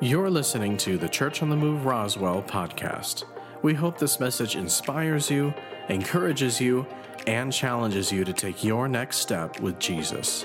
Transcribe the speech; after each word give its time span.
You're 0.00 0.28
listening 0.28 0.76
to 0.78 0.98
the 0.98 1.08
Church 1.08 1.40
on 1.40 1.50
the 1.50 1.56
Move 1.56 1.86
Roswell 1.86 2.42
podcast. 2.42 3.22
We 3.62 3.74
hope 3.74 3.96
this 3.96 4.18
message 4.18 4.56
inspires 4.56 5.30
you, 5.30 5.54
encourages 5.88 6.60
you, 6.60 6.84
and 7.28 7.52
challenges 7.52 8.10
you 8.10 8.24
to 8.24 8.32
take 8.32 8.64
your 8.64 8.88
next 8.88 9.18
step 9.18 9.60
with 9.60 9.78
Jesus. 9.78 10.44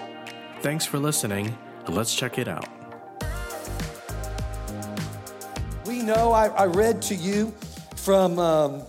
Thanks 0.61 0.85
for 0.85 0.99
listening. 0.99 1.57
Let's 1.87 2.13
check 2.13 2.37
it 2.37 2.47
out. 2.47 2.67
We 5.87 6.03
know, 6.03 6.31
I, 6.31 6.49
I 6.49 6.65
read 6.65 7.01
to 7.03 7.15
you 7.15 7.51
from 7.95 8.37
um, 8.37 8.83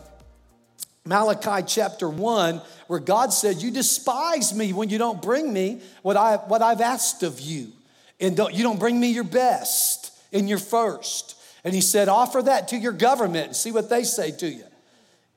Malachi 1.07 1.65
chapter 1.67 2.09
1, 2.09 2.61
where 2.87 3.01
God 3.01 3.33
said, 3.33 3.63
You 3.63 3.71
despise 3.71 4.55
me 4.55 4.75
when 4.75 4.91
you 4.91 4.99
don't 4.99 5.23
bring 5.23 5.55
me 5.55 5.81
what, 6.03 6.19
I, 6.19 6.37
what 6.37 6.61
I've 6.61 6.83
asked 6.83 7.23
of 7.23 7.41
you. 7.41 7.73
And 8.21 8.37
don't, 8.37 8.53
you 8.53 8.63
don't 8.63 8.79
bring 8.79 9.01
me 9.01 9.11
your 9.11 9.25
best 9.25 10.00
and 10.33 10.49
your 10.49 10.59
first. 10.59 11.37
And 11.65 11.75
He 11.75 11.81
said, 11.81 12.09
Offer 12.09 12.43
that 12.43 12.69
to 12.69 12.77
your 12.77 12.93
government 12.93 13.47
and 13.49 13.57
see 13.57 13.73
what 13.73 13.91
they 13.91 14.05
say 14.05 14.31
to 14.33 14.49
you. 14.49 14.65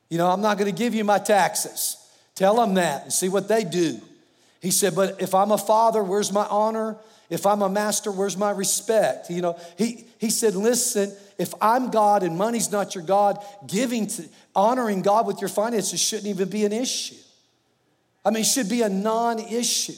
You 0.08 0.18
know, 0.18 0.28
I'm 0.30 0.40
not 0.40 0.58
going 0.58 0.70
to 0.70 0.76
give 0.76 0.94
you 0.94 1.04
my 1.04 1.18
taxes. 1.18 1.96
Tell 2.34 2.56
them 2.56 2.74
that 2.74 3.04
and 3.04 3.12
see 3.12 3.28
what 3.28 3.48
they 3.48 3.64
do. 3.64 4.00
He 4.60 4.70
said, 4.70 4.94
But 4.94 5.20
if 5.20 5.34
I'm 5.34 5.52
a 5.52 5.58
father, 5.58 6.02
where's 6.02 6.32
my 6.32 6.46
honor? 6.46 6.96
If 7.30 7.46
I'm 7.46 7.62
a 7.62 7.68
master, 7.68 8.12
where's 8.12 8.36
my 8.36 8.50
respect? 8.50 9.30
You 9.30 9.42
know, 9.42 9.58
he, 9.76 10.04
he 10.18 10.30
said, 10.30 10.54
Listen, 10.54 11.12
if 11.38 11.54
I'm 11.60 11.90
God 11.90 12.22
and 12.22 12.36
money's 12.36 12.70
not 12.70 12.94
your 12.94 13.04
God, 13.04 13.44
giving 13.66 14.06
to 14.08 14.24
honoring 14.54 15.02
God 15.02 15.26
with 15.26 15.40
your 15.40 15.48
finances 15.48 16.00
shouldn't 16.00 16.28
even 16.28 16.48
be 16.48 16.64
an 16.64 16.72
issue. 16.72 17.16
I 18.24 18.30
mean, 18.30 18.44
should 18.44 18.68
be 18.68 18.82
a 18.82 18.88
non 18.88 19.38
issue. 19.38 19.94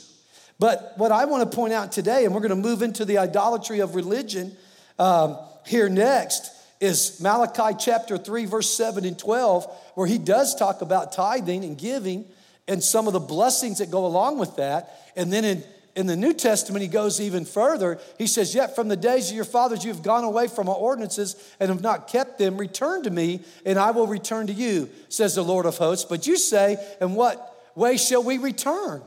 But 0.59 0.95
what 0.97 1.13
I 1.13 1.27
want 1.27 1.51
to 1.51 1.55
point 1.55 1.73
out 1.73 1.93
today, 1.93 2.25
and 2.25 2.35
we're 2.35 2.41
going 2.41 2.51
to 2.51 2.57
move 2.57 2.83
into 2.83 3.05
the 3.05 3.19
idolatry 3.19 3.81
of 3.81 3.95
religion 3.95 4.57
um, 4.99 5.39
here 5.67 5.89
next, 5.89 6.51
is 6.81 7.21
Malachi 7.21 7.77
chapter 7.79 8.19
3, 8.19 8.45
verse 8.47 8.71
7 8.71 9.05
and 9.05 9.19
12, 9.19 9.67
where 9.95 10.07
he 10.07 10.19
does 10.19 10.55
talk 10.55 10.83
about 10.83 11.13
tithing 11.13 11.65
and 11.65 11.79
giving 11.79 12.27
and 12.69 12.83
some 12.83 13.07
of 13.07 13.13
the 13.13 13.21
blessings 13.21 13.79
that 13.79 13.91
go 13.91 14.07
along 14.07 14.39
with 14.39 14.57
that. 14.57 15.13
And 15.17 15.33
then 15.33 15.45
in 15.45 15.63
in 15.97 16.07
the 16.07 16.15
New 16.15 16.35
Testament, 16.35 16.83
he 16.83 16.89
goes 16.89 17.23
even 17.23 17.47
further. 17.47 17.99
He 18.19 18.27
says, 18.27 18.55
Yet 18.55 18.77
from 18.77 18.89
the 18.89 18.99
days 18.99 19.31
of 19.31 19.35
your 19.35 19.47
fathers 19.47 19.83
you 19.83 19.91
have 19.91 20.03
gone 20.03 20.25
away 20.25 20.47
from 20.47 20.67
my 20.67 20.75
ordinances 20.75 21.35
and 21.59 21.71
have 21.71 21.81
not 21.81 22.09
kept 22.09 22.39
them. 22.39 22.59
Return 22.59 23.03
to 23.05 23.11
me, 23.11 23.41
and 23.65 23.79
I 23.79 23.93
will 23.93 24.07
return 24.07 24.47
to 24.49 24.53
you, 24.53 24.91
says 25.09 25.35
the 25.35 25.43
Lord 25.43 25.65
of 25.65 25.79
hosts. 25.79 26.05
But 26.05 26.27
you 26.27 26.37
say, 26.37 26.77
In 27.01 27.15
what 27.15 27.71
way 27.75 27.97
shall 27.97 28.23
we 28.23 28.37
return? 28.37 29.01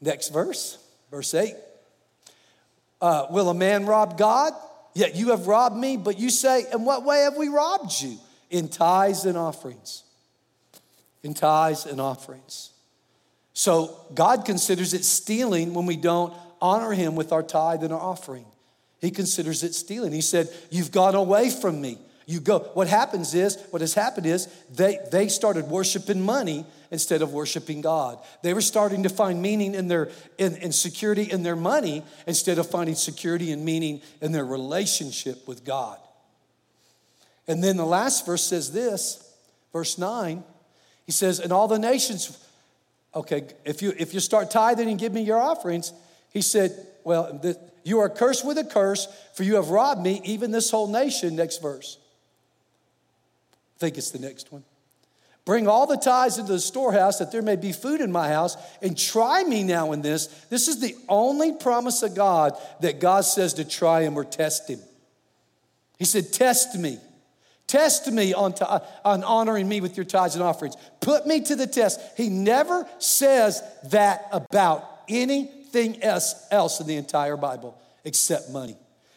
Next 0.00 0.28
verse, 0.28 0.78
verse 1.10 1.34
8. 1.34 1.52
Uh, 3.00 3.26
will 3.30 3.48
a 3.48 3.54
man 3.54 3.86
rob 3.86 4.18
God? 4.18 4.52
Yet 4.94 5.14
you 5.14 5.30
have 5.30 5.46
robbed 5.46 5.76
me, 5.76 5.96
but 5.96 6.18
you 6.18 6.30
say, 6.30 6.64
In 6.72 6.84
what 6.84 7.04
way 7.04 7.20
have 7.20 7.36
we 7.36 7.48
robbed 7.48 8.00
you? 8.00 8.18
In 8.50 8.68
tithes 8.68 9.26
and 9.26 9.36
offerings. 9.36 10.04
In 11.22 11.34
tithes 11.34 11.84
and 11.84 12.00
offerings. 12.00 12.70
So 13.52 13.96
God 14.14 14.44
considers 14.44 14.94
it 14.94 15.04
stealing 15.04 15.74
when 15.74 15.86
we 15.86 15.96
don't 15.96 16.32
honor 16.60 16.92
Him 16.92 17.14
with 17.16 17.32
our 17.32 17.42
tithe 17.42 17.82
and 17.82 17.92
our 17.92 18.00
offering. 18.00 18.46
He 19.00 19.10
considers 19.10 19.62
it 19.62 19.74
stealing. 19.74 20.12
He 20.12 20.20
said, 20.20 20.48
You've 20.70 20.92
gone 20.92 21.14
away 21.14 21.50
from 21.50 21.80
me. 21.80 21.98
You 22.26 22.40
go. 22.40 22.60
What 22.74 22.88
happens 22.88 23.34
is, 23.34 23.56
what 23.70 23.80
has 23.82 23.94
happened 23.94 24.26
is 24.26 24.48
they, 24.74 24.98
they 25.12 25.28
started 25.28 25.66
worshiping 25.66 26.22
money 26.22 26.66
instead 26.90 27.22
of 27.22 27.32
worshiping 27.32 27.80
God. 27.80 28.18
They 28.42 28.54
were 28.54 28.60
starting 28.60 29.02
to 29.04 29.08
find 29.08 29.42
meaning 29.42 29.74
in 29.74 29.88
their 29.88 30.10
in, 30.38 30.56
in 30.56 30.72
security 30.72 31.30
in 31.30 31.42
their 31.42 31.56
money 31.56 32.02
instead 32.26 32.58
of 32.58 32.70
finding 32.70 32.94
security 32.94 33.52
and 33.52 33.64
meaning 33.64 34.00
in 34.20 34.32
their 34.32 34.44
relationship 34.44 35.46
with 35.48 35.64
God. 35.64 35.98
And 37.48 37.62
then 37.62 37.76
the 37.76 37.86
last 37.86 38.26
verse 38.26 38.42
says 38.42 38.72
this, 38.72 39.32
verse 39.72 39.98
9, 39.98 40.42
he 41.04 41.12
says, 41.12 41.38
And 41.38 41.52
all 41.52 41.68
the 41.68 41.78
nations 41.78 42.36
okay, 43.16 43.46
if 43.64 43.82
you, 43.82 43.94
if 43.98 44.12
you 44.14 44.20
start 44.20 44.50
tithing 44.50 44.88
and 44.88 44.98
give 44.98 45.12
me 45.12 45.22
your 45.22 45.38
offerings, 45.38 45.92
he 46.30 46.42
said, 46.42 46.72
well, 47.02 47.38
the, 47.42 47.58
you 47.82 47.98
are 48.00 48.10
cursed 48.10 48.44
with 48.44 48.58
a 48.58 48.64
curse, 48.64 49.08
for 49.34 49.42
you 49.42 49.56
have 49.56 49.70
robbed 49.70 50.02
me, 50.02 50.20
even 50.24 50.50
this 50.50 50.70
whole 50.70 50.86
nation. 50.86 51.34
Next 51.34 51.62
verse. 51.62 51.98
I 53.76 53.78
think 53.78 53.96
it's 53.96 54.10
the 54.10 54.18
next 54.18 54.52
one. 54.52 54.64
Bring 55.46 55.68
all 55.68 55.86
the 55.86 55.96
tithes 55.96 56.38
into 56.38 56.52
the 56.52 56.60
storehouse 56.60 57.20
that 57.20 57.30
there 57.30 57.40
may 57.40 57.54
be 57.54 57.70
food 57.70 58.00
in 58.00 58.10
my 58.10 58.28
house, 58.28 58.56
and 58.82 58.98
try 58.98 59.44
me 59.44 59.62
now 59.62 59.92
in 59.92 60.02
this. 60.02 60.26
This 60.50 60.66
is 60.66 60.80
the 60.80 60.96
only 61.08 61.52
promise 61.52 62.02
of 62.02 62.16
God 62.16 62.58
that 62.80 62.98
God 62.98 63.24
says 63.24 63.54
to 63.54 63.64
try 63.64 64.02
him 64.02 64.18
or 64.18 64.24
test 64.24 64.68
him. 64.68 64.80
He 65.98 66.04
said, 66.04 66.32
Test 66.32 66.76
me. 66.76 66.98
Test 67.68 68.10
me 68.10 68.34
on, 68.34 68.54
t- 68.54 68.64
on 69.04 69.24
honoring 69.24 69.68
me 69.68 69.80
with 69.80 69.96
your 69.96 70.04
tithes 70.04 70.34
and 70.34 70.42
offerings. 70.42 70.76
Put 71.00 71.26
me 71.26 71.40
to 71.42 71.56
the 71.56 71.66
test. 71.66 72.00
He 72.16 72.28
never 72.28 72.86
says 72.98 73.62
that 73.90 74.28
about 74.32 74.84
anything 75.08 76.02
else, 76.02 76.34
else 76.50 76.80
in 76.80 76.86
the 76.86 76.96
entire 76.96 77.36
Bible 77.36 77.76
except 78.04 78.50
money. 78.50 78.76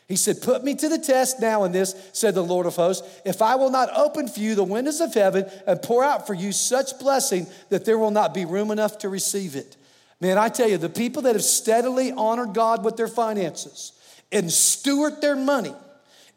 He 0.09 0.15
said, 0.15 0.41
Put 0.41 0.63
me 0.63 0.73
to 0.73 0.89
the 0.89 0.97
test 0.97 1.39
now 1.39 1.63
in 1.63 1.71
this, 1.71 1.95
said 2.13 2.33
the 2.33 2.43
Lord 2.43 2.65
of 2.65 2.75
hosts, 2.75 3.07
if 3.25 3.43
I 3.43 3.55
will 3.55 3.69
not 3.69 3.95
open 3.95 4.27
for 4.27 4.39
you 4.39 4.55
the 4.55 4.63
windows 4.63 5.01
of 5.01 5.13
heaven 5.13 5.45
and 5.67 5.81
pour 5.81 6.03
out 6.03 6.25
for 6.25 6.33
you 6.33 6.51
such 6.51 6.97
blessing 6.99 7.45
that 7.69 7.85
there 7.85 7.97
will 7.99 8.09
not 8.09 8.33
be 8.33 8.43
room 8.43 8.71
enough 8.71 8.97
to 8.99 9.09
receive 9.09 9.55
it. 9.55 9.77
Man, 10.19 10.39
I 10.39 10.49
tell 10.49 10.67
you, 10.67 10.77
the 10.77 10.89
people 10.89 11.21
that 11.21 11.35
have 11.35 11.43
steadily 11.43 12.11
honored 12.11 12.55
God 12.55 12.83
with 12.83 12.97
their 12.97 13.07
finances 13.07 13.93
and 14.31 14.51
steward 14.51 15.21
their 15.21 15.35
money, 15.35 15.75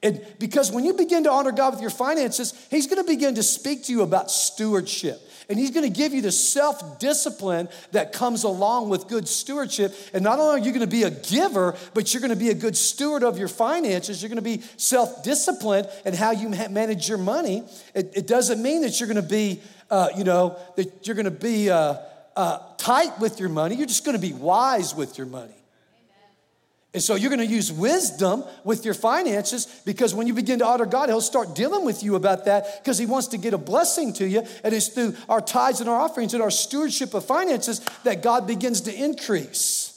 and 0.02 0.24
because 0.38 0.70
when 0.70 0.84
you 0.84 0.92
begin 0.92 1.24
to 1.24 1.30
honor 1.30 1.52
God 1.52 1.72
with 1.72 1.80
your 1.80 1.90
finances, 1.90 2.52
He's 2.70 2.86
going 2.86 3.02
to 3.02 3.10
begin 3.10 3.36
to 3.36 3.42
speak 3.42 3.84
to 3.84 3.92
you 3.92 4.02
about 4.02 4.30
stewardship. 4.30 5.18
And 5.48 5.58
He's 5.58 5.70
going 5.70 5.90
to 5.90 5.96
give 5.96 6.12
you 6.12 6.22
the 6.22 6.32
self 6.32 6.98
discipline 6.98 7.68
that 7.92 8.12
comes 8.12 8.44
along 8.44 8.88
with 8.88 9.08
good 9.08 9.28
stewardship. 9.28 9.94
And 10.12 10.22
not 10.22 10.38
only 10.38 10.60
are 10.60 10.64
you 10.64 10.72
going 10.72 10.80
to 10.80 10.86
be 10.86 11.02
a 11.04 11.10
giver, 11.10 11.76
but 11.94 12.12
you're 12.12 12.20
going 12.20 12.30
to 12.30 12.36
be 12.36 12.50
a 12.50 12.54
good 12.54 12.76
steward 12.76 13.22
of 13.22 13.38
your 13.38 13.48
finances. 13.48 14.22
You're 14.22 14.28
going 14.28 14.36
to 14.36 14.42
be 14.42 14.62
self 14.76 15.22
disciplined 15.22 15.88
in 16.04 16.14
how 16.14 16.30
you 16.30 16.48
manage 16.48 17.08
your 17.08 17.18
money. 17.18 17.64
It, 17.94 18.12
it, 18.16 18.26
doesn't 18.26 18.62
mean 18.62 18.82
that 18.82 18.98
you're 18.98 19.08
going 19.08 19.22
to 19.22 19.28
be, 19.28 19.60
uh, 19.90 20.08
you 20.16 20.24
know, 20.24 20.58
that 20.76 21.06
you're 21.06 21.16
going 21.16 21.24
to 21.24 21.30
be 21.30 21.70
uh, 21.70 21.96
uh, 22.36 22.58
tight 22.78 23.18
with 23.20 23.40
your 23.40 23.48
money. 23.48 23.76
You're 23.76 23.86
just 23.86 24.04
going 24.04 24.16
to 24.16 24.22
be 24.22 24.32
wise 24.32 24.94
with 24.94 25.18
your 25.18 25.26
money. 25.26 25.61
And 26.94 27.02
so 27.02 27.14
you're 27.14 27.30
going 27.30 27.46
to 27.46 27.46
use 27.46 27.72
wisdom 27.72 28.44
with 28.64 28.84
your 28.84 28.92
finances 28.92 29.66
because 29.86 30.14
when 30.14 30.26
you 30.26 30.34
begin 30.34 30.58
to 30.58 30.66
honor 30.66 30.84
God, 30.84 31.08
He'll 31.08 31.22
start 31.22 31.54
dealing 31.54 31.84
with 31.86 32.02
you 32.02 32.16
about 32.16 32.44
that 32.44 32.82
because 32.82 32.98
He 32.98 33.06
wants 33.06 33.28
to 33.28 33.38
get 33.38 33.54
a 33.54 33.58
blessing 33.58 34.12
to 34.14 34.26
you. 34.26 34.42
And 34.62 34.74
it's 34.74 34.88
through 34.88 35.16
our 35.28 35.40
tithes 35.40 35.80
and 35.80 35.88
our 35.88 35.98
offerings 35.98 36.34
and 36.34 36.42
our 36.42 36.50
stewardship 36.50 37.14
of 37.14 37.24
finances 37.24 37.80
that 38.04 38.22
God 38.22 38.46
begins 38.46 38.82
to 38.82 38.94
increase. 38.94 39.88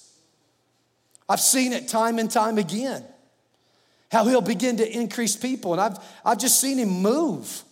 I've 1.27 1.41
seen 1.41 1.73
it 1.73 1.87
time 1.89 2.17
and 2.17 2.31
time 2.31 2.57
again 2.57 3.03
how 4.11 4.25
He'll 4.25 4.39
begin 4.39 4.77
to 4.77 4.89
increase 4.89 5.35
people. 5.35 5.73
And 5.73 5.81
I've, 5.81 5.97
I've 6.23 6.37
just 6.37 6.61
seen 6.61 6.77
Him 6.77 6.89
move. 6.89 7.63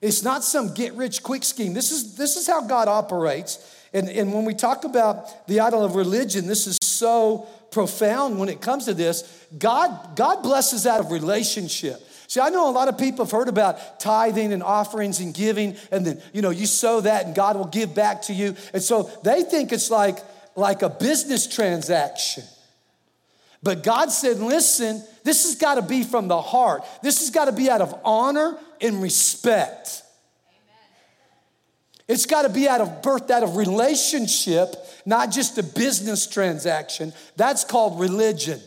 It's 0.00 0.22
not 0.22 0.44
some 0.44 0.72
get 0.74 0.94
rich 0.94 1.24
quick 1.24 1.42
scheme. 1.42 1.74
This 1.74 1.90
is, 1.90 2.14
this 2.14 2.36
is 2.36 2.46
how 2.46 2.60
God 2.60 2.86
operates. 2.86 3.74
And, 3.92 4.08
and 4.08 4.32
when 4.32 4.44
we 4.44 4.54
talk 4.54 4.84
about 4.84 5.48
the 5.48 5.58
idol 5.60 5.84
of 5.84 5.96
religion, 5.96 6.46
this 6.46 6.68
is 6.68 6.78
so 6.82 7.48
profound 7.70 8.38
when 8.38 8.48
it 8.48 8.60
comes 8.60 8.86
to 8.86 8.94
this. 8.94 9.46
God, 9.58 10.16
God 10.16 10.42
blesses 10.42 10.86
out 10.86 11.00
of 11.00 11.10
relationship. 11.10 12.00
See, 12.26 12.40
I 12.40 12.50
know 12.50 12.68
a 12.68 12.72
lot 12.72 12.88
of 12.88 12.98
people 12.98 13.24
have 13.24 13.32
heard 13.32 13.48
about 13.48 14.00
tithing 14.00 14.52
and 14.52 14.62
offerings 14.62 15.20
and 15.20 15.32
giving, 15.32 15.76
and 15.90 16.06
then, 16.06 16.22
you 16.34 16.42
know, 16.42 16.50
you 16.50 16.66
sow 16.66 17.00
that 17.00 17.24
and 17.24 17.34
God 17.34 17.56
will 17.56 17.66
give 17.66 17.94
back 17.94 18.22
to 18.22 18.34
you. 18.34 18.54
And 18.74 18.82
so 18.82 19.10
they 19.24 19.42
think 19.42 19.72
it's 19.72 19.90
like, 19.90 20.18
like 20.54 20.82
a 20.82 20.90
business 20.90 21.46
transaction. 21.46 22.44
But 23.62 23.82
God 23.82 24.10
said, 24.10 24.38
listen, 24.38 25.02
this 25.24 25.44
has 25.44 25.56
got 25.56 25.76
to 25.76 25.82
be 25.82 26.02
from 26.04 26.28
the 26.28 26.40
heart. 26.40 26.84
This 27.02 27.20
has 27.20 27.30
got 27.30 27.46
to 27.46 27.52
be 27.52 27.70
out 27.70 27.80
of 27.80 27.94
honor 28.04 28.58
and 28.80 29.02
respect. 29.02 30.02
It's 32.08 32.24
got 32.24 32.42
to 32.42 32.48
be 32.48 32.66
out 32.66 32.80
of 32.80 33.02
birth, 33.02 33.30
out 33.30 33.42
of 33.42 33.56
relationship, 33.56 34.74
not 35.04 35.30
just 35.30 35.58
a 35.58 35.62
business 35.62 36.26
transaction. 36.26 37.12
That's 37.36 37.64
called 37.64 38.00
religion. 38.00 38.60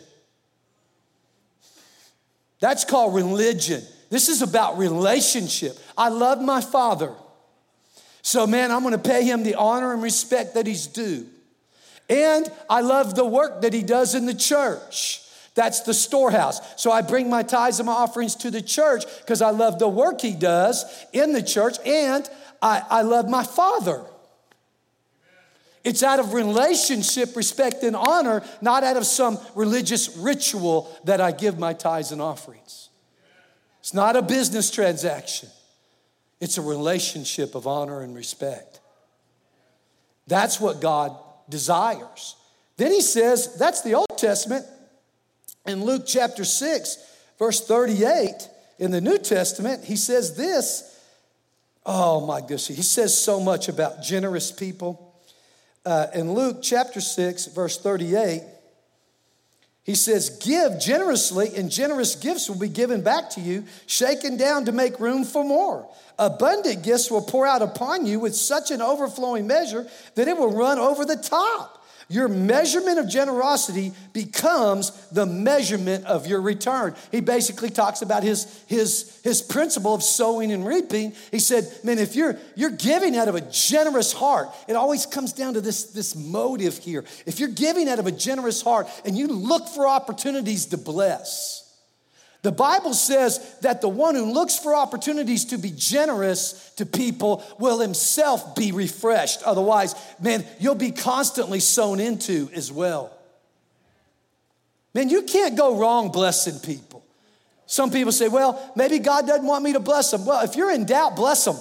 That's 2.60 2.86
called 2.86 3.16
religion. 3.16 3.82
This 4.12 4.30
is 4.30 4.44
about 4.44 4.78
relationship. 4.78 5.78
I 5.98 6.10
love 6.10 6.40
my 6.40 6.62
father. 6.62 7.14
So, 8.22 8.46
man, 8.46 8.70
I'm 8.72 8.84
gonna 8.84 9.00
pay 9.00 9.24
him 9.24 9.42
the 9.42 9.56
honor 9.56 9.94
and 9.94 10.04
respect 10.04 10.54
that 10.54 10.68
he's 10.68 10.86
due. 10.86 11.26
And 12.08 12.52
I 12.70 12.82
love 12.82 13.16
the 13.16 13.26
work 13.26 13.62
that 13.62 13.74
he 13.74 13.82
does 13.82 14.14
in 14.14 14.28
the 14.28 14.36
church. 14.36 15.24
That's 15.56 15.82
the 15.82 15.94
storehouse. 15.94 16.62
So 16.82 16.92
I 16.92 17.02
bring 17.02 17.30
my 17.30 17.44
tithes 17.44 17.80
and 17.80 17.88
my 17.88 17.94
offerings 17.94 18.36
to 18.36 18.52
the 18.52 18.62
church 18.62 19.04
because 19.20 19.42
I 19.42 19.50
love 19.50 19.80
the 19.80 19.88
work 19.88 20.22
he 20.22 20.34
does 20.34 20.86
in 21.12 21.34
the 21.34 21.42
church 21.42 21.78
and 21.86 22.30
I, 22.62 22.84
I 22.90 23.02
love 23.02 23.30
my 23.30 23.44
father. 23.44 24.06
It's 25.84 26.04
out 26.04 26.20
of 26.20 26.34
relationship, 26.34 27.36
respect, 27.36 27.84
and 27.84 27.96
honor, 27.96 28.44
not 28.62 28.84
out 28.84 28.98
of 28.98 29.06
some 29.06 29.40
religious 29.56 30.16
ritual 30.18 30.96
that 31.06 31.20
I 31.20 31.32
give 31.32 31.58
my 31.58 31.74
tithes 31.74 32.12
and 32.12 32.22
offerings. 32.22 32.90
It's 33.80 33.94
not 33.94 34.16
a 34.16 34.22
business 34.22 34.70
transaction, 34.70 35.50
it's 36.40 36.58
a 36.58 36.62
relationship 36.62 37.56
of 37.56 37.66
honor 37.66 38.02
and 38.02 38.16
respect. 38.16 38.80
That's 40.28 40.62
what 40.62 40.82
God 40.82 41.18
desires. 41.50 42.36
Then 42.78 42.92
he 42.92 43.02
says, 43.02 43.56
that's 43.58 43.82
the 43.82 43.96
Old 43.96 44.18
Testament. 44.18 44.66
In 45.66 45.84
Luke 45.84 46.04
chapter 46.08 46.46
6, 46.46 46.98
verse 47.38 47.66
38, 47.66 48.50
in 48.80 48.92
the 48.92 49.02
New 49.02 49.18
Testament, 49.18 49.84
he 49.84 49.96
says 49.96 50.36
this. 50.36 50.91
Oh 51.86 52.26
my 52.26 52.42
goodness, 52.42 52.68
he 52.68 52.82
says 52.82 53.18
so 53.18 53.40
much 53.40 53.70
about 53.70 54.04
generous 54.04 54.52
people 54.52 55.12
uh, 55.86 56.08
in 56.14 56.34
Luke 56.34 56.60
chapter 56.62 57.02
6, 57.02 57.48
verse 57.48 57.78
38, 57.80 58.44
he 59.84 59.96
says, 59.96 60.30
Give 60.30 60.80
generously, 60.80 61.56
and 61.56 61.72
generous 61.72 62.16
gifts 62.16 62.48
will 62.48 62.60
be 62.60 62.68
given 62.68 63.02
back 63.02 63.32
to 63.32 63.42
you, 63.42 63.66
shaken 63.88 64.38
down 64.38 64.66
to 64.66 64.72
make 64.72 65.00
room 65.00 65.24
for 65.24 65.44
more. 65.44 65.90
Abundant 66.20 66.84
gifts 66.84 67.10
will 67.10 67.24
pour 67.24 67.48
out 67.48 67.64
upon 67.64 68.06
you 68.06 68.20
with 68.20 68.36
such 68.36 68.70
an 68.70 68.80
overflowing 68.80 69.48
measure 69.48 69.88
that 70.14 70.28
it 70.28 70.38
will 70.38 70.56
run 70.56 70.78
over 70.78 71.04
the 71.04 71.16
top. 71.16 71.81
Your 72.12 72.28
measurement 72.28 73.00
of 73.00 73.08
generosity 73.08 73.94
becomes 74.12 74.92
the 75.08 75.26
measurement 75.26 76.06
of 76.06 76.28
your 76.28 76.42
return. 76.42 76.94
He 77.10 77.22
basically 77.22 77.70
talks 77.70 78.02
about 78.02 78.22
his, 78.22 78.62
his, 78.68 79.18
his 79.24 79.42
principle 79.42 79.94
of 79.94 80.04
sowing 80.04 80.52
and 80.52 80.66
reaping. 80.66 81.14
He 81.32 81.40
said, 81.40 81.72
Man, 81.86 82.00
if 82.00 82.16
you're, 82.16 82.38
you're 82.56 82.70
giving 82.70 83.16
out 83.16 83.30
of 83.30 83.36
a 83.36 83.42
generous 83.42 84.12
heart, 84.12 84.50
it 84.68 84.76
always 84.76 85.06
comes 85.06 85.32
down 85.32 85.54
to 85.54 85.62
this, 85.62 85.86
this 85.86 86.14
motive 86.14 86.78
here. 86.78 87.06
If 87.26 87.40
you're 87.40 87.50
giving 87.50 87.88
out 87.88 88.00
of 88.00 88.08
a 88.08 88.12
generous 88.12 88.62
heart 88.62 88.88
and 89.06 89.18
you 89.18 89.28
look 89.28 89.70
for 89.70 89.88
opportunities 89.88 90.66
to 90.68 90.78
bless, 90.78 91.61
the 92.44 92.52
Bible 92.52 92.94
says 92.94 93.60
that 93.62 93.82
the 93.82 93.90
one 93.90 94.16
who 94.16 94.34
looks 94.34 94.58
for 94.58 94.76
opportunities 94.76 95.46
to 95.46 95.58
be 95.58 95.72
generous 95.76 96.72
to 96.78 96.86
people 96.88 97.44
will 97.60 97.80
himself 97.80 98.56
be 98.56 98.72
refreshed. 98.72 99.44
Otherwise, 99.44 99.94
man, 100.20 100.44
you'll 100.60 100.74
be 100.74 100.92
constantly 100.92 101.60
sown 101.60 102.00
into 102.00 102.50
as 102.54 102.72
well. 102.72 103.16
Man, 104.94 105.10
you 105.10 105.22
can't 105.22 105.56
go 105.56 105.78
wrong 105.78 106.12
blessing 106.12 106.60
people. 106.60 107.06
Some 107.68 107.92
people 107.92 108.12
say, 108.12 108.28
well, 108.28 108.72
maybe 108.76 109.00
God 109.00 109.28
doesn't 109.28 109.46
want 109.46 109.64
me 109.64 109.74
to 109.74 109.80
bless 109.80 110.12
them. 110.12 110.26
Well, 110.26 110.44
if 110.44 110.56
you're 110.56 110.72
in 110.72 110.86
doubt, 110.86 111.16
bless 111.16 111.46
them. 111.46 111.56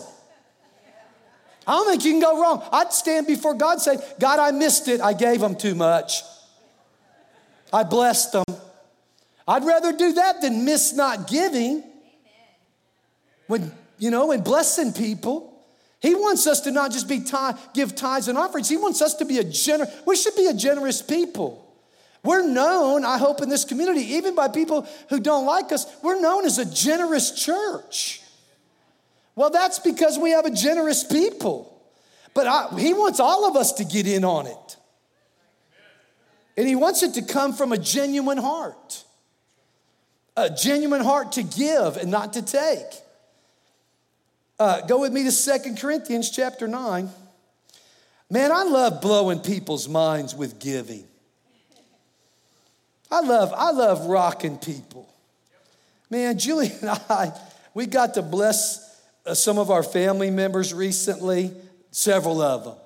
I 1.66 1.72
don't 1.72 1.90
think 1.90 2.04
you 2.04 2.12
can 2.12 2.20
go 2.20 2.40
wrong. 2.40 2.66
I'd 2.72 2.92
stand 2.92 3.26
before 3.26 3.54
God 3.54 3.74
and 3.74 3.82
say, 3.82 3.96
God, 4.18 4.40
I 4.40 4.50
missed 4.50 4.88
it. 4.88 5.00
I 5.00 5.12
gave 5.12 5.40
them 5.40 5.54
too 5.54 5.74
much. 5.74 6.22
I 7.72 7.84
blessed 7.84 8.32
them. 8.32 8.44
I'd 9.48 9.64
rather 9.64 9.92
do 9.92 10.12
that 10.14 10.40
than 10.42 10.64
miss 10.64 10.92
not 10.92 11.28
giving. 11.28 11.82
When, 13.46 13.72
you 13.98 14.10
know, 14.10 14.32
and 14.32 14.44
blessing 14.44 14.92
people. 14.92 15.46
He 16.00 16.14
wants 16.14 16.46
us 16.46 16.60
to 16.62 16.70
not 16.70 16.92
just 16.92 17.08
be 17.08 17.20
tithe, 17.20 17.56
give 17.74 17.94
tithes 17.94 18.28
and 18.28 18.38
offerings. 18.38 18.68
He 18.68 18.78
wants 18.78 19.02
us 19.02 19.14
to 19.16 19.24
be 19.24 19.38
a 19.38 19.44
generous, 19.44 19.90
we 20.06 20.16
should 20.16 20.34
be 20.34 20.46
a 20.46 20.54
generous 20.54 21.02
people. 21.02 21.66
We're 22.22 22.46
known, 22.46 23.04
I 23.04 23.18
hope, 23.18 23.40
in 23.42 23.48
this 23.48 23.64
community, 23.64 24.00
even 24.14 24.34
by 24.34 24.48
people 24.48 24.86
who 25.08 25.20
don't 25.20 25.46
like 25.46 25.72
us, 25.72 25.86
we're 26.02 26.20
known 26.20 26.44
as 26.44 26.58
a 26.58 26.64
generous 26.64 27.30
church. 27.32 28.22
Well, 29.34 29.50
that's 29.50 29.78
because 29.78 30.18
we 30.18 30.30
have 30.30 30.44
a 30.44 30.50
generous 30.50 31.02
people. 31.02 31.82
But 32.34 32.46
I, 32.46 32.68
he 32.78 32.92
wants 32.92 33.20
all 33.20 33.48
of 33.48 33.56
us 33.56 33.72
to 33.74 33.84
get 33.84 34.06
in 34.06 34.24
on 34.24 34.46
it. 34.46 34.76
And 36.56 36.68
he 36.68 36.76
wants 36.76 37.02
it 37.02 37.14
to 37.14 37.22
come 37.22 37.54
from 37.54 37.72
a 37.72 37.78
genuine 37.78 38.38
heart 38.38 39.04
a 40.44 40.50
genuine 40.50 41.02
heart 41.02 41.32
to 41.32 41.42
give 41.42 41.96
and 41.96 42.10
not 42.10 42.34
to 42.34 42.42
take. 42.42 42.86
Uh, 44.58 44.82
go 44.82 45.00
with 45.00 45.12
me 45.12 45.24
to 45.24 45.32
Second 45.32 45.78
Corinthians 45.78 46.30
chapter 46.30 46.68
9. 46.68 47.08
Man, 48.28 48.52
I 48.52 48.62
love 48.62 49.00
blowing 49.00 49.40
people's 49.40 49.88
minds 49.88 50.34
with 50.34 50.58
giving. 50.60 51.04
I 53.10 53.20
love, 53.20 53.52
I 53.56 53.72
love 53.72 54.06
rocking 54.06 54.58
people. 54.58 55.08
Man, 56.10 56.38
Julie 56.38 56.70
and 56.80 56.90
I, 56.90 57.32
we 57.74 57.86
got 57.86 58.14
to 58.14 58.22
bless 58.22 59.00
uh, 59.26 59.34
some 59.34 59.58
of 59.58 59.70
our 59.70 59.82
family 59.82 60.30
members 60.30 60.72
recently, 60.72 61.52
several 61.90 62.40
of 62.40 62.64
them, 62.64 62.76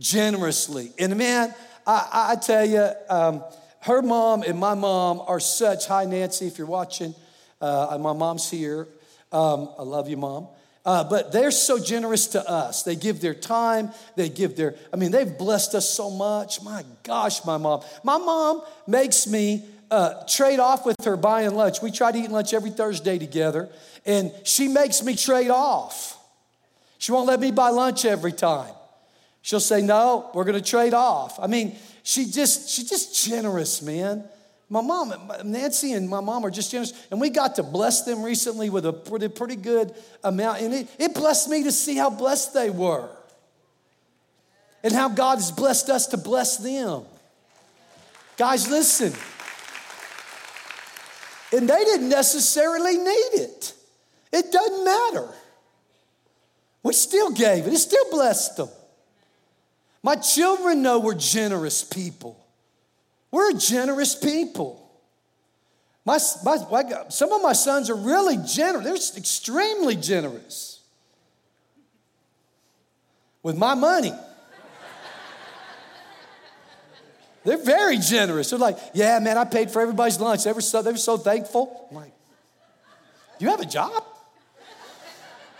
generously. 0.00 0.92
And 0.98 1.16
man, 1.16 1.54
I, 1.86 2.30
I 2.30 2.36
tell 2.36 2.64
you, 2.64 2.88
um, 3.08 3.44
her 3.82 4.02
mom 4.02 4.42
and 4.42 4.58
my 4.58 4.74
mom 4.74 5.20
are 5.26 5.40
such, 5.40 5.86
hi 5.86 6.04
Nancy, 6.04 6.46
if 6.46 6.58
you're 6.58 6.66
watching, 6.66 7.14
uh, 7.60 7.96
my 8.00 8.12
mom's 8.12 8.48
here. 8.50 8.86
Um, 9.32 9.68
I 9.78 9.82
love 9.82 10.08
you, 10.08 10.16
mom. 10.16 10.48
Uh, 10.84 11.04
but 11.04 11.32
they're 11.32 11.52
so 11.52 11.78
generous 11.78 12.28
to 12.28 12.48
us. 12.48 12.82
They 12.82 12.96
give 12.96 13.20
their 13.20 13.34
time, 13.34 13.90
they 14.16 14.28
give 14.28 14.56
their, 14.56 14.74
I 14.92 14.96
mean, 14.96 15.10
they've 15.10 15.36
blessed 15.36 15.74
us 15.74 15.88
so 15.88 16.10
much. 16.10 16.62
My 16.62 16.84
gosh, 17.02 17.44
my 17.44 17.56
mom. 17.56 17.82
My 18.02 18.18
mom 18.18 18.62
makes 18.86 19.26
me 19.26 19.64
uh, 19.90 20.24
trade 20.26 20.58
off 20.58 20.86
with 20.86 20.96
her 21.04 21.16
buying 21.16 21.54
lunch. 21.54 21.82
We 21.82 21.90
try 21.90 22.12
to 22.12 22.18
eat 22.18 22.30
lunch 22.30 22.54
every 22.54 22.70
Thursday 22.70 23.18
together, 23.18 23.68
and 24.06 24.32
she 24.44 24.68
makes 24.68 25.02
me 25.02 25.14
trade 25.14 25.50
off. 25.50 26.18
She 26.98 27.12
won't 27.12 27.26
let 27.26 27.40
me 27.40 27.50
buy 27.50 27.70
lunch 27.70 28.04
every 28.04 28.32
time. 28.32 28.74
She'll 29.42 29.60
say, 29.60 29.82
No, 29.82 30.30
we're 30.34 30.44
going 30.44 30.60
to 30.60 30.68
trade 30.68 30.94
off. 30.94 31.38
I 31.40 31.48
mean, 31.48 31.76
she 32.02 32.26
just, 32.26 32.68
she 32.68 32.84
just 32.84 33.24
generous, 33.24 33.82
man. 33.82 34.24
My 34.68 34.80
mom, 34.80 35.12
Nancy 35.44 35.92
and 35.92 36.08
my 36.08 36.20
mom 36.20 36.46
are 36.46 36.50
just 36.50 36.70
generous. 36.70 36.92
And 37.10 37.20
we 37.20 37.28
got 37.28 37.56
to 37.56 37.62
bless 37.62 38.02
them 38.02 38.22
recently 38.22 38.70
with 38.70 38.86
a 38.86 38.92
pretty, 38.92 39.28
pretty 39.28 39.56
good 39.56 39.94
amount. 40.24 40.62
And 40.62 40.72
it, 40.72 40.88
it 40.98 41.14
blessed 41.14 41.48
me 41.48 41.64
to 41.64 41.72
see 41.72 41.96
how 41.96 42.10
blessed 42.10 42.54
they 42.54 42.70
were 42.70 43.08
and 44.82 44.92
how 44.92 45.08
God 45.08 45.36
has 45.36 45.52
blessed 45.52 45.90
us 45.90 46.06
to 46.08 46.16
bless 46.16 46.56
them. 46.56 47.04
Guys, 48.36 48.68
listen. 48.68 49.12
And 51.52 51.68
they 51.68 51.84
didn't 51.84 52.08
necessarily 52.08 52.96
need 52.96 53.30
it. 53.34 53.74
It 54.32 54.50
doesn't 54.50 54.84
matter. 54.84 55.28
We 56.82 56.94
still 56.94 57.30
gave 57.30 57.66
it, 57.66 57.72
it 57.72 57.78
still 57.78 58.10
blessed 58.10 58.56
them. 58.56 58.68
My 60.02 60.16
children 60.16 60.82
know 60.82 60.98
we're 60.98 61.14
generous 61.14 61.84
people. 61.84 62.38
We're 63.30 63.52
generous 63.52 64.14
people. 64.14 64.78
My, 66.04 66.18
my, 66.44 67.04
some 67.08 67.32
of 67.32 67.42
my 67.42 67.52
sons 67.52 67.88
are 67.88 67.94
really 67.94 68.36
generous. 68.36 69.10
They're 69.10 69.18
extremely 69.18 69.94
generous 69.94 70.80
with 73.42 73.56
my 73.56 73.74
money. 73.74 74.12
They're 77.44 77.62
very 77.62 77.98
generous. 77.98 78.50
They're 78.50 78.58
like, 78.58 78.78
yeah, 78.94 79.18
man, 79.18 79.36
I 79.36 79.44
paid 79.44 79.70
for 79.70 79.82
everybody's 79.82 80.20
lunch. 80.20 80.44
They 80.44 80.52
were 80.52 80.60
so, 80.60 80.82
they 80.82 80.92
were 80.92 80.96
so 80.96 81.16
thankful. 81.16 81.88
I'm 81.90 81.96
like, 81.96 82.12
you 83.38 83.48
have 83.48 83.60
a 83.60 83.66
job? 83.66 84.04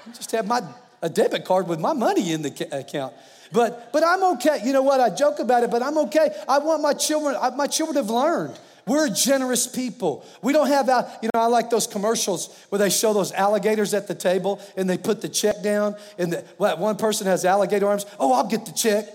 I 0.07 0.11
just 0.13 0.31
have 0.33 0.47
my, 0.47 0.63
a 1.01 1.09
debit 1.09 1.45
card 1.45 1.67
with 1.67 1.81
my 1.81 1.93
money 1.93 2.33
in 2.33 2.43
the 2.43 2.69
account. 2.71 3.15
But, 3.53 3.93
but 3.93 4.03
I'm 4.05 4.23
okay. 4.35 4.61
You 4.65 4.73
know 4.73 4.83
what? 4.83 5.01
I 5.01 5.11
joke 5.11 5.39
about 5.39 5.63
it, 5.63 5.71
but 5.71 5.83
I'm 5.83 5.99
okay. 5.99 6.35
I 6.49 6.59
want 6.59 6.83
my 6.83 6.95
children, 6.95 7.37
my 7.57 7.67
children 7.67 7.97
have 7.97 8.11
learned. 8.11 8.59
We're 8.87 9.09
generous 9.11 9.67
people. 9.67 10.25
We 10.43 10.53
don't 10.53 10.67
have, 10.67 10.89
you 11.23 11.31
know, 11.33 11.41
I 11.41 11.47
like 11.47 11.71
those 11.71 11.87
commercials 11.87 12.53
where 12.69 12.79
they 12.81 12.91
show 12.91 13.13
those 13.13 13.31
alligators 13.31 13.95
at 13.95 14.09
the 14.09 14.15
table 14.15 14.61
and 14.77 14.91
they 14.91 14.99
put 14.99 15.21
the 15.21 15.29
check 15.29 15.63
down 15.63 15.95
and 16.19 16.33
the, 16.33 16.45
well, 16.59 16.77
one 16.79 16.97
person 16.97 17.27
has 17.29 17.45
alligator 17.45 17.87
arms. 17.87 18.07
Oh, 18.19 18.33
I'll 18.33 18.49
get 18.49 18.67
the 18.67 18.73
check. 18.73 19.07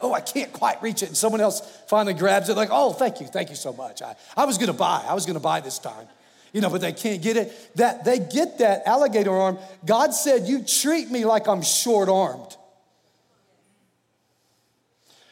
Oh, 0.00 0.12
I 0.12 0.20
can't 0.20 0.52
quite 0.52 0.82
reach 0.82 1.02
it. 1.02 1.08
And 1.08 1.16
someone 1.16 1.40
else 1.40 1.60
finally 1.88 2.14
grabs 2.14 2.48
it, 2.48 2.56
like, 2.56 2.70
oh, 2.70 2.92
thank 2.92 3.20
you, 3.20 3.26
thank 3.26 3.50
you 3.50 3.56
so 3.56 3.72
much. 3.72 4.02
I, 4.02 4.16
I 4.36 4.44
was 4.46 4.56
gonna 4.56 4.72
buy, 4.72 5.04
I 5.06 5.14
was 5.14 5.26
gonna 5.26 5.40
buy 5.40 5.60
this 5.60 5.78
time. 5.78 6.06
You 6.52 6.60
know, 6.60 6.70
but 6.70 6.80
they 6.80 6.92
can't 6.92 7.20
get 7.20 7.36
it. 7.36 7.76
That 7.76 8.04
they 8.04 8.20
get 8.20 8.58
that 8.58 8.86
alligator 8.86 9.32
arm. 9.32 9.58
God 9.84 10.14
said, 10.14 10.46
You 10.46 10.62
treat 10.62 11.10
me 11.10 11.24
like 11.24 11.48
I'm 11.48 11.62
short 11.62 12.08
armed. 12.08 12.56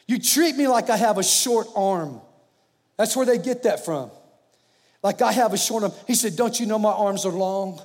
You 0.07 0.19
treat 0.19 0.55
me 0.55 0.67
like 0.67 0.89
I 0.89 0.97
have 0.97 1.17
a 1.17 1.23
short 1.23 1.67
arm. 1.75 2.21
That's 2.97 3.15
where 3.15 3.25
they 3.25 3.37
get 3.37 3.63
that 3.63 3.85
from. 3.85 4.11
Like 5.01 5.21
I 5.21 5.31
have 5.31 5.53
a 5.53 5.57
short 5.57 5.83
arm. 5.83 5.91
He 6.07 6.15
said, 6.15 6.35
Don't 6.35 6.59
you 6.59 6.65
know 6.65 6.79
my 6.79 6.91
arms 6.91 7.25
are 7.25 7.31
long? 7.31 7.73
Amen. 7.73 7.83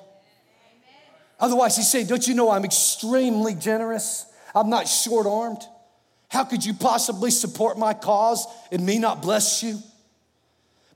Otherwise, 1.41 1.77
he 1.77 1.83
said, 1.83 2.09
Don't 2.09 2.27
you 2.27 2.35
know 2.35 2.51
I'm 2.51 2.65
extremely 2.65 3.55
generous? 3.55 4.27
I'm 4.55 4.71
not 4.71 4.89
short 4.89 5.27
armed. 5.27 5.63
How 6.29 6.45
could 6.45 6.65
you 6.65 6.75
possibly 6.75 7.31
support 7.31 7.79
my 7.79 7.95
cause 7.95 8.47
and 8.71 8.85
me 8.85 8.99
not 8.99 9.23
bless 9.23 9.63
you? 9.63 9.79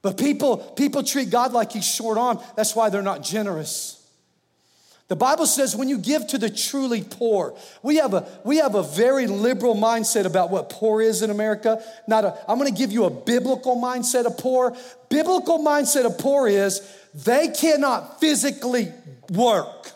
But 0.02 0.18
people, 0.18 0.56
people 0.56 1.02
treat 1.04 1.30
God 1.30 1.52
like 1.52 1.72
he's 1.72 1.86
short 1.86 2.18
armed. 2.18 2.40
That's 2.56 2.74
why 2.74 2.90
they're 2.90 3.02
not 3.02 3.22
generous. 3.22 4.01
The 5.12 5.16
Bible 5.16 5.44
says 5.44 5.76
when 5.76 5.90
you 5.90 5.98
give 5.98 6.26
to 6.28 6.38
the 6.38 6.48
truly 6.48 7.02
poor, 7.02 7.54
we 7.82 7.96
have 7.96 8.14
a, 8.14 8.26
we 8.44 8.56
have 8.56 8.74
a 8.74 8.82
very 8.82 9.26
liberal 9.26 9.74
mindset 9.74 10.24
about 10.24 10.48
what 10.48 10.70
poor 10.70 11.02
is 11.02 11.20
in 11.20 11.28
America. 11.28 11.84
Not 12.08 12.24
a, 12.24 12.38
I'm 12.48 12.56
gonna 12.56 12.70
give 12.70 12.92
you 12.92 13.04
a 13.04 13.10
biblical 13.10 13.76
mindset 13.76 14.24
of 14.24 14.38
poor. 14.38 14.74
Biblical 15.10 15.58
mindset 15.58 16.06
of 16.06 16.16
poor 16.16 16.48
is 16.48 16.80
they 17.12 17.48
cannot 17.48 18.20
physically 18.20 18.90
work. 19.28 19.92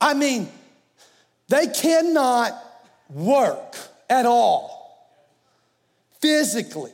I 0.00 0.14
mean, 0.14 0.48
they 1.48 1.66
cannot 1.66 2.54
work 3.10 3.76
at 4.08 4.24
all 4.24 5.20
physically. 6.22 6.92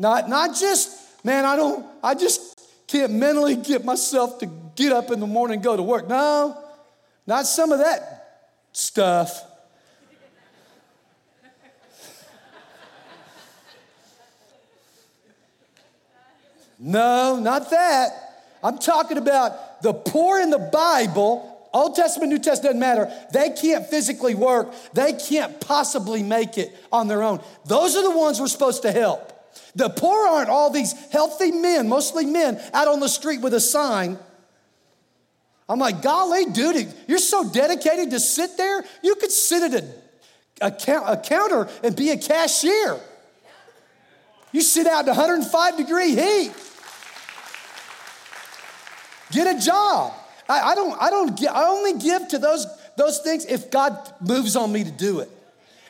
Not, 0.00 0.28
not 0.28 0.56
just, 0.56 1.24
man, 1.24 1.44
I 1.44 1.54
don't, 1.54 1.86
I 2.02 2.16
just 2.16 2.60
can't 2.88 3.12
mentally 3.12 3.54
get 3.54 3.84
myself 3.84 4.40
to 4.40 4.65
get 4.76 4.92
up 4.92 5.10
in 5.10 5.20
the 5.20 5.26
morning 5.26 5.60
go 5.60 5.76
to 5.76 5.82
work. 5.82 6.08
No, 6.08 6.62
not 7.26 7.46
some 7.46 7.72
of 7.72 7.80
that 7.80 8.44
stuff. 8.72 9.42
No, 16.78 17.40
not 17.40 17.70
that. 17.70 18.10
I'm 18.62 18.78
talking 18.78 19.16
about 19.16 19.82
the 19.82 19.94
poor 19.94 20.40
in 20.40 20.50
the 20.50 20.58
Bible 20.58 21.56
Old 21.76 21.94
Testament, 21.94 22.32
New 22.32 22.38
Testament 22.38 22.62
doesn't 22.62 22.80
matter. 22.80 23.12
They 23.32 23.50
can't 23.50 23.86
physically 23.86 24.34
work. 24.34 24.72
They 24.94 25.12
can't 25.12 25.60
possibly 25.60 26.22
make 26.22 26.56
it 26.56 26.74
on 26.90 27.06
their 27.06 27.22
own. 27.22 27.42
Those 27.66 27.96
are 27.96 28.02
the 28.02 28.16
ones 28.16 28.40
we're 28.40 28.46
supposed 28.46 28.82
to 28.82 28.92
help. 28.92 29.32
The 29.74 29.90
poor 29.90 30.26
aren't 30.26 30.48
all 30.48 30.70
these 30.70 30.94
healthy 31.10 31.52
men, 31.52 31.86
mostly 31.86 32.24
men, 32.24 32.58
out 32.72 32.88
on 32.88 33.00
the 33.00 33.10
street 33.10 33.42
with 33.42 33.52
a 33.52 33.60
sign. 33.60 34.18
I'm 35.68 35.78
like, 35.78 36.00
golly, 36.00 36.46
dude, 36.46 36.92
you're 37.08 37.18
so 37.18 37.48
dedicated 37.48 38.10
to 38.10 38.20
sit 38.20 38.56
there. 38.56 38.84
You 39.02 39.16
could 39.16 39.32
sit 39.32 39.72
at 39.72 39.82
a, 39.82 40.66
a, 40.66 41.12
a 41.12 41.16
counter 41.16 41.68
and 41.82 41.96
be 41.96 42.10
a 42.10 42.16
cashier. 42.16 43.00
You 44.52 44.60
sit 44.60 44.86
out 44.86 45.00
in 45.00 45.08
105 45.08 45.76
degree 45.76 46.14
heat. 46.14 46.52
Get 49.32 49.56
a 49.56 49.60
job. 49.60 50.12
I, 50.48 50.60
I 50.60 50.74
don't, 50.76 51.02
I 51.02 51.10
don't, 51.10 51.48
I 51.48 51.64
only 51.68 51.98
give 51.98 52.28
to 52.28 52.38
those, 52.38 52.66
those 52.96 53.18
things 53.18 53.44
if 53.44 53.70
God 53.70 53.98
moves 54.20 54.54
on 54.54 54.70
me 54.70 54.84
to 54.84 54.90
do 54.90 55.18
it. 55.18 55.30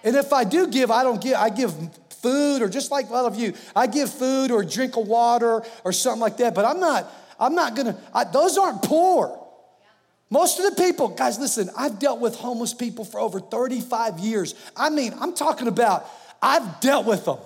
And 0.02 0.16
if 0.16 0.32
I 0.32 0.44
do 0.44 0.68
give, 0.68 0.90
I 0.90 1.02
don't 1.02 1.20
give, 1.20 1.34
I 1.34 1.50
give 1.50 1.74
food 2.22 2.62
or 2.62 2.68
just 2.68 2.90
like 2.90 3.10
a 3.10 3.12
lot 3.12 3.26
of 3.26 3.38
you, 3.38 3.52
I 3.74 3.86
give 3.86 4.10
food 4.10 4.50
or 4.50 4.64
drink 4.64 4.96
of 4.96 5.06
water 5.06 5.62
or 5.84 5.92
something 5.92 6.20
like 6.20 6.38
that. 6.38 6.54
But 6.54 6.64
I'm 6.64 6.80
not, 6.80 7.12
I'm 7.38 7.54
not 7.54 7.76
gonna, 7.76 7.98
I, 8.14 8.24
those 8.24 8.56
aren't 8.56 8.82
poor. 8.82 9.45
Most 10.28 10.58
of 10.58 10.74
the 10.74 10.82
people, 10.82 11.08
guys, 11.08 11.38
listen, 11.38 11.70
I've 11.76 11.98
dealt 11.98 12.20
with 12.20 12.34
homeless 12.34 12.74
people 12.74 13.04
for 13.04 13.20
over 13.20 13.38
35 13.38 14.18
years. 14.18 14.54
I 14.76 14.90
mean, 14.90 15.14
I'm 15.20 15.34
talking 15.34 15.68
about, 15.68 16.06
I've 16.42 16.80
dealt 16.80 17.06
with 17.06 17.24
them. 17.24 17.38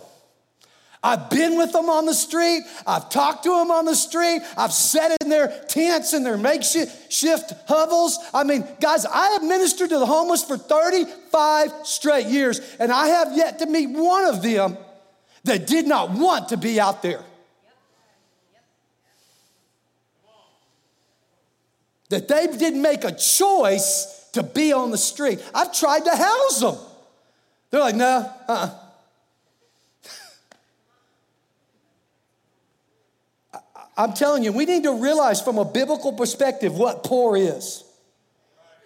I've 1.03 1.31
been 1.31 1.57
with 1.57 1.73
them 1.73 1.89
on 1.89 2.05
the 2.05 2.13
street. 2.13 2.63
I've 2.87 3.09
talked 3.09 3.45
to 3.45 3.51
them 3.51 3.71
on 3.71 3.87
the 3.87 3.95
street. 3.95 4.43
I've 4.57 4.73
sat 4.73 5.17
in 5.23 5.31
their 5.31 5.49
tents 5.69 6.13
and 6.13 6.27
their 6.27 6.37
makeshift 6.37 7.55
hovels. 7.67 8.19
I 8.35 8.45
mean, 8.45 8.67
guys, 8.81 9.07
I 9.07 9.29
have 9.31 9.43
ministered 9.43 9.89
to 9.91 9.99
the 9.99 10.05
homeless 10.05 10.45
for 10.45 10.59
35 10.59 11.73
straight 11.85 12.27
years, 12.27 12.61
and 12.79 12.93
I 12.93 13.09
have 13.09 13.35
yet 13.35 13.61
to 13.61 13.67
meet 13.67 13.89
one 13.89 14.27
of 14.27 14.43
them 14.43 14.77
that 15.45 15.67
did 15.67 15.87
not 15.87 16.11
want 16.11 16.51
to 16.51 16.59
be 16.59 16.79
out 16.79 17.03
there. 17.03 17.25
That 22.11 22.29
they 22.29 22.47
didn't 22.47 22.83
make 22.83 23.05
a 23.05 23.12
choice 23.12 24.29
to 24.33 24.43
be 24.43 24.73
on 24.73 24.90
the 24.90 24.99
street. 24.99 25.43
I've 25.55 25.73
tried 25.73 26.05
to 26.05 26.14
house 26.14 26.61
them. 26.61 26.76
They're 27.71 27.81
like, 27.81 27.95
no, 27.95 28.31
uh 28.49 28.52
uh-uh. 28.52 28.71
I'm 33.97 34.14
telling 34.14 34.43
you, 34.43 34.52
we 34.52 34.64
need 34.64 34.85
to 34.85 34.95
realize 34.95 35.43
from 35.43 35.59
a 35.59 35.64
biblical 35.64 36.12
perspective 36.12 36.75
what 36.75 37.05
poor 37.05 37.37
is. 37.37 37.85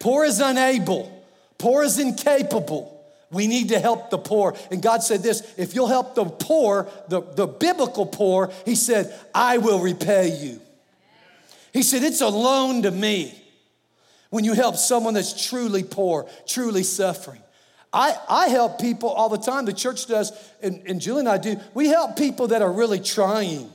Poor 0.01 0.25
is 0.25 0.41
unable, 0.41 1.25
poor 1.57 1.85
is 1.85 1.99
incapable. 1.99 2.91
We 3.31 3.47
need 3.47 3.71
to 3.71 3.81
help 3.81 4.11
the 4.11 4.19
poor. 4.19 4.55
And 4.71 4.83
God 4.83 5.03
said 5.03 5.23
this 5.23 5.55
if 5.57 5.75
you'll 5.75 5.89
help 5.89 6.15
the 6.15 6.25
poor, 6.25 6.89
the, 7.09 7.21
the 7.21 7.47
biblical 7.47 8.07
poor, 8.07 8.53
He 8.65 8.75
said, 8.75 9.13
I 9.35 9.59
will 9.59 9.81
repay 9.81 10.29
you. 10.29 10.61
He 11.75 11.83
said, 11.83 12.03
It's 12.05 12.23
a 12.23 12.29
loan 12.29 12.83
to 12.83 12.91
me 12.91 13.35
when 14.31 14.45
you 14.45 14.55
help 14.55 14.77
someone 14.77 15.13
that's 15.13 15.49
truly 15.49 15.83
poor, 15.83 16.27
truly 16.47 16.85
suffering. 16.85 17.43
I, 17.93 18.17
I 18.29 18.49
help 18.49 18.81
people 18.81 19.11
all 19.11 19.29
the 19.29 19.39
time, 19.39 19.67
the 19.67 19.73
church 19.73 20.07
does, 20.07 20.33
and, 20.63 20.83
and 20.87 21.01
Julie 21.01 21.21
and 21.21 21.29
I 21.29 21.39
do. 21.39 21.57
We 21.75 21.89
help 21.89 22.17
people 22.17 22.49
that 22.49 22.63
are 22.63 22.73
really 22.73 22.99
trying. 22.99 23.71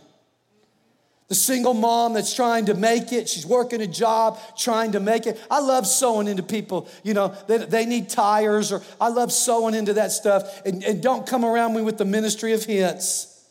The 1.27 1.35
single 1.35 1.73
mom 1.73 2.13
that's 2.13 2.35
trying 2.35 2.65
to 2.65 2.73
make 2.73 3.13
it 3.13 3.29
she's 3.29 3.45
working 3.45 3.81
a 3.81 3.87
job 3.87 4.39
trying 4.57 4.93
to 4.93 4.99
make 4.99 5.27
it. 5.27 5.39
I 5.51 5.59
love 5.59 5.85
sowing 5.85 6.27
into 6.27 6.41
people 6.41 6.89
you 7.03 7.13
know. 7.13 7.35
They, 7.47 7.57
they 7.59 7.85
need 7.85 8.09
tires 8.09 8.71
or 8.71 8.81
i 8.99 9.09
love 9.09 9.31
sowing 9.31 9.75
into 9.75 9.93
that 9.93 10.11
stuff. 10.11 10.65
And, 10.65 10.83
and 10.83 11.03
don't 11.03 11.27
come 11.27 11.45
around 11.45 11.75
me 11.75 11.83
with 11.83 11.99
the 11.99 12.05
ministry 12.05 12.53
of 12.53 12.63
hints. 12.63 13.45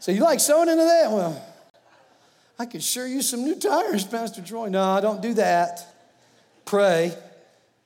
So 0.00 0.10
you 0.10 0.22
like 0.22 0.40
sowing 0.40 0.68
into 0.68 0.82
that? 0.82 1.12
Well 1.12 1.53
i 2.58 2.66
could 2.66 2.82
sure 2.82 3.06
use 3.06 3.28
some 3.28 3.44
new 3.44 3.56
tires 3.56 4.04
pastor 4.04 4.42
troy. 4.42 4.68
No 4.68 5.00
don't 5.00 5.22
do 5.22 5.34
that. 5.34 5.86
Pray. 6.64 7.12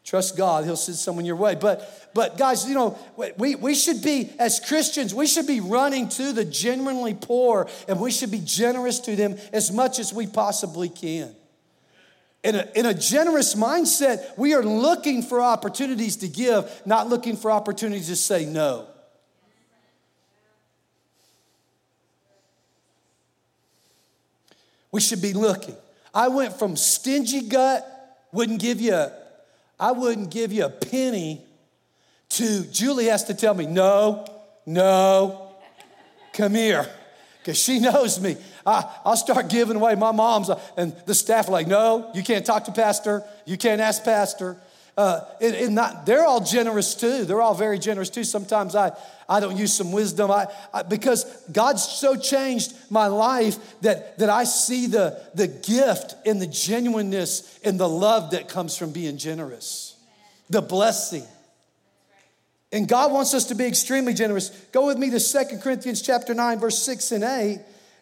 Trust 0.04 0.36
god. 0.38 0.64
He'll 0.64 0.76
send 0.76 0.96
someone 0.96 1.26
your 1.26 1.36
way. 1.36 1.54
But 1.54 2.08
but 2.14 2.38
guys, 2.38 2.68
you 2.68 2.74
know, 2.74 2.98
we, 3.36 3.54
we 3.54 3.74
should 3.74 4.02
be, 4.02 4.32
as 4.38 4.58
Christians, 4.58 5.14
we 5.14 5.26
should 5.26 5.46
be 5.46 5.60
running 5.60 6.08
to 6.08 6.32
the 6.32 6.44
genuinely 6.44 7.14
poor 7.14 7.68
and 7.86 8.00
we 8.00 8.10
should 8.10 8.30
be 8.30 8.40
generous 8.40 8.98
to 9.00 9.14
them 9.14 9.36
as 9.52 9.70
much 9.70 9.98
as 9.98 10.12
we 10.12 10.26
possibly 10.26 10.88
can. 10.88 11.34
In 12.42 12.54
a, 12.54 12.68
in 12.74 12.86
a 12.86 12.94
generous 12.94 13.54
mindset, 13.54 14.36
we 14.38 14.54
are 14.54 14.62
looking 14.62 15.22
for 15.22 15.40
opportunities 15.40 16.16
to 16.16 16.28
give, 16.28 16.82
not 16.86 17.08
looking 17.08 17.36
for 17.36 17.50
opportunities 17.50 18.06
to 18.08 18.16
say 18.16 18.46
no. 18.46 18.86
We 24.98 25.02
should 25.02 25.22
be 25.22 25.32
looking. 25.32 25.76
I 26.12 26.26
went 26.26 26.58
from 26.58 26.74
stingy 26.74 27.42
gut, 27.42 27.86
wouldn't 28.32 28.60
give 28.60 28.80
you 28.80 28.94
a, 28.94 29.12
I 29.78 29.92
wouldn't 29.92 30.28
give 30.28 30.52
you 30.52 30.64
a 30.64 30.70
penny 30.70 31.40
to 32.30 32.64
Julie 32.64 33.04
has 33.04 33.22
to 33.26 33.34
tell 33.34 33.54
me, 33.54 33.64
no, 33.66 34.26
no, 34.66 35.52
come 36.32 36.56
here. 36.56 36.84
Because 37.38 37.62
she 37.62 37.78
knows 37.78 38.20
me. 38.20 38.38
I, 38.66 38.92
will 39.06 39.14
start 39.14 39.48
giving 39.48 39.76
away 39.76 39.94
my 39.94 40.10
mom's, 40.10 40.50
uh, 40.50 40.60
and 40.76 40.92
the 41.06 41.14
staff 41.14 41.46
are 41.46 41.52
like, 41.52 41.68
no, 41.68 42.10
you 42.12 42.24
can't 42.24 42.44
talk 42.44 42.64
to 42.64 42.72
Pastor. 42.72 43.22
You 43.46 43.56
can't 43.56 43.80
ask 43.80 44.02
Pastor. 44.02 44.56
Uh, 44.98 45.24
and, 45.40 45.76
not, 45.76 46.06
they're 46.06 46.24
all 46.24 46.40
generous 46.40 46.96
too. 46.96 47.24
They're 47.24 47.40
all 47.40 47.54
very 47.54 47.78
generous 47.78 48.10
too. 48.10 48.24
Sometimes 48.24 48.74
I, 48.74 48.90
I 49.28 49.38
don't 49.38 49.56
use 49.56 49.72
some 49.72 49.92
wisdom 49.92 50.28
I, 50.28 50.48
I, 50.74 50.82
because 50.82 51.24
God's 51.52 51.84
so 51.84 52.16
changed 52.16 52.74
my 52.90 53.06
life 53.06 53.58
that, 53.82 54.18
that 54.18 54.28
I 54.28 54.42
see 54.42 54.88
the, 54.88 55.22
the 55.36 55.46
gift 55.46 56.16
and 56.26 56.42
the 56.42 56.48
genuineness 56.48 57.60
and 57.62 57.78
the 57.78 57.88
love 57.88 58.32
that 58.32 58.48
comes 58.48 58.76
from 58.76 58.90
being 58.90 59.18
generous, 59.18 59.96
the 60.50 60.60
blessing. 60.60 61.22
And 62.72 62.88
God 62.88 63.12
wants 63.12 63.34
us 63.34 63.44
to 63.44 63.54
be 63.54 63.66
extremely 63.66 64.14
generous. 64.14 64.48
Go 64.72 64.88
with 64.88 64.98
me 64.98 65.10
to 65.10 65.20
Second 65.20 65.62
Corinthians 65.62 66.02
chapter 66.02 66.34
9 66.34 66.58
verse 66.58 66.82
6 66.82 67.12
and 67.12 67.22
8 67.22 67.60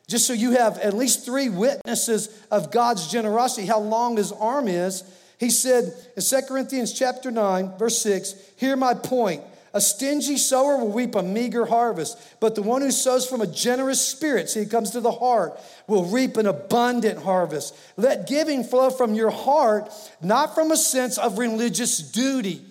just 0.09 0.26
so 0.26 0.33
you 0.33 0.53
have 0.53 0.79
at 0.79 0.95
least 0.95 1.26
3 1.26 1.50
witnesses 1.50 2.43
of 2.50 2.71
God's 2.71 3.09
generosity 3.09 3.67
how 3.67 3.81
long 3.81 4.17
his 4.17 4.33
arm 4.33 4.67
is. 4.67 5.03
He 5.38 5.50
said 5.50 5.93
in 6.16 6.23
Second 6.23 6.49
Corinthians 6.49 6.93
chapter 6.93 7.31
9 7.31 7.73
verse 7.78 7.99
6, 7.99 8.35
"Hear 8.57 8.76
my 8.76 8.95
point. 8.95 9.43
A 9.75 9.81
stingy 9.81 10.38
sower 10.38 10.78
will 10.78 10.93
reap 10.93 11.14
a 11.14 11.23
meager 11.23 11.66
harvest, 11.66 12.16
but 12.40 12.55
the 12.55 12.62
one 12.62 12.81
who 12.81 12.90
sows 12.90 13.26
from 13.26 13.43
a 13.43 13.47
generous 13.47 14.00
spirit, 14.00 14.49
see, 14.49 14.61
it 14.61 14.71
comes 14.71 14.93
to 14.93 15.02
the 15.02 15.12
heart, 15.12 15.61
will 15.87 16.07
reap 16.07 16.38
an 16.38 16.47
abundant 16.47 17.19
harvest. 17.19 17.75
Let 17.99 18.26
giving 18.26 18.64
flow 18.64 18.88
from 18.88 19.12
your 19.12 19.31
heart, 19.31 19.93
not 20.23 20.55
from 20.55 20.73
a 20.73 20.78
sense 20.78 21.19
of 21.19 21.37
religious 21.38 21.99
duty. 21.99 22.64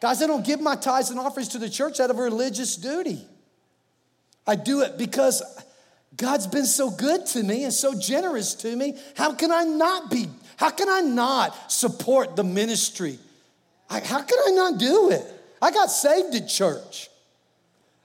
Guys, 0.00 0.22
I 0.22 0.26
don't 0.26 0.44
give 0.44 0.58
my 0.58 0.74
tithes 0.74 1.10
and 1.10 1.20
offerings 1.20 1.48
to 1.48 1.58
the 1.58 1.68
church 1.68 2.00
out 2.00 2.08
of 2.08 2.16
religious 2.16 2.76
duty. 2.76 3.26
I 4.46 4.56
do 4.56 4.80
it 4.80 4.96
because 4.96 5.42
God's 6.16 6.46
been 6.46 6.64
so 6.64 6.88
good 6.88 7.26
to 7.26 7.42
me 7.42 7.64
and 7.64 7.74
so 7.74 7.92
generous 7.98 8.54
to 8.54 8.74
me. 8.74 8.96
How 9.16 9.34
can 9.34 9.52
I 9.52 9.64
not 9.64 10.10
be? 10.10 10.28
How 10.56 10.70
can 10.70 10.88
I 10.88 11.00
not 11.00 11.70
support 11.70 12.36
the 12.36 12.44
ministry? 12.44 13.18
I, 13.88 14.00
how 14.00 14.22
can 14.22 14.38
I 14.46 14.50
not 14.50 14.78
do 14.78 15.10
it? 15.10 15.24
I 15.60 15.70
got 15.70 15.90
saved 15.90 16.34
at 16.34 16.48
church. 16.48 17.08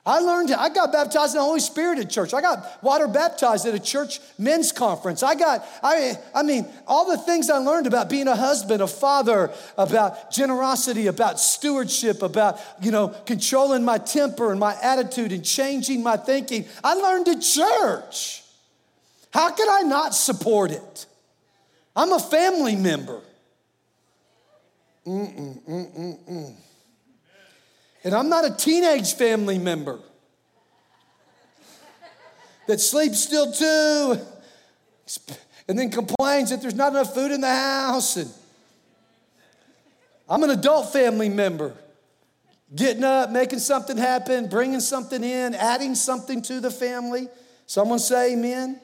I 0.04 0.20
learned, 0.20 0.52
I 0.52 0.70
got 0.70 0.92
baptized 0.92 1.36
in 1.36 1.38
the 1.38 1.44
Holy 1.44 1.60
Spirit 1.60 2.00
at 2.00 2.10
church. 2.10 2.34
I 2.34 2.42
got 2.42 2.84
water 2.84 3.08
baptized 3.08 3.68
at 3.68 3.76
a 3.76 3.80
church 3.80 4.20
men's 4.40 4.72
conference. 4.72 5.22
I 5.22 5.36
got, 5.36 5.64
I, 5.84 6.18
I 6.34 6.42
mean, 6.42 6.66
all 6.88 7.08
the 7.08 7.20
things 7.20 7.52
I 7.52 7.58
learned 7.58 7.86
about 7.86 8.10
being 8.10 8.28
a 8.28 8.36
husband, 8.36 8.82
a 8.82 8.88
father, 8.88 9.52
about 9.78 10.32
generosity, 10.32 11.06
about 11.06 11.40
stewardship, 11.40 12.24
about, 12.24 12.60
you 12.82 12.90
know, 12.90 13.10
controlling 13.28 13.86
my 13.86 14.00
temper 14.00 14.50
and 14.50 14.60
my 14.60 14.76
attitude 14.82 15.32
and 15.32 15.46
changing 15.46 16.02
my 16.02 16.18
thinking. 16.18 16.66
I 16.84 16.96
learned 16.96 17.28
at 17.28 17.42
church. 17.42 18.44
How 19.32 19.52
could 19.52 19.70
I 19.70 19.82
not 19.82 20.16
support 20.16 20.72
it? 20.72 21.06
I'm 21.96 22.12
a 22.14 22.20
family 22.20 22.76
member. 22.76 23.22
Mm-mm, 25.06 25.62
mm-mm, 25.64 26.30
mm. 26.30 26.56
And 28.04 28.14
I'm 28.14 28.30
not 28.30 28.46
a 28.46 28.56
teenage 28.56 29.14
family 29.14 29.60
member 29.60 30.00
that 32.68 32.80
sleeps 32.80 33.20
still 33.20 33.52
too 33.52 34.22
and 35.68 35.78
then 35.78 35.90
complains 35.90 36.50
that 36.50 36.62
there's 36.62 36.76
not 36.76 36.92
enough 36.92 37.14
food 37.14 37.32
in 37.32 37.42
the 37.42 37.48
house. 37.48 38.18
And 38.18 38.30
I'm 40.30 40.44
an 40.44 40.50
adult 40.50 40.92
family 40.92 41.30
member, 41.30 41.74
getting 42.76 43.04
up, 43.04 43.32
making 43.32 43.60
something 43.60 43.98
happen, 43.98 44.48
bringing 44.48 44.80
something 44.80 45.24
in, 45.24 45.56
adding 45.56 45.96
something 45.96 46.42
to 46.44 46.60
the 46.60 46.72
family. 46.72 47.28
Someone 47.68 48.00
say 48.00 48.34
amen. 48.34 48.80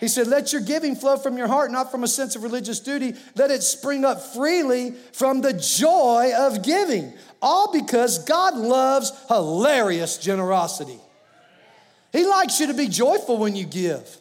He 0.00 0.08
said, 0.08 0.26
Let 0.26 0.52
your 0.52 0.62
giving 0.62 0.96
flow 0.96 1.16
from 1.16 1.36
your 1.36 1.46
heart, 1.46 1.70
not 1.70 1.90
from 1.90 2.04
a 2.04 2.08
sense 2.08 2.36
of 2.36 2.42
religious 2.42 2.80
duty. 2.80 3.14
Let 3.36 3.50
it 3.50 3.62
spring 3.62 4.04
up 4.04 4.20
freely 4.20 4.92
from 5.12 5.40
the 5.40 5.52
joy 5.52 6.32
of 6.36 6.62
giving. 6.62 7.12
All 7.40 7.72
because 7.72 8.24
God 8.24 8.56
loves 8.56 9.12
hilarious 9.28 10.18
generosity. 10.18 10.98
He 12.12 12.24
likes 12.24 12.60
you 12.60 12.68
to 12.68 12.74
be 12.74 12.88
joyful 12.88 13.38
when 13.38 13.56
you 13.56 13.64
give. 13.66 14.18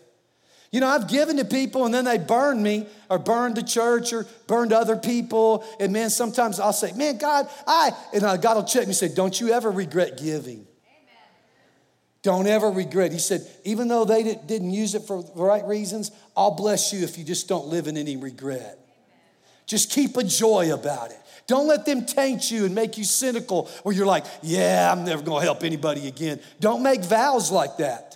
You 0.71 0.79
know, 0.79 0.87
I've 0.87 1.07
given 1.07 1.37
to 1.37 1.45
people 1.45 1.85
and 1.85 1.93
then 1.93 2.03
they 2.03 2.17
burn 2.17 2.61
me 2.61 2.87
or 3.07 3.19
burned 3.19 3.55
the 3.55 3.61
church 3.61 4.11
or 4.11 4.25
burned 4.47 4.73
other 4.73 4.97
people. 4.97 5.63
And 5.79 5.93
man, 5.93 6.09
sometimes 6.09 6.59
I'll 6.59 6.73
say, 6.73 6.91
man, 6.93 7.19
God, 7.19 7.47
I, 7.67 7.91
and 8.11 8.23
uh, 8.23 8.37
God 8.37 8.55
will 8.55 8.63
check 8.63 8.81
me 8.81 8.87
and 8.87 8.95
say, 8.95 9.13
don't 9.13 9.39
you 9.39 9.51
ever 9.51 9.69
regret 9.69 10.17
giving. 10.17 10.65
Don't 12.23 12.47
ever 12.47 12.71
regret. 12.71 13.11
He 13.11 13.19
said, 13.19 13.45
even 13.65 13.89
though 13.89 14.05
they 14.05 14.23
didn't 14.23 14.71
use 14.71 14.95
it 14.95 15.03
for 15.03 15.21
the 15.21 15.43
right 15.43 15.65
reasons, 15.65 16.09
I'll 16.35 16.55
bless 16.55 16.93
you 16.93 17.03
if 17.03 17.17
you 17.17 17.25
just 17.25 17.49
don't 17.49 17.67
live 17.67 17.87
in 17.87 17.97
any 17.97 18.15
regret. 18.15 18.79
Just 19.65 19.91
keep 19.91 20.15
a 20.17 20.23
joy 20.23 20.73
about 20.73 21.11
it. 21.11 21.19
Don't 21.47 21.67
let 21.67 21.85
them 21.85 22.05
taint 22.05 22.49
you 22.49 22.65
and 22.65 22.73
make 22.73 22.97
you 22.97 23.03
cynical 23.03 23.69
where 23.83 23.93
you're 23.93 24.05
like, 24.05 24.25
yeah, 24.41 24.89
I'm 24.89 25.03
never 25.03 25.21
gonna 25.21 25.43
help 25.43 25.63
anybody 25.63 26.07
again. 26.07 26.39
Don't 26.61 26.81
make 26.81 27.03
vows 27.03 27.51
like 27.51 27.77
that. 27.77 28.12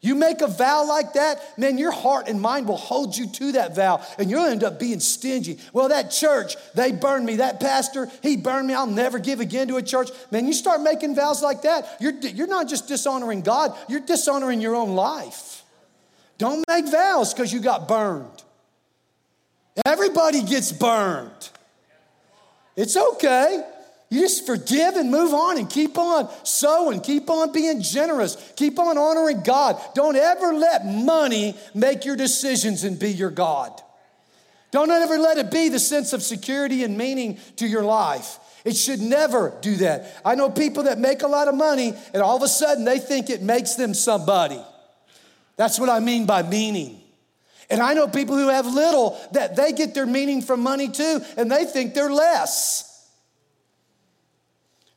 You 0.00 0.14
make 0.14 0.42
a 0.42 0.46
vow 0.46 0.86
like 0.86 1.14
that, 1.14 1.58
man, 1.58 1.76
your 1.76 1.90
heart 1.90 2.28
and 2.28 2.40
mind 2.40 2.68
will 2.68 2.76
hold 2.76 3.16
you 3.16 3.26
to 3.26 3.52
that 3.52 3.74
vow 3.74 4.00
and 4.16 4.30
you'll 4.30 4.46
end 4.46 4.62
up 4.62 4.78
being 4.78 5.00
stingy. 5.00 5.58
Well, 5.72 5.88
that 5.88 6.12
church, 6.12 6.54
they 6.74 6.92
burned 6.92 7.26
me. 7.26 7.36
That 7.36 7.58
pastor, 7.58 8.08
he 8.22 8.36
burned 8.36 8.68
me. 8.68 8.74
I'll 8.74 8.86
never 8.86 9.18
give 9.18 9.40
again 9.40 9.66
to 9.68 9.76
a 9.76 9.82
church. 9.82 10.10
Man, 10.30 10.46
you 10.46 10.52
start 10.52 10.82
making 10.82 11.16
vows 11.16 11.42
like 11.42 11.62
that, 11.62 11.96
you're, 12.00 12.16
you're 12.20 12.46
not 12.46 12.68
just 12.68 12.86
dishonoring 12.86 13.40
God, 13.40 13.76
you're 13.88 14.00
dishonoring 14.00 14.60
your 14.60 14.76
own 14.76 14.94
life. 14.94 15.64
Don't 16.38 16.64
make 16.68 16.88
vows 16.88 17.34
because 17.34 17.52
you 17.52 17.58
got 17.58 17.88
burned. 17.88 18.44
Everybody 19.84 20.42
gets 20.42 20.70
burned. 20.70 21.50
It's 22.76 22.96
okay. 22.96 23.64
You 24.10 24.22
just 24.22 24.46
forgive 24.46 24.96
and 24.96 25.10
move 25.10 25.34
on 25.34 25.58
and 25.58 25.68
keep 25.68 25.98
on 25.98 26.30
sowing, 26.42 27.00
keep 27.00 27.28
on 27.28 27.52
being 27.52 27.82
generous, 27.82 28.36
keep 28.56 28.78
on 28.78 28.96
honoring 28.96 29.42
God. 29.42 29.80
Don't 29.94 30.16
ever 30.16 30.54
let 30.54 30.86
money 30.86 31.54
make 31.74 32.06
your 32.06 32.16
decisions 32.16 32.84
and 32.84 32.98
be 32.98 33.10
your 33.10 33.30
God. 33.30 33.82
Don't 34.70 34.90
ever 34.90 35.18
let 35.18 35.36
it 35.36 35.50
be 35.50 35.68
the 35.68 35.78
sense 35.78 36.12
of 36.12 36.22
security 36.22 36.84
and 36.84 36.96
meaning 36.96 37.38
to 37.56 37.66
your 37.66 37.82
life. 37.82 38.38
It 38.64 38.76
should 38.76 39.00
never 39.00 39.54
do 39.60 39.76
that. 39.76 40.20
I 40.24 40.34
know 40.34 40.50
people 40.50 40.84
that 40.84 40.98
make 40.98 41.22
a 41.22 41.28
lot 41.28 41.48
of 41.48 41.54
money 41.54 41.92
and 42.12 42.22
all 42.22 42.36
of 42.36 42.42
a 42.42 42.48
sudden 42.48 42.84
they 42.84 42.98
think 42.98 43.28
it 43.28 43.42
makes 43.42 43.74
them 43.74 43.92
somebody. 43.92 44.60
That's 45.56 45.78
what 45.78 45.90
I 45.90 46.00
mean 46.00 46.24
by 46.24 46.42
meaning. 46.42 47.00
And 47.70 47.82
I 47.82 47.92
know 47.92 48.08
people 48.08 48.36
who 48.36 48.48
have 48.48 48.66
little 48.66 49.18
that 49.32 49.54
they 49.54 49.72
get 49.72 49.94
their 49.94 50.06
meaning 50.06 50.40
from 50.40 50.60
money 50.60 50.88
too, 50.88 51.20
and 51.36 51.52
they 51.52 51.66
think 51.66 51.92
they're 51.92 52.12
less. 52.12 52.87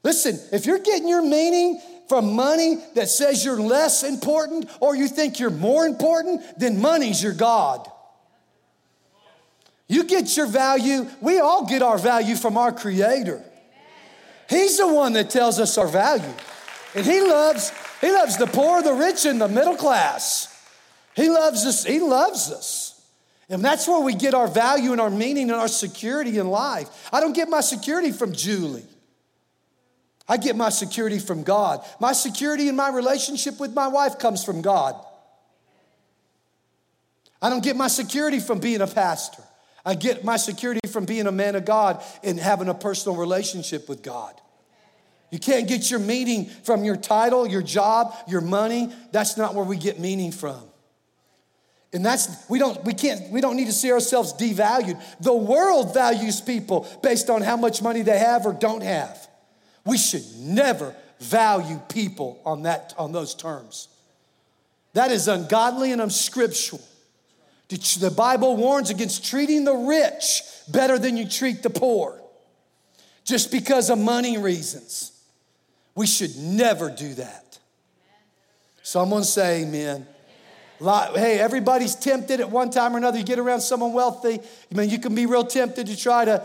Listen, 0.03 0.39
if 0.51 0.65
you're 0.65 0.79
getting 0.79 1.07
your 1.07 1.21
meaning 1.21 1.81
from 2.09 2.33
money 2.33 2.77
that 2.95 3.09
says 3.09 3.45
you're 3.45 3.61
less 3.61 4.03
important 4.03 4.69
or 4.79 4.95
you 4.95 5.07
think 5.07 5.39
you're 5.39 5.49
more 5.49 5.85
important, 5.85 6.41
then 6.57 6.81
money's 6.81 7.21
your 7.21 7.33
God. 7.33 7.89
You 9.87 10.05
get 10.05 10.35
your 10.37 10.47
value, 10.47 11.05
we 11.19 11.39
all 11.39 11.65
get 11.65 11.81
our 11.81 11.97
value 11.97 12.35
from 12.35 12.57
our 12.57 12.71
Creator. 12.71 13.43
He's 14.49 14.77
the 14.77 14.87
one 14.87 15.13
that 15.13 15.29
tells 15.29 15.59
us 15.59 15.77
our 15.77 15.87
value. 15.87 16.33
And 16.95 17.05
He 17.05 17.21
loves, 17.21 17.71
He 18.01 18.11
loves 18.11 18.37
the 18.37 18.47
poor, 18.47 18.81
the 18.81 18.93
rich, 18.93 19.25
and 19.25 19.39
the 19.39 19.47
middle 19.47 19.75
class. 19.75 20.47
He 21.15 21.29
loves 21.29 21.65
us, 21.65 21.83
He 21.85 21.99
loves 21.99 22.51
us. 22.51 23.01
And 23.49 23.63
that's 23.63 23.85
where 23.87 23.99
we 23.99 24.13
get 24.13 24.33
our 24.33 24.47
value 24.47 24.93
and 24.93 25.01
our 25.01 25.09
meaning 25.09 25.49
and 25.49 25.59
our 25.59 25.67
security 25.67 26.39
in 26.39 26.47
life. 26.47 27.09
I 27.11 27.19
don't 27.19 27.33
get 27.33 27.49
my 27.49 27.59
security 27.59 28.13
from 28.13 28.31
Julie. 28.31 28.85
I 30.31 30.37
get 30.37 30.55
my 30.55 30.69
security 30.69 31.19
from 31.19 31.43
God. 31.43 31.85
My 31.99 32.13
security 32.13 32.69
in 32.69 32.75
my 32.77 32.87
relationship 32.87 33.59
with 33.59 33.73
my 33.73 33.89
wife 33.89 34.17
comes 34.17 34.45
from 34.45 34.61
God. 34.61 34.95
I 37.41 37.49
don't 37.49 37.61
get 37.61 37.75
my 37.75 37.89
security 37.89 38.39
from 38.39 38.59
being 38.59 38.79
a 38.79 38.87
pastor. 38.87 39.43
I 39.85 39.95
get 39.95 40.23
my 40.23 40.37
security 40.37 40.79
from 40.89 41.03
being 41.03 41.27
a 41.27 41.33
man 41.33 41.55
of 41.55 41.65
God 41.65 42.01
and 42.23 42.39
having 42.39 42.69
a 42.69 42.73
personal 42.73 43.17
relationship 43.17 43.89
with 43.89 44.03
God. 44.03 44.33
You 45.31 45.39
can't 45.39 45.67
get 45.67 45.91
your 45.91 45.99
meaning 45.99 46.45
from 46.45 46.85
your 46.85 46.95
title, 46.95 47.45
your 47.45 47.61
job, 47.61 48.15
your 48.25 48.39
money. 48.39 48.93
That's 49.11 49.35
not 49.35 49.53
where 49.53 49.65
we 49.65 49.75
get 49.75 49.99
meaning 49.99 50.31
from. 50.31 50.63
And 51.91 52.05
that's 52.05 52.49
we 52.49 52.57
don't 52.57 52.81
we 52.85 52.93
can't 52.93 53.29
we 53.31 53.41
don't 53.41 53.57
need 53.57 53.65
to 53.65 53.73
see 53.73 53.91
ourselves 53.91 54.31
devalued. 54.31 54.97
The 55.19 55.35
world 55.35 55.93
values 55.93 56.39
people 56.39 56.87
based 57.03 57.29
on 57.29 57.41
how 57.41 57.57
much 57.57 57.81
money 57.81 58.01
they 58.01 58.17
have 58.17 58.45
or 58.45 58.53
don't 58.53 58.81
have. 58.81 59.27
We 59.85 59.97
should 59.97 60.25
never 60.37 60.95
value 61.19 61.79
people 61.89 62.41
on, 62.45 62.63
that, 62.63 62.93
on 62.97 63.11
those 63.11 63.35
terms. 63.35 63.87
That 64.93 65.11
is 65.11 65.27
ungodly 65.27 65.91
and 65.91 66.01
unscriptural. 66.01 66.81
The 67.69 68.13
Bible 68.15 68.57
warns 68.57 68.89
against 68.89 69.25
treating 69.25 69.63
the 69.63 69.73
rich 69.73 70.41
better 70.67 70.99
than 70.99 71.15
you 71.15 71.27
treat 71.27 71.63
the 71.63 71.69
poor 71.69 72.19
just 73.23 73.51
because 73.51 73.89
of 73.89 73.97
money 73.97 74.37
reasons. 74.37 75.13
We 75.95 76.05
should 76.05 76.35
never 76.35 76.89
do 76.89 77.13
that. 77.13 77.59
Someone 78.83 79.23
say 79.23 79.63
amen. 79.63 80.05
Hey, 80.79 81.39
everybody's 81.39 81.95
tempted 81.95 82.39
at 82.39 82.49
one 82.49 82.71
time 82.71 82.95
or 82.95 82.97
another. 82.97 83.19
You 83.19 83.23
get 83.23 83.39
around 83.39 83.61
someone 83.61 83.93
wealthy, 83.93 84.39
I 84.39 84.75
mean, 84.75 84.89
you 84.89 84.99
can 84.99 85.13
be 85.13 85.27
real 85.27 85.45
tempted 85.45 85.87
to 85.87 85.95
try 85.95 86.25
to 86.25 86.43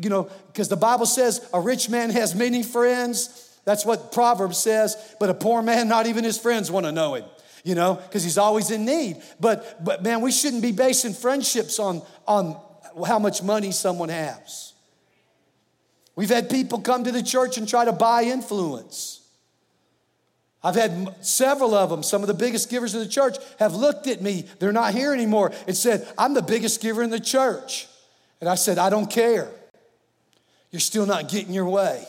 you 0.00 0.10
know, 0.10 0.30
because 0.48 0.68
the 0.68 0.76
Bible 0.76 1.06
says 1.06 1.46
a 1.52 1.60
rich 1.60 1.88
man 1.88 2.10
has 2.10 2.34
many 2.34 2.62
friends. 2.62 3.58
That's 3.64 3.84
what 3.84 4.12
Proverbs 4.12 4.58
says. 4.58 4.96
But 5.20 5.30
a 5.30 5.34
poor 5.34 5.62
man, 5.62 5.88
not 5.88 6.06
even 6.06 6.24
his 6.24 6.38
friends 6.38 6.70
want 6.70 6.86
to 6.86 6.92
know 6.92 7.14
him, 7.14 7.24
you 7.64 7.74
know, 7.74 7.94
because 7.94 8.24
he's 8.24 8.38
always 8.38 8.70
in 8.70 8.84
need. 8.84 9.22
But, 9.40 9.84
but 9.84 10.02
man, 10.02 10.20
we 10.20 10.32
shouldn't 10.32 10.62
be 10.62 10.72
basing 10.72 11.14
friendships 11.14 11.78
on, 11.78 12.02
on 12.26 12.60
how 13.06 13.18
much 13.18 13.42
money 13.42 13.72
someone 13.72 14.08
has. 14.08 14.72
We've 16.14 16.28
had 16.28 16.50
people 16.50 16.80
come 16.80 17.04
to 17.04 17.12
the 17.12 17.22
church 17.22 17.56
and 17.56 17.66
try 17.66 17.84
to 17.84 17.92
buy 17.92 18.24
influence. 18.24 19.20
I've 20.64 20.76
had 20.76 21.24
several 21.24 21.74
of 21.74 21.90
them, 21.90 22.02
some 22.02 22.22
of 22.22 22.28
the 22.28 22.34
biggest 22.34 22.70
givers 22.70 22.94
of 22.94 23.00
the 23.00 23.08
church, 23.08 23.36
have 23.58 23.74
looked 23.74 24.06
at 24.06 24.22
me, 24.22 24.46
they're 24.58 24.72
not 24.72 24.94
here 24.94 25.12
anymore, 25.12 25.52
and 25.66 25.76
said, 25.76 26.06
I'm 26.16 26.34
the 26.34 26.42
biggest 26.42 26.80
giver 26.80 27.02
in 27.02 27.10
the 27.10 27.18
church. 27.18 27.88
And 28.42 28.48
I 28.48 28.56
said, 28.56 28.76
I 28.76 28.90
don't 28.90 29.08
care. 29.08 29.48
You're 30.72 30.80
still 30.80 31.06
not 31.06 31.28
getting 31.28 31.52
your 31.52 31.68
way. 31.68 32.04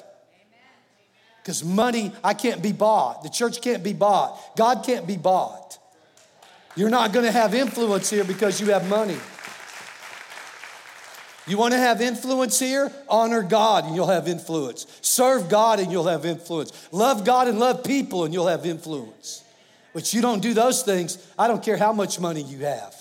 Because 1.44 1.64
money, 1.64 2.12
I 2.24 2.34
can't 2.34 2.60
be 2.60 2.72
bought. 2.72 3.22
The 3.22 3.30
church 3.30 3.62
can't 3.62 3.84
be 3.84 3.94
bought. 3.94 4.58
God 4.58 4.84
can't 4.84 5.06
be 5.06 5.16
bought. 5.16 5.78
You're 6.76 6.90
not 6.90 7.14
going 7.14 7.28
to 7.28 7.32
have 7.32 7.54
influence 7.54 8.10
here 8.10 8.24
because 8.24 8.60
you 8.60 8.72
have 8.72 8.90
money. 8.90 9.20
You 11.46 11.60
want 11.60 11.74
to 11.74 11.78
have 11.78 12.02
influence 12.02 12.58
here? 12.58 12.92
Honor 13.08 13.44
God 13.44 13.86
and 13.86 13.96
you'll 13.96 14.08
have 14.08 14.28
influence. 14.28 14.88
Serve 15.02 15.50
God 15.50 15.80
and 15.80 15.92
you'll 15.92 16.08
have 16.08 16.26
influence. 16.26 16.72
Love 16.92 17.26
God 17.26 17.48
and 17.48 17.60
love 17.60 17.84
people 17.84 18.26
and 18.26 18.34
you'll 18.34 18.48
have 18.48 18.66
influence. 18.66 19.44
But 19.94 20.12
you 20.16 20.22
don't 20.24 20.42
do 20.42 20.56
those 20.56 20.82
things, 20.82 21.24
I 21.38 21.48
don't 21.48 21.62
care 21.62 21.78
how 21.78 21.94
much 21.94 22.20
money 22.20 22.42
you 22.42 22.66
have. 22.66 22.96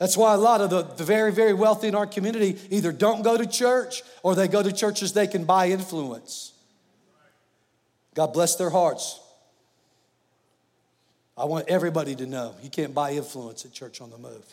That's 0.00 0.16
why 0.16 0.32
a 0.32 0.38
lot 0.38 0.62
of 0.62 0.70
the, 0.70 0.82
the 0.82 1.04
very, 1.04 1.30
very 1.30 1.52
wealthy 1.52 1.86
in 1.86 1.94
our 1.94 2.06
community 2.06 2.58
either 2.70 2.90
don't 2.90 3.20
go 3.22 3.36
to 3.36 3.46
church 3.46 4.02
or 4.22 4.34
they 4.34 4.48
go 4.48 4.62
to 4.62 4.72
churches 4.72 5.12
they 5.12 5.26
can 5.26 5.44
buy 5.44 5.68
influence. 5.68 6.54
God 8.14 8.32
bless 8.32 8.56
their 8.56 8.70
hearts. 8.70 9.20
I 11.36 11.44
want 11.44 11.68
everybody 11.68 12.16
to 12.16 12.24
know 12.24 12.54
you 12.62 12.70
can't 12.70 12.94
buy 12.94 13.12
influence 13.12 13.66
at 13.66 13.74
Church 13.74 14.00
on 14.00 14.08
the 14.08 14.16
Move. 14.16 14.44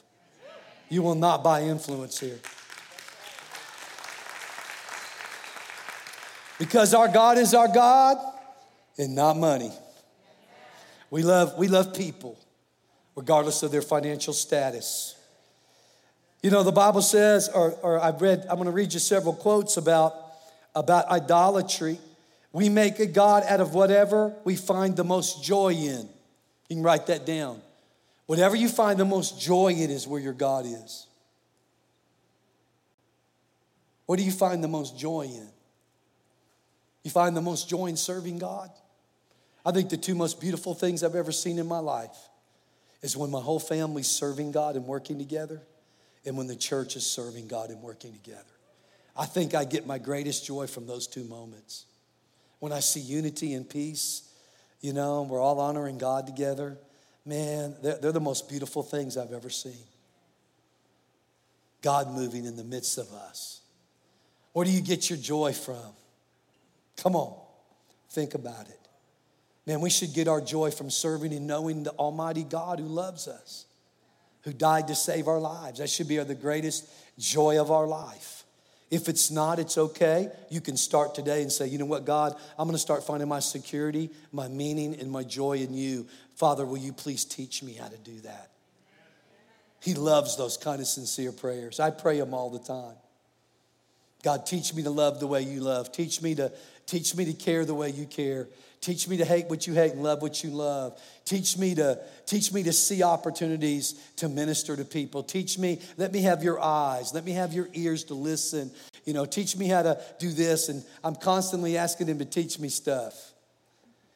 You 0.89 1.01
will 1.01 1.15
not 1.15 1.45
buy 1.45 1.61
influence 1.61 2.19
here. 2.19 2.39
Because 6.59 6.93
our 6.93 7.07
God 7.07 7.37
is 7.37 7.53
our 7.53 7.67
God 7.69 8.17
and 8.97 9.15
not 9.15 9.37
money. 9.37 9.71
We 11.09 11.23
love, 11.23 11.57
we 11.57 11.69
love 11.69 11.93
people, 11.93 12.37
regardless 13.15 13.63
of 13.63 13.71
their 13.71 13.81
financial 13.81 14.33
status. 14.33 15.16
You 16.41 16.51
know, 16.51 16.63
the 16.63 16.71
Bible 16.71 17.01
says, 17.01 17.49
or, 17.49 17.71
or 17.81 17.99
I've 17.99 18.21
read, 18.21 18.45
I'm 18.49 18.55
going 18.55 18.65
to 18.65 18.71
read 18.71 18.93
you 18.93 18.99
several 18.99 19.33
quotes 19.33 19.77
about, 19.77 20.15
about 20.75 21.07
idolatry. 21.09 21.99
We 22.53 22.69
make 22.69 22.99
a 22.99 23.05
God 23.05 23.43
out 23.47 23.59
of 23.59 23.73
whatever 23.73 24.33
we 24.43 24.55
find 24.55 24.95
the 24.95 25.03
most 25.03 25.43
joy 25.43 25.73
in. 25.73 26.07
You 26.69 26.75
can 26.75 26.83
write 26.83 27.07
that 27.07 27.25
down. 27.25 27.61
Whatever 28.27 28.55
you 28.55 28.69
find 28.69 28.99
the 28.99 29.05
most 29.05 29.39
joy 29.39 29.69
in 29.69 29.89
is 29.89 30.07
where 30.07 30.19
your 30.19 30.33
God 30.33 30.65
is. 30.65 31.07
What 34.05 34.19
do 34.19 34.23
you 34.23 34.31
find 34.31 34.63
the 34.63 34.67
most 34.67 34.97
joy 34.97 35.23
in? 35.23 35.47
You 37.03 37.11
find 37.11 37.35
the 37.35 37.41
most 37.41 37.69
joy 37.69 37.87
in 37.87 37.97
serving 37.97 38.37
God? 38.37 38.69
I 39.65 39.71
think 39.71 39.89
the 39.89 39.97
two 39.97 40.15
most 40.15 40.39
beautiful 40.39 40.73
things 40.73 41.03
I've 41.03 41.15
ever 41.15 41.31
seen 41.31 41.57
in 41.59 41.67
my 41.67 41.79
life 41.79 42.17
is 43.01 43.15
when 43.17 43.31
my 43.31 43.41
whole 43.41 43.59
family's 43.59 44.07
serving 44.07 44.51
God 44.51 44.75
and 44.75 44.85
working 44.85 45.17
together, 45.17 45.61
and 46.27 46.37
when 46.37 46.47
the 46.47 46.55
church 46.55 46.95
is 46.95 47.05
serving 47.05 47.47
God 47.47 47.69
and 47.69 47.81
working 47.81 48.11
together. 48.11 48.43
I 49.15 49.25
think 49.25 49.55
I 49.55 49.63
get 49.63 49.87
my 49.87 49.97
greatest 49.97 50.45
joy 50.45 50.67
from 50.67 50.85
those 50.85 51.07
two 51.07 51.23
moments. 51.23 51.85
When 52.59 52.71
I 52.71 52.81
see 52.81 52.99
unity 52.99 53.53
and 53.53 53.67
peace, 53.67 54.29
you 54.81 54.93
know, 54.93 55.23
we're 55.23 55.41
all 55.41 55.59
honoring 55.59 55.97
God 55.97 56.27
together. 56.27 56.77
Man, 57.25 57.75
they're, 57.81 57.97
they're 57.97 58.11
the 58.11 58.19
most 58.19 58.49
beautiful 58.49 58.83
things 58.83 59.17
I've 59.17 59.31
ever 59.31 59.49
seen. 59.49 59.73
God 61.81 62.11
moving 62.11 62.45
in 62.45 62.57
the 62.57 62.63
midst 62.63 62.97
of 62.97 63.11
us. 63.13 63.61
Where 64.51 64.65
do 64.65 64.71
you 64.71 64.81
get 64.81 65.09
your 65.09 65.19
joy 65.19 65.53
from? 65.53 65.93
Come 66.97 67.15
on, 67.15 67.39
think 68.09 68.33
about 68.33 68.67
it. 68.67 68.79
Man, 69.65 69.81
we 69.81 69.89
should 69.89 70.13
get 70.13 70.27
our 70.27 70.41
joy 70.41 70.71
from 70.71 70.89
serving 70.89 71.33
and 71.33 71.47
knowing 71.47 71.83
the 71.83 71.91
Almighty 71.91 72.43
God 72.43 72.79
who 72.79 72.85
loves 72.85 73.27
us, 73.27 73.66
who 74.47 74.53
died 74.53 74.87
to 74.87 74.95
save 74.95 75.27
our 75.27 75.39
lives. 75.39 75.79
That 75.79 75.89
should 75.89 76.07
be 76.07 76.15
the 76.19 76.33
greatest 76.33 76.89
joy 77.19 77.59
of 77.59 77.69
our 77.69 77.85
life. 77.85 78.45
If 78.89 79.09
it's 79.09 79.29
not, 79.29 79.59
it's 79.59 79.77
okay. 79.77 80.29
You 80.49 80.61
can 80.61 80.77
start 80.77 81.13
today 81.13 81.41
and 81.41 81.51
say, 81.51 81.67
you 81.67 81.77
know 81.77 81.85
what, 81.85 82.05
God, 82.05 82.33
I'm 82.57 82.65
going 82.65 82.73
to 82.73 82.79
start 82.79 83.05
finding 83.05 83.27
my 83.27 83.39
security, 83.39 84.09
my 84.31 84.47
meaning, 84.47 84.97
and 85.01 85.11
my 85.11 85.23
joy 85.23 85.57
in 85.57 85.73
you. 85.73 86.07
Father, 86.35 86.65
will 86.65 86.77
you 86.77 86.93
please 86.93 87.25
teach 87.25 87.61
me 87.61 87.73
how 87.73 87.89
to 87.89 87.97
do 87.97 88.21
that? 88.21 88.51
He 89.81 89.95
loves 89.95 90.37
those 90.37 90.55
kind 90.55 90.79
of 90.79 90.87
sincere 90.87 91.33
prayers. 91.33 91.81
I 91.81 91.89
pray 91.89 92.17
them 92.17 92.33
all 92.33 92.49
the 92.49 92.59
time. 92.59 92.95
God, 94.23 94.45
teach 94.45 94.73
me 94.73 94.81
to 94.83 94.89
love 94.91 95.19
the 95.19 95.27
way 95.27 95.41
you 95.41 95.59
love. 95.59 95.91
Teach 95.91 96.21
me 96.21 96.35
to 96.35 96.53
teach 96.85 97.13
me 97.17 97.25
to 97.25 97.33
care 97.33 97.65
the 97.65 97.75
way 97.75 97.89
you 97.89 98.05
care. 98.05 98.47
Teach 98.79 99.07
me 99.07 99.17
to 99.17 99.25
hate 99.25 99.47
what 99.47 99.65
you 99.65 99.73
hate 99.73 99.93
and 99.93 100.03
love 100.03 100.21
what 100.21 100.43
you 100.43 100.51
love. 100.51 101.01
Teach 101.25 101.57
me 101.57 101.75
to 101.75 101.99
teach 102.25 102.53
me 102.53 102.63
to 102.63 102.71
see 102.71 103.03
opportunities 103.03 103.93
to 104.17 104.29
minister 104.29 104.75
to 104.75 104.85
people. 104.85 105.23
Teach 105.23 105.57
me, 105.57 105.81
let 105.97 106.13
me 106.13 106.21
have 106.21 106.43
your 106.43 106.59
eyes. 106.59 107.13
Let 107.13 107.25
me 107.25 107.31
have 107.33 107.53
your 107.53 107.67
ears 107.73 108.03
to 108.05 108.13
listen. 108.13 108.71
You 109.05 109.13
know, 109.13 109.25
teach 109.25 109.57
me 109.57 109.67
how 109.67 109.81
to 109.81 110.01
do 110.19 110.31
this 110.31 110.69
and 110.69 110.83
I'm 111.03 111.15
constantly 111.15 111.77
asking 111.77 112.07
him 112.07 112.19
to 112.19 112.25
teach 112.25 112.59
me 112.59 112.69
stuff. 112.69 113.33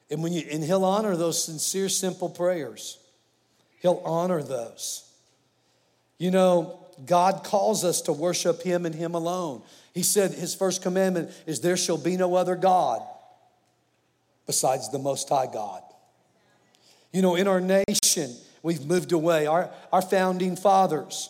And 0.10 0.21
when 0.21 0.32
you 0.32 0.45
and 0.52 0.63
he'll 0.63 0.86
honor 0.86 1.15
those 1.15 1.43
sincere 1.43 1.89
simple 1.89 2.30
prayers. 2.30 2.97
He'll 3.82 4.02
honor 4.06 4.43
those. 4.43 5.10
You 6.19 6.30
know, 6.30 6.86
God 7.04 7.43
calls 7.43 7.84
us 7.84 8.02
to 8.04 8.13
worship 8.13 8.62
him 8.62 8.86
and 8.86 8.93
him 8.93 9.15
alone. 9.15 9.63
He 9.93 10.04
said 10.04 10.32
his 10.32 10.54
first 10.54 10.84
commandment 10.84 11.32
is 11.47 11.62
there 11.62 11.78
shall 11.78 11.97
be 11.97 12.15
no 12.15 12.36
other 12.36 12.56
God 12.56 13.02
besides 14.45 14.89
the 14.91 14.99
Most 14.99 15.30
High 15.30 15.47
God. 15.47 15.82
You 17.12 17.21
know, 17.21 17.36
in 17.36 17.47
our 17.47 17.62
nation, 17.62 18.36
we've 18.63 18.86
moved 18.86 19.12
away. 19.12 19.47
Our, 19.47 19.69
our 19.91 20.01
founding 20.01 20.56
fathers, 20.56 21.30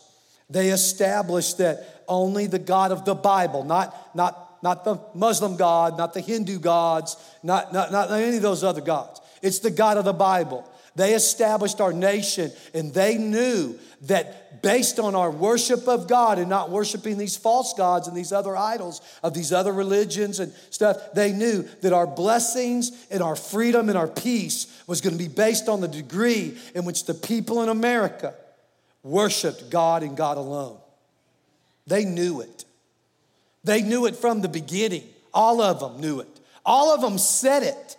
they 0.49 0.69
established 0.69 1.57
that 1.57 2.03
only 2.07 2.47
the 2.47 2.59
God 2.59 2.91
of 2.91 3.05
the 3.05 3.15
Bible, 3.15 3.63
not, 3.63 4.15
not, 4.15 4.59
not 4.61 4.83
the 4.83 4.99
Muslim 5.15 5.55
God, 5.55 5.97
not 5.97 6.13
the 6.13 6.21
Hindu 6.21 6.59
gods, 6.59 7.15
not, 7.41 7.73
not, 7.73 7.91
not 7.91 8.11
any 8.11 8.37
of 8.37 8.43
those 8.43 8.63
other 8.63 8.81
gods. 8.81 9.21
It's 9.41 9.59
the 9.59 9.71
God 9.71 9.97
of 9.97 10.05
the 10.05 10.13
Bible. 10.13 10.69
They 10.95 11.13
established 11.13 11.79
our 11.79 11.93
nation 11.93 12.51
and 12.73 12.93
they 12.93 13.17
knew 13.17 13.79
that 14.03 14.61
based 14.61 14.99
on 14.99 15.15
our 15.15 15.31
worship 15.31 15.87
of 15.87 16.07
God 16.07 16.37
and 16.37 16.49
not 16.49 16.69
worshiping 16.69 17.17
these 17.17 17.37
false 17.37 17.73
gods 17.73 18.07
and 18.07 18.15
these 18.15 18.31
other 18.31 18.55
idols 18.55 19.01
of 19.23 19.33
these 19.33 19.51
other 19.51 19.71
religions 19.71 20.39
and 20.39 20.53
stuff, 20.69 20.97
they 21.13 21.31
knew 21.31 21.63
that 21.81 21.93
our 21.93 22.07
blessings 22.07 22.91
and 23.09 23.23
our 23.23 23.35
freedom 23.35 23.89
and 23.89 23.97
our 23.97 24.07
peace 24.07 24.67
was 24.87 25.01
going 25.01 25.17
to 25.17 25.23
be 25.23 25.29
based 25.29 25.69
on 25.69 25.81
the 25.81 25.87
degree 25.87 26.57
in 26.75 26.85
which 26.85 27.05
the 27.05 27.13
people 27.13 27.63
in 27.63 27.69
America 27.69 28.33
worshiped 29.03 29.69
God 29.69 30.03
and 30.03 30.15
God 30.15 30.37
alone. 30.37 30.77
They 31.87 32.05
knew 32.05 32.41
it. 32.41 32.65
They 33.63 33.81
knew 33.81 34.05
it 34.05 34.15
from 34.15 34.41
the 34.41 34.49
beginning. 34.49 35.03
All 35.33 35.61
of 35.61 35.79
them 35.79 36.01
knew 36.01 36.19
it. 36.19 36.39
All 36.65 36.93
of 36.93 37.01
them 37.01 37.17
said 37.17 37.63
it. 37.63 37.97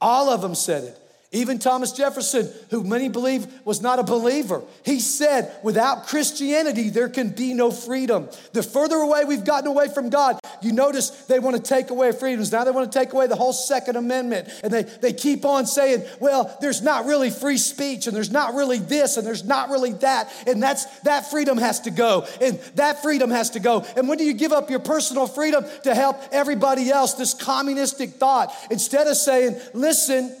All 0.00 0.30
of 0.30 0.40
them 0.40 0.54
said 0.54 0.84
it. 0.84 0.98
Even 1.30 1.58
Thomas 1.58 1.92
Jefferson, 1.92 2.50
who 2.70 2.82
many 2.82 3.10
believe 3.10 3.46
was 3.66 3.82
not 3.82 3.98
a 3.98 4.02
believer, 4.02 4.62
he 4.82 4.98
said, 4.98 5.54
without 5.62 6.06
Christianity, 6.06 6.88
there 6.88 7.10
can 7.10 7.28
be 7.28 7.52
no 7.52 7.70
freedom. 7.70 8.30
The 8.54 8.62
further 8.62 8.96
away 8.96 9.26
we've 9.26 9.44
gotten 9.44 9.66
away 9.68 9.88
from 9.92 10.08
God, 10.08 10.38
you 10.62 10.72
notice 10.72 11.10
they 11.26 11.38
want 11.38 11.54
to 11.56 11.62
take 11.62 11.90
away 11.90 12.12
freedoms. 12.12 12.50
Now 12.50 12.64
they 12.64 12.70
want 12.70 12.90
to 12.90 12.98
take 12.98 13.12
away 13.12 13.26
the 13.26 13.36
whole 13.36 13.52
Second 13.52 13.96
Amendment. 13.96 14.48
And 14.64 14.72
they, 14.72 14.84
they 14.84 15.12
keep 15.12 15.44
on 15.44 15.66
saying, 15.66 16.02
well, 16.18 16.56
there's 16.62 16.80
not 16.80 17.04
really 17.04 17.28
free 17.28 17.58
speech, 17.58 18.06
and 18.06 18.16
there's 18.16 18.30
not 18.30 18.54
really 18.54 18.78
this, 18.78 19.18
and 19.18 19.26
there's 19.26 19.44
not 19.44 19.68
really 19.68 19.92
that. 19.92 20.32
And 20.46 20.62
that's 20.62 20.86
that 21.00 21.30
freedom 21.30 21.58
has 21.58 21.80
to 21.80 21.90
go. 21.90 22.26
And 22.40 22.58
that 22.76 23.02
freedom 23.02 23.30
has 23.30 23.50
to 23.50 23.60
go. 23.60 23.84
And 23.98 24.08
when 24.08 24.16
do 24.16 24.24
you 24.24 24.32
give 24.32 24.52
up 24.52 24.70
your 24.70 24.80
personal 24.80 25.26
freedom 25.26 25.66
to 25.84 25.94
help 25.94 26.16
everybody 26.32 26.90
else? 26.90 27.12
This 27.14 27.34
communistic 27.34 28.12
thought. 28.12 28.50
Instead 28.70 29.06
of 29.08 29.16
saying, 29.18 29.60
listen, 29.74 30.34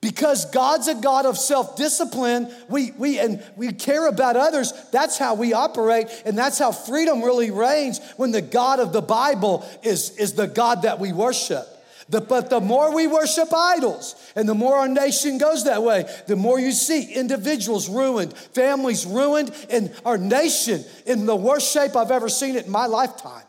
because 0.00 0.44
God's 0.52 0.86
a 0.86 0.94
God 0.94 1.26
of 1.26 1.36
self 1.36 1.76
discipline, 1.76 2.48
we, 2.68 2.92
we, 2.92 3.18
and 3.18 3.42
we 3.56 3.72
care 3.72 4.06
about 4.06 4.36
others. 4.36 4.72
That's 4.92 5.18
how 5.18 5.34
we 5.34 5.52
operate, 5.52 6.06
and 6.24 6.38
that's 6.38 6.58
how 6.58 6.70
freedom 6.70 7.22
really 7.22 7.50
reigns 7.50 8.00
when 8.16 8.30
the 8.30 8.42
God 8.42 8.78
of 8.78 8.92
the 8.92 9.02
Bible 9.02 9.68
is, 9.82 10.16
is 10.16 10.34
the 10.34 10.46
God 10.46 10.82
that 10.82 11.00
we 11.00 11.12
worship. 11.12 11.66
The, 12.10 12.22
but 12.22 12.48
the 12.48 12.60
more 12.60 12.94
we 12.94 13.06
worship 13.06 13.52
idols 13.52 14.14
and 14.34 14.48
the 14.48 14.54
more 14.54 14.76
our 14.76 14.88
nation 14.88 15.36
goes 15.36 15.64
that 15.64 15.82
way, 15.82 16.08
the 16.26 16.36
more 16.36 16.58
you 16.58 16.72
see 16.72 17.12
individuals 17.12 17.86
ruined, 17.88 18.32
families 18.34 19.04
ruined, 19.04 19.54
and 19.68 19.94
our 20.06 20.16
nation 20.16 20.84
in 21.04 21.26
the 21.26 21.36
worst 21.36 21.70
shape 21.70 21.96
I've 21.96 22.10
ever 22.10 22.30
seen 22.30 22.56
it 22.56 22.64
in 22.64 22.72
my 22.72 22.86
lifetime. 22.86 23.42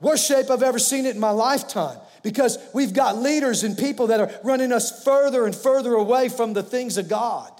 Worst 0.00 0.26
shape 0.26 0.48
I've 0.48 0.62
ever 0.62 0.78
seen 0.78 1.04
it 1.04 1.16
in 1.16 1.20
my 1.20 1.32
lifetime 1.32 1.98
because 2.22 2.58
we've 2.74 2.92
got 2.92 3.16
leaders 3.16 3.64
and 3.64 3.76
people 3.76 4.08
that 4.08 4.20
are 4.20 4.30
running 4.44 4.72
us 4.72 5.04
further 5.04 5.44
and 5.46 5.54
further 5.54 5.94
away 5.94 6.28
from 6.28 6.52
the 6.52 6.62
things 6.62 6.98
of 6.98 7.08
God 7.08 7.50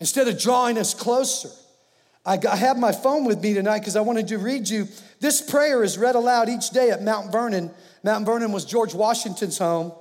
instead 0.00 0.28
of 0.28 0.38
drawing 0.38 0.78
us 0.78 0.94
closer. 0.94 1.50
I 2.24 2.38
have 2.56 2.76
my 2.76 2.90
phone 2.90 3.24
with 3.24 3.40
me 3.40 3.54
tonight 3.54 3.78
because 3.78 3.94
I 3.94 4.00
wanted 4.00 4.28
to 4.28 4.38
read 4.38 4.68
you. 4.68 4.88
This 5.20 5.40
prayer 5.40 5.84
is 5.84 5.96
read 5.96 6.16
aloud 6.16 6.48
each 6.48 6.70
day 6.70 6.90
at 6.90 7.00
Mount 7.00 7.30
Vernon. 7.30 7.70
Mount 8.02 8.26
Vernon 8.26 8.50
was 8.50 8.64
George 8.64 8.94
Washington's 8.94 9.58
home. 9.58 9.92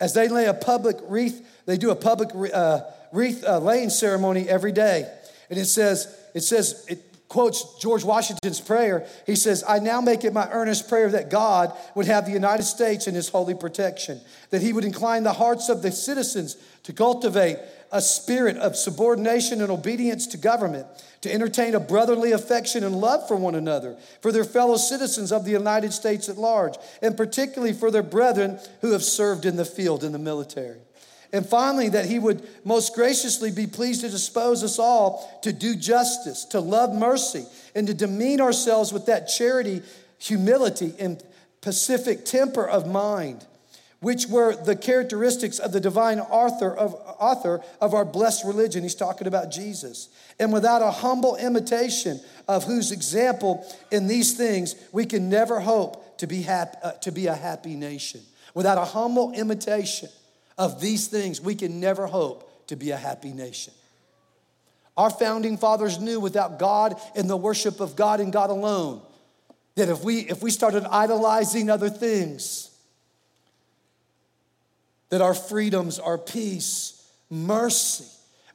As 0.00 0.14
they 0.14 0.28
lay 0.28 0.46
a 0.46 0.54
public 0.54 0.96
wreath, 1.08 1.46
they 1.66 1.76
do 1.76 1.90
a 1.90 1.94
public 1.94 2.30
uh, 2.52 2.80
wreath 3.12 3.44
uh, 3.44 3.58
laying 3.58 3.90
ceremony 3.90 4.48
every 4.48 4.72
day. 4.72 5.10
And 5.50 5.58
it 5.58 5.66
says, 5.66 6.18
it 6.34 6.40
says, 6.40 6.86
it, 6.88 7.00
quotes 7.34 7.80
George 7.80 8.04
Washington's 8.04 8.60
prayer. 8.60 9.08
He 9.26 9.34
says, 9.34 9.64
I 9.66 9.80
now 9.80 10.00
make 10.00 10.22
it 10.22 10.32
my 10.32 10.48
earnest 10.52 10.88
prayer 10.88 11.10
that 11.10 11.30
God 11.30 11.76
would 11.96 12.06
have 12.06 12.26
the 12.26 12.32
United 12.32 12.62
States 12.62 13.08
in 13.08 13.16
his 13.16 13.28
holy 13.28 13.54
protection, 13.54 14.20
that 14.50 14.62
he 14.62 14.72
would 14.72 14.84
incline 14.84 15.24
the 15.24 15.32
hearts 15.32 15.68
of 15.68 15.82
the 15.82 15.90
citizens 15.90 16.56
to 16.84 16.92
cultivate 16.92 17.58
a 17.90 18.00
spirit 18.00 18.56
of 18.58 18.76
subordination 18.76 19.60
and 19.60 19.72
obedience 19.72 20.28
to 20.28 20.36
government, 20.36 20.86
to 21.22 21.32
entertain 21.32 21.74
a 21.74 21.80
brotherly 21.80 22.30
affection 22.30 22.84
and 22.84 22.94
love 22.94 23.26
for 23.26 23.34
one 23.34 23.56
another, 23.56 23.96
for 24.20 24.30
their 24.30 24.44
fellow 24.44 24.76
citizens 24.76 25.32
of 25.32 25.44
the 25.44 25.50
United 25.50 25.92
States 25.92 26.28
at 26.28 26.38
large, 26.38 26.76
and 27.02 27.16
particularly 27.16 27.72
for 27.72 27.90
their 27.90 28.04
brethren 28.04 28.60
who 28.80 28.92
have 28.92 29.02
served 29.02 29.44
in 29.44 29.56
the 29.56 29.64
field 29.64 30.04
in 30.04 30.12
the 30.12 30.20
military. 30.20 30.83
And 31.34 31.44
finally, 31.44 31.88
that 31.88 32.04
he 32.04 32.20
would 32.20 32.46
most 32.64 32.94
graciously 32.94 33.50
be 33.50 33.66
pleased 33.66 34.02
to 34.02 34.08
dispose 34.08 34.62
us 34.62 34.78
all 34.78 35.40
to 35.42 35.52
do 35.52 35.74
justice, 35.74 36.44
to 36.46 36.60
love 36.60 36.94
mercy, 36.94 37.44
and 37.74 37.88
to 37.88 37.92
demean 37.92 38.40
ourselves 38.40 38.92
with 38.92 39.06
that 39.06 39.26
charity, 39.26 39.82
humility, 40.18 40.94
and 41.00 41.20
pacific 41.60 42.24
temper 42.24 42.64
of 42.64 42.86
mind, 42.86 43.44
which 43.98 44.28
were 44.28 44.54
the 44.54 44.76
characteristics 44.76 45.58
of 45.58 45.72
the 45.72 45.80
divine 45.80 46.20
author 46.20 46.72
of, 46.72 46.94
author 47.18 47.60
of 47.80 47.94
our 47.94 48.04
blessed 48.04 48.44
religion. 48.44 48.84
He's 48.84 48.94
talking 48.94 49.26
about 49.26 49.50
Jesus. 49.50 50.10
And 50.38 50.52
without 50.52 50.82
a 50.82 50.92
humble 50.92 51.34
imitation 51.34 52.20
of 52.46 52.62
whose 52.62 52.92
example 52.92 53.66
in 53.90 54.06
these 54.06 54.36
things, 54.36 54.76
we 54.92 55.04
can 55.04 55.28
never 55.28 55.58
hope 55.58 56.16
to 56.18 56.28
be, 56.28 56.42
happy, 56.42 56.78
uh, 56.84 56.92
to 56.92 57.10
be 57.10 57.26
a 57.26 57.34
happy 57.34 57.74
nation. 57.74 58.20
Without 58.54 58.78
a 58.78 58.84
humble 58.84 59.32
imitation 59.32 60.10
of 60.56 60.80
these 60.80 61.08
things, 61.08 61.40
we 61.40 61.54
can 61.54 61.80
never 61.80 62.06
hope 62.06 62.66
to 62.68 62.76
be 62.76 62.90
a 62.90 62.96
happy 62.96 63.32
nation. 63.32 63.72
Our 64.96 65.10
founding 65.10 65.58
fathers 65.58 65.98
knew 65.98 66.20
without 66.20 66.58
God 66.58 67.00
and 67.16 67.28
the 67.28 67.36
worship 67.36 67.80
of 67.80 67.96
God 67.96 68.20
and 68.20 68.32
God 68.32 68.50
alone, 68.50 69.02
that 69.74 69.88
if 69.88 70.04
we, 70.04 70.20
if 70.20 70.42
we 70.42 70.50
started 70.50 70.84
idolizing 70.84 71.68
other 71.68 71.90
things, 71.90 72.70
that 75.08 75.20
our 75.20 75.34
freedoms, 75.34 75.98
our 75.98 76.18
peace, 76.18 77.08
mercy, 77.28 78.04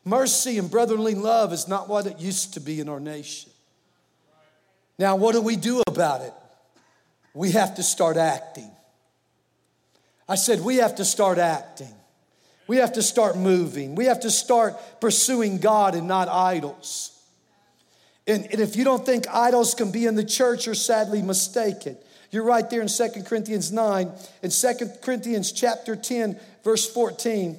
mercy 0.06 0.58
and 0.58 0.72
brotherly 0.72 1.16
love 1.16 1.52
is 1.52 1.68
not 1.68 1.90
what 1.90 2.06
it 2.06 2.20
used 2.20 2.54
to 2.54 2.60
be 2.60 2.80
in 2.80 2.88
our 2.88 3.00
nation. 3.00 3.52
Now, 4.98 5.16
what 5.16 5.34
do 5.34 5.42
we 5.42 5.56
do 5.56 5.82
about 5.88 6.22
it? 6.22 6.34
We 7.34 7.52
have 7.52 7.76
to 7.76 7.84
start 7.84 8.18
acting. 8.18 8.70
I 10.30 10.36
said, 10.36 10.62
we 10.62 10.76
have 10.76 10.96
to 10.96 11.06
start 11.06 11.40
acting. 11.40 11.94
We 12.68 12.78
have 12.78 12.94
to 12.94 13.02
start 13.02 13.36
moving. 13.36 13.96
We 13.96 14.06
have 14.06 14.20
to 14.20 14.30
start 14.30 14.76
pursuing 15.02 15.58
God 15.58 15.96
and 15.96 16.08
not 16.08 16.28
idols. 16.30 17.20
And, 18.28 18.46
and 18.52 18.62
if 18.62 18.76
you 18.76 18.84
don't 18.84 19.04
think 19.04 19.28
idols 19.28 19.74
can 19.74 19.92
be 19.92 20.06
in 20.06 20.14
the 20.14 20.24
church, 20.24 20.68
you're 20.68 20.76
sadly 20.76 21.24
mistaken. 21.24 21.98
You're 22.30 22.44
right 22.44 22.70
there 22.70 22.80
in 22.80 22.88
2 22.88 23.24
Corinthians 23.26 23.72
9. 23.72 24.12
In 24.44 24.52
2 24.52 24.74
Corinthians 25.02 25.52
chapter 25.52 25.96
10, 25.96 26.40
verse 26.64 26.88
14, 26.88 27.58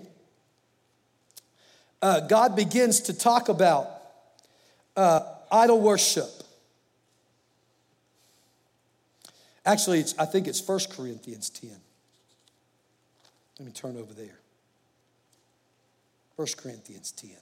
uh, 2.03 2.21
God 2.21 2.55
begins 2.55 3.01
to 3.01 3.13
talk 3.13 3.49
about 3.49 3.91
uh, 4.97 5.23
idol 5.51 5.81
worship. 5.81 6.31
Actually, 9.67 10.05
I 10.17 10.25
think 10.25 10.47
it's 10.47 10.67
1 10.67 10.79
Corinthians 10.93 11.51
10. 11.51 11.71
Let 13.61 13.67
me 13.67 13.73
turn 13.73 13.99
over 13.99 14.15
there. 14.15 14.39
1 16.37 16.49
Corinthians 16.57 17.13
10. 17.13 17.33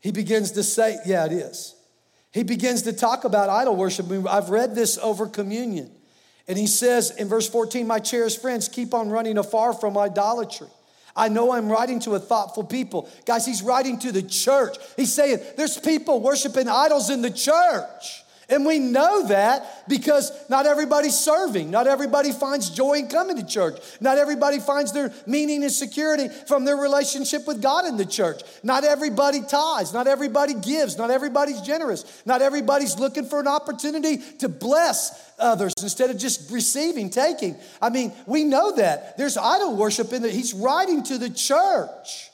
He 0.00 0.10
begins 0.10 0.50
to 0.50 0.64
say, 0.64 0.98
yeah, 1.06 1.24
it 1.24 1.30
is. 1.30 1.76
He 2.32 2.42
begins 2.42 2.82
to 2.82 2.92
talk 2.92 3.22
about 3.22 3.48
idol 3.48 3.76
worship. 3.76 4.06
I've 4.28 4.50
read 4.50 4.74
this 4.74 4.98
over 4.98 5.28
communion. 5.28 5.92
And 6.48 6.58
he 6.58 6.66
says 6.66 7.12
in 7.12 7.28
verse 7.28 7.48
14, 7.48 7.86
My 7.86 8.00
cherished 8.00 8.42
friends, 8.42 8.68
keep 8.68 8.92
on 8.92 9.08
running 9.08 9.38
afar 9.38 9.72
from 9.72 9.96
idolatry. 9.96 10.66
I 11.14 11.28
know 11.28 11.52
I'm 11.52 11.68
writing 11.68 12.00
to 12.00 12.16
a 12.16 12.18
thoughtful 12.18 12.64
people. 12.64 13.08
Guys, 13.24 13.46
he's 13.46 13.62
writing 13.62 14.00
to 14.00 14.10
the 14.10 14.22
church. 14.22 14.78
He's 14.96 15.12
saying 15.12 15.38
there's 15.56 15.78
people 15.78 16.20
worshiping 16.22 16.68
idols 16.68 17.08
in 17.08 17.22
the 17.22 17.30
church. 17.30 18.23
And 18.48 18.66
we 18.66 18.78
know 18.78 19.26
that 19.28 19.88
because 19.88 20.30
not 20.48 20.66
everybody's 20.66 21.18
serving. 21.18 21.70
Not 21.70 21.86
everybody 21.86 22.32
finds 22.32 22.70
joy 22.70 22.94
in 22.94 23.08
coming 23.08 23.36
to 23.36 23.46
church. 23.46 23.80
Not 24.00 24.18
everybody 24.18 24.58
finds 24.58 24.92
their 24.92 25.12
meaning 25.26 25.62
and 25.62 25.72
security 25.72 26.28
from 26.28 26.64
their 26.64 26.76
relationship 26.76 27.46
with 27.46 27.62
God 27.62 27.86
in 27.86 27.96
the 27.96 28.04
church. 28.04 28.42
Not 28.62 28.84
everybody 28.84 29.40
tithes. 29.40 29.92
Not 29.94 30.06
everybody 30.06 30.54
gives. 30.54 30.98
Not 30.98 31.10
everybody's 31.10 31.60
generous. 31.62 32.22
Not 32.26 32.42
everybody's 32.42 32.98
looking 32.98 33.24
for 33.24 33.40
an 33.40 33.48
opportunity 33.48 34.18
to 34.38 34.48
bless 34.48 35.32
others 35.38 35.72
instead 35.82 36.10
of 36.10 36.18
just 36.18 36.50
receiving, 36.50 37.10
taking. 37.10 37.56
I 37.80 37.90
mean, 37.90 38.12
we 38.26 38.44
know 38.44 38.76
that. 38.76 39.16
There's 39.16 39.36
idol 39.36 39.76
worship 39.76 40.12
in 40.12 40.22
that. 40.22 40.32
He's 40.32 40.54
writing 40.54 41.02
to 41.04 41.18
the 41.18 41.30
church. 41.30 42.30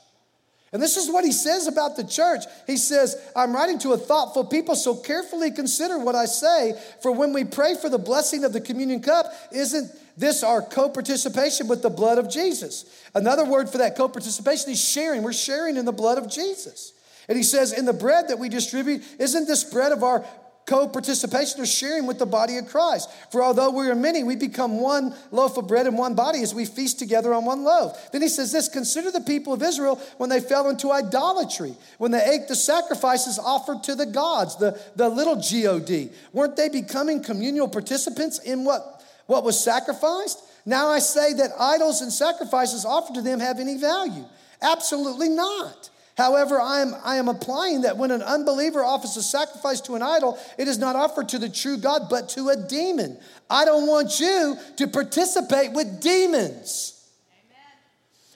And 0.73 0.81
this 0.81 0.97
is 0.97 1.11
what 1.11 1.25
he 1.25 1.33
says 1.33 1.67
about 1.67 1.97
the 1.97 2.05
church. 2.05 2.45
He 2.67 2.77
says, 2.77 3.17
I'm 3.35 3.53
writing 3.53 3.79
to 3.81 3.93
a 3.93 3.99
thoughtful 3.99 4.45
people, 4.45 4.77
so 4.77 4.95
carefully 4.95 5.51
consider 5.51 5.99
what 5.99 6.15
I 6.15 6.27
say. 6.27 6.81
For 7.03 7.11
when 7.11 7.33
we 7.33 7.45
pray 7.45 7.75
for 7.75 7.89
the 7.89 7.99
blessing 7.99 8.45
of 8.45 8.53
the 8.53 8.61
communion 8.61 9.03
cup, 9.03 9.33
isn't 9.51 9.91
this 10.17 10.45
our 10.45 10.63
co 10.63 10.89
participation 10.89 11.67
with 11.67 11.83
the 11.83 11.91
blood 11.91 12.19
of 12.19 12.31
Jesus? 12.31 12.85
Another 13.15 13.45
word 13.45 13.69
for 13.69 13.79
that 13.79 13.97
co 13.97 14.09
participation 14.09 14.71
is 14.71 14.81
sharing. 14.81 15.25
We're 15.25 15.33
sharing 15.33 15.77
in 15.77 15.87
the 15.87 15.93
blood 15.93 16.19
of 16.19 16.31
Jesus. 16.31 16.93
And 17.29 17.37
he 17.37 17.45
says, 17.45 17.73
in 17.73 17.85
the 17.85 17.93
bread 17.93 18.29
that 18.29 18.39
we 18.39 18.49
distribute, 18.49 19.05
isn't 19.19 19.47
this 19.47 19.63
bread 19.63 19.93
of 19.93 20.03
our 20.03 20.25
co 20.71 20.87
participation 20.87 21.61
or 21.61 21.67
sharing 21.67 22.07
with 22.07 22.21
the 22.21 22.27
body 22.27 22.57
of 22.57 22.69
Christ. 22.69 23.11
For 23.33 23.43
although 23.43 23.71
we 23.71 23.89
are 23.91 23.97
many, 23.97 24.23
we 24.23 24.37
become 24.37 24.81
one 24.81 25.13
loaf 25.33 25.57
of 25.57 25.67
bread 25.67 25.89
and 25.89 25.99
one 25.99 26.15
body 26.15 26.43
as 26.43 26.55
we 26.55 26.65
feast 26.65 27.01
together 27.01 27.35
on 27.35 27.45
one 27.45 27.65
loaf. 27.65 28.13
Then 28.13 28.23
he 28.23 28.29
says 28.29 28.53
this 28.53 28.69
Consider 28.69 29.11
the 29.11 29.21
people 29.21 29.53
of 29.53 29.63
Israel 29.65 30.01
when 30.19 30.31
they 30.31 30.39
fell 30.39 30.71
into 30.71 30.93
idolatry, 30.93 31.75
when 31.99 32.13
they 32.13 32.25
ate 32.25 32.47
the 32.47 32.55
sacrifices 32.55 33.37
offered 33.39 33.83
to 33.83 33.97
the 33.97 34.07
gods, 34.07 34.57
the, 34.57 34.81
the 34.95 35.09
little 35.09 35.37
God. 35.37 36.13
Weren't 36.33 36.57
they 36.57 36.69
becoming 36.69 37.23
communal 37.23 37.69
participants 37.69 38.39
in 38.39 38.65
what, 38.65 39.03
what 39.27 39.43
was 39.43 39.63
sacrificed? 39.63 40.39
Now 40.65 40.89
I 40.89 41.01
say 41.01 41.33
that 41.35 41.51
idols 41.59 42.01
and 42.01 42.13
sacrifices 42.13 42.85
offered 42.85 43.15
to 43.15 43.23
them 43.23 43.41
have 43.41 43.59
any 43.59 43.77
value. 43.77 44.25
Absolutely 44.63 45.31
not. 45.31 45.91
However, 46.21 46.61
I 46.61 46.83
am, 46.83 46.95
I 47.03 47.17
am 47.17 47.29
applying 47.29 47.81
that 47.83 47.97
when 47.97 48.11
an 48.11 48.21
unbeliever 48.21 48.85
offers 48.85 49.17
a 49.17 49.23
sacrifice 49.23 49.81
to 49.83 49.95
an 49.95 50.03
idol, 50.03 50.39
it 50.59 50.69
is 50.69 50.77
not 50.77 50.95
offered 50.95 51.31
to 51.31 51.39
the 51.39 51.49
true 51.49 51.79
God, 51.79 52.11
but 52.11 52.29
to 52.31 52.51
a 52.51 52.57
demon. 52.57 53.17
I 53.49 53.65
don't 53.65 53.87
want 53.87 54.21
you 54.21 54.59
to 54.77 54.87
participate 54.87 55.73
with 55.73 56.03
demons. 56.03 57.03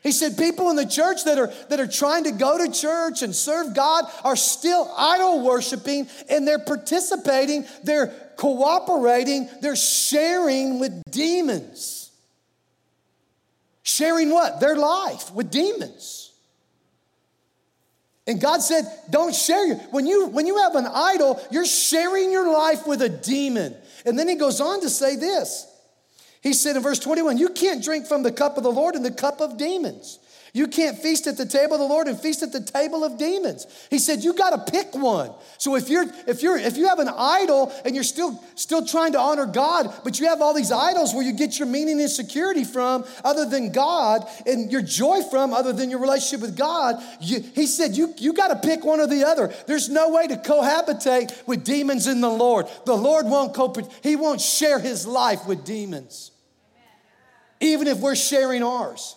He 0.02 0.12
said, 0.12 0.38
people 0.38 0.70
in 0.70 0.76
the 0.76 0.86
church 0.86 1.24
that 1.24 1.38
are, 1.38 1.52
that 1.68 1.78
are 1.78 1.86
trying 1.86 2.24
to 2.24 2.32
go 2.32 2.56
to 2.56 2.72
church 2.72 3.20
and 3.20 3.34
serve 3.34 3.74
God 3.74 4.06
are 4.22 4.36
still 4.36 4.90
idol 4.96 5.44
worshiping 5.44 6.08
and 6.30 6.48
they're 6.48 6.58
participating, 6.58 7.66
they're 7.82 8.06
cooperating, 8.38 9.46
they're 9.60 9.76
sharing 9.76 10.80
with 10.80 11.02
demons. 11.10 12.10
Sharing 13.82 14.30
what? 14.30 14.60
Their 14.60 14.76
life 14.76 15.30
with 15.34 15.50
demons. 15.50 16.23
And 18.26 18.40
God 18.40 18.62
said, 18.62 18.84
don't 19.10 19.34
share 19.34 19.66
your, 19.66 19.76
when 19.90 20.06
you 20.06 20.28
when 20.28 20.46
you 20.46 20.58
have 20.58 20.76
an 20.76 20.86
idol, 20.86 21.42
you're 21.50 21.66
sharing 21.66 22.32
your 22.32 22.50
life 22.50 22.86
with 22.86 23.02
a 23.02 23.08
demon. 23.08 23.76
And 24.06 24.18
then 24.18 24.28
he 24.28 24.34
goes 24.34 24.60
on 24.60 24.80
to 24.80 24.88
say 24.88 25.16
this. 25.16 25.70
He 26.42 26.52
said 26.52 26.76
in 26.76 26.82
verse 26.82 26.98
21, 26.98 27.38
you 27.38 27.50
can't 27.50 27.82
drink 27.82 28.06
from 28.06 28.22
the 28.22 28.32
cup 28.32 28.56
of 28.56 28.62
the 28.62 28.72
Lord 28.72 28.94
and 28.94 29.04
the 29.04 29.10
cup 29.10 29.40
of 29.40 29.56
demons. 29.56 30.18
You 30.56 30.68
can't 30.68 30.96
feast 30.96 31.26
at 31.26 31.36
the 31.36 31.46
table 31.46 31.74
of 31.74 31.80
the 31.80 31.86
Lord 31.86 32.06
and 32.06 32.16
feast 32.16 32.44
at 32.44 32.52
the 32.52 32.60
table 32.60 33.02
of 33.02 33.18
demons. 33.18 33.66
He 33.90 33.98
said 33.98 34.22
you 34.22 34.32
got 34.34 34.50
to 34.50 34.70
pick 34.70 34.94
one. 34.94 35.32
So 35.58 35.74
if 35.74 35.88
you're 35.88 36.06
if 36.28 36.44
you're 36.44 36.56
if 36.56 36.76
you 36.76 36.86
have 36.86 37.00
an 37.00 37.08
idol 37.08 37.72
and 37.84 37.92
you're 37.92 38.04
still 38.04 38.40
still 38.54 38.86
trying 38.86 39.12
to 39.12 39.18
honor 39.18 39.46
God, 39.46 39.92
but 40.04 40.20
you 40.20 40.28
have 40.28 40.40
all 40.40 40.54
these 40.54 40.70
idols 40.70 41.12
where 41.12 41.24
you 41.24 41.32
get 41.32 41.58
your 41.58 41.66
meaning 41.66 42.00
and 42.00 42.08
security 42.08 42.62
from 42.62 43.04
other 43.24 43.46
than 43.46 43.72
God 43.72 44.28
and 44.46 44.70
your 44.70 44.80
joy 44.80 45.22
from 45.28 45.52
other 45.52 45.72
than 45.72 45.90
your 45.90 45.98
relationship 45.98 46.42
with 46.42 46.56
God, 46.56 47.02
you, 47.20 47.40
he 47.40 47.66
said 47.66 47.96
you 47.96 48.14
you 48.18 48.32
got 48.32 48.48
to 48.48 48.68
pick 48.68 48.84
one 48.84 49.00
or 49.00 49.08
the 49.08 49.24
other. 49.24 49.52
There's 49.66 49.88
no 49.88 50.10
way 50.10 50.28
to 50.28 50.36
cohabitate 50.36 51.48
with 51.48 51.64
demons 51.64 52.06
in 52.06 52.20
the 52.20 52.30
Lord. 52.30 52.66
The 52.86 52.96
Lord 52.96 53.26
won't 53.26 53.54
co 53.54 53.74
he 54.04 54.14
won't 54.14 54.40
share 54.40 54.78
his 54.78 55.04
life 55.04 55.48
with 55.48 55.64
demons. 55.64 56.30
Even 57.58 57.88
if 57.88 57.98
we're 57.98 58.14
sharing 58.14 58.62
ours. 58.62 59.16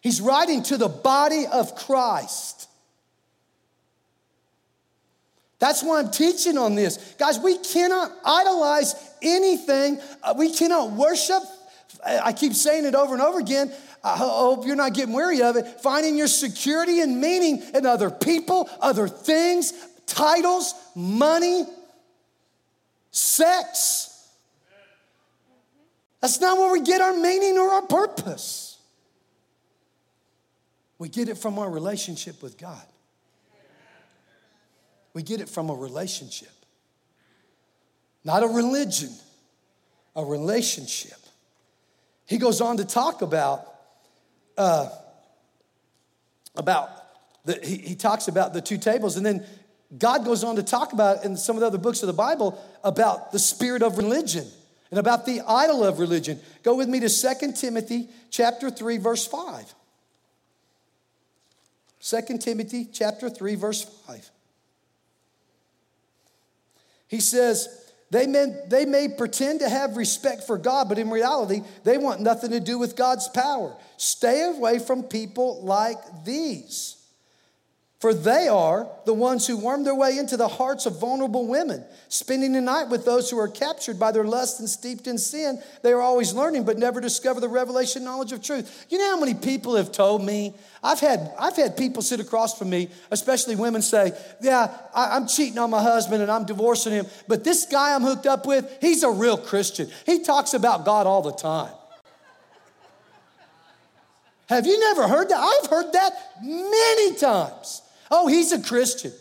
He's 0.00 0.20
writing 0.20 0.62
to 0.64 0.76
the 0.76 0.88
body 0.88 1.46
of 1.46 1.74
Christ. 1.74 2.68
That's 5.58 5.82
why 5.82 5.98
I'm 5.98 6.10
teaching 6.10 6.56
on 6.56 6.76
this. 6.76 7.14
Guys, 7.18 7.38
we 7.40 7.58
cannot 7.58 8.12
idolize 8.24 8.94
anything, 9.22 10.00
uh, 10.22 10.34
we 10.36 10.52
cannot 10.52 10.92
worship. 10.92 11.42
I 12.04 12.32
keep 12.32 12.52
saying 12.52 12.84
it 12.84 12.94
over 12.94 13.14
and 13.14 13.22
over 13.22 13.40
again. 13.40 13.72
I 14.04 14.16
hope 14.16 14.64
you're 14.64 14.76
not 14.76 14.94
getting 14.94 15.12
weary 15.12 15.42
of 15.42 15.56
it. 15.56 15.66
Finding 15.82 16.16
your 16.16 16.28
security 16.28 17.00
and 17.00 17.20
meaning 17.20 17.60
in 17.74 17.84
other 17.86 18.08
people, 18.08 18.70
other 18.80 19.08
things, 19.08 19.72
titles, 20.06 20.74
money, 20.94 21.64
sex. 23.10 24.28
That's 26.20 26.40
not 26.40 26.58
where 26.58 26.72
we 26.72 26.82
get 26.82 27.00
our 27.00 27.14
meaning 27.14 27.58
or 27.58 27.68
our 27.70 27.82
purpose. 27.82 28.67
We 30.98 31.08
get 31.08 31.28
it 31.28 31.38
from 31.38 31.58
our 31.58 31.70
relationship 31.70 32.42
with 32.42 32.58
God. 32.58 32.84
We 35.14 35.22
get 35.22 35.40
it 35.40 35.48
from 35.48 35.70
a 35.70 35.74
relationship, 35.74 36.52
not 38.24 38.42
a 38.42 38.46
religion, 38.46 39.10
a 40.14 40.24
relationship. 40.24 41.18
He 42.26 42.38
goes 42.38 42.60
on 42.60 42.76
to 42.76 42.84
talk 42.84 43.22
about 43.22 43.66
uh, 44.56 44.90
about 46.54 46.90
the, 47.44 47.58
he, 47.64 47.78
he 47.78 47.94
talks 47.94 48.28
about 48.28 48.52
the 48.52 48.60
two 48.60 48.78
tables, 48.78 49.16
and 49.16 49.24
then 49.24 49.44
God 49.96 50.24
goes 50.24 50.44
on 50.44 50.56
to 50.56 50.62
talk 50.62 50.92
about 50.92 51.24
in 51.24 51.36
some 51.36 51.56
of 51.56 51.60
the 51.60 51.66
other 51.66 51.78
books 51.78 52.02
of 52.02 52.08
the 52.08 52.12
Bible 52.12 52.62
about 52.84 53.32
the 53.32 53.38
spirit 53.38 53.82
of 53.82 53.96
religion 53.96 54.46
and 54.90 55.00
about 55.00 55.24
the 55.24 55.40
idol 55.40 55.82
of 55.84 55.98
religion. 55.98 56.38
Go 56.62 56.74
with 56.74 56.88
me 56.88 57.00
to 57.00 57.08
2 57.08 57.52
Timothy 57.52 58.08
chapter 58.30 58.70
3 58.70 58.98
verse 58.98 59.26
5. 59.26 59.74
2 62.08 62.38
Timothy 62.38 62.86
chapter 62.90 63.28
3 63.28 63.54
verse 63.54 63.82
5. 63.82 64.30
He 67.08 67.20
says, 67.20 67.88
they 68.10 68.26
may, 68.26 68.46
they 68.68 68.86
may 68.86 69.08
pretend 69.08 69.60
to 69.60 69.68
have 69.68 69.96
respect 69.96 70.44
for 70.44 70.56
God, 70.56 70.88
but 70.88 70.98
in 70.98 71.10
reality, 71.10 71.62
they 71.84 71.98
want 71.98 72.20
nothing 72.20 72.50
to 72.50 72.60
do 72.60 72.78
with 72.78 72.96
God's 72.96 73.28
power. 73.28 73.76
Stay 73.96 74.44
away 74.44 74.78
from 74.78 75.02
people 75.02 75.62
like 75.62 75.98
these. 76.24 76.97
For 78.00 78.14
they 78.14 78.46
are 78.46 78.88
the 79.06 79.12
ones 79.12 79.44
who 79.44 79.56
worm 79.56 79.82
their 79.82 79.94
way 79.94 80.18
into 80.18 80.36
the 80.36 80.46
hearts 80.46 80.86
of 80.86 81.00
vulnerable 81.00 81.48
women, 81.48 81.84
spending 82.08 82.52
the 82.52 82.60
night 82.60 82.88
with 82.88 83.04
those 83.04 83.28
who 83.28 83.36
are 83.40 83.48
captured 83.48 83.98
by 83.98 84.12
their 84.12 84.22
lust 84.22 84.60
and 84.60 84.68
steeped 84.68 85.08
in 85.08 85.18
sin. 85.18 85.60
They 85.82 85.92
are 85.92 86.00
always 86.00 86.32
learning, 86.32 86.62
but 86.62 86.78
never 86.78 87.00
discover 87.00 87.40
the 87.40 87.48
revelation 87.48 88.04
knowledge 88.04 88.30
of 88.30 88.40
truth. 88.40 88.86
You 88.88 88.98
know 88.98 89.10
how 89.10 89.18
many 89.18 89.34
people 89.34 89.74
have 89.74 89.90
told 89.90 90.24
me? 90.24 90.54
I've 90.80 91.00
had, 91.00 91.32
I've 91.40 91.56
had 91.56 91.76
people 91.76 92.00
sit 92.00 92.20
across 92.20 92.56
from 92.56 92.70
me, 92.70 92.88
especially 93.10 93.56
women, 93.56 93.82
say, 93.82 94.12
Yeah, 94.40 94.72
I, 94.94 95.16
I'm 95.16 95.26
cheating 95.26 95.58
on 95.58 95.70
my 95.70 95.82
husband 95.82 96.22
and 96.22 96.30
I'm 96.30 96.46
divorcing 96.46 96.92
him, 96.92 97.06
but 97.26 97.42
this 97.42 97.66
guy 97.66 97.96
I'm 97.96 98.02
hooked 98.02 98.26
up 98.26 98.46
with, 98.46 98.78
he's 98.80 99.02
a 99.02 99.10
real 99.10 99.36
Christian. 99.36 99.90
He 100.06 100.22
talks 100.22 100.54
about 100.54 100.84
God 100.84 101.08
all 101.08 101.22
the 101.22 101.32
time. 101.32 101.72
Have 104.48 104.66
you 104.66 104.78
never 104.78 105.08
heard 105.08 105.28
that? 105.30 105.40
I've 105.40 105.68
heard 105.68 105.92
that 105.94 106.12
many 106.40 107.16
times. 107.16 107.82
Oh, 108.10 108.26
he's 108.26 108.52
a 108.52 108.60
Christian. 108.60 109.12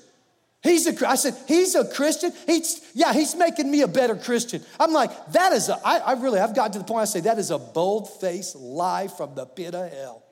He's 0.63 0.87
a, 0.87 1.07
I 1.07 1.15
said, 1.15 1.35
he's 1.47 1.75
a 1.75 1.85
Christian. 1.85 2.33
He's, 2.45 2.81
yeah, 2.93 3.13
he's 3.13 3.35
making 3.35 3.69
me 3.69 3.81
a 3.81 3.87
better 3.87 4.15
Christian. 4.15 4.61
I'm 4.79 4.91
like, 4.91 5.31
that 5.31 5.53
is 5.53 5.69
a, 5.69 5.79
I, 5.85 5.99
I 5.99 6.13
really, 6.13 6.39
I've 6.39 6.55
gotten 6.55 6.73
to 6.73 6.79
the 6.79 6.85
point 6.85 7.01
I 7.01 7.05
say, 7.05 7.21
that 7.21 7.39
is 7.39 7.51
a 7.51 7.59
bold 7.59 8.09
faced 8.19 8.55
lie 8.55 9.07
from 9.07 9.35
the 9.35 9.45
pit 9.45 9.75
of 9.75 9.91
hell. 9.91 10.23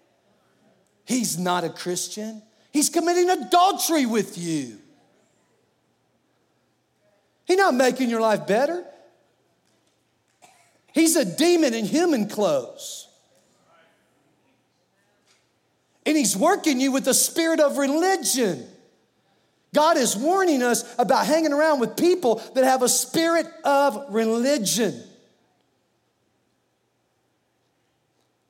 He's 1.06 1.38
not 1.38 1.64
a 1.64 1.70
Christian. 1.70 2.42
He's 2.72 2.90
committing 2.90 3.30
adultery 3.30 4.06
with 4.06 4.38
you. 4.38 4.80
He's 7.46 7.58
not 7.58 7.76
making 7.76 8.10
your 8.10 8.22
life 8.22 8.48
better. 8.48 8.84
He's 10.92 11.16
a 11.16 11.24
demon 11.24 11.74
in 11.74 11.86
human 11.86 12.28
clothes. 12.28 13.05
And 16.06 16.16
he's 16.16 16.38
working 16.38 16.80
you 16.80 16.92
with 16.92 17.06
the 17.06 17.14
spirit 17.14 17.60
of 17.60 17.78
religion. 17.78 18.68
God 19.74 19.98
is 19.98 20.16
warning 20.16 20.64
us 20.64 20.84
about 20.98 21.26
hanging 21.26 21.52
around 21.52 21.80
with 21.80 21.98
people 21.98 22.42
that 22.54 22.64
have 22.64 22.82
a 22.82 22.90
spirit 22.90 23.48
of 23.64 24.06
religion. 24.10 25.04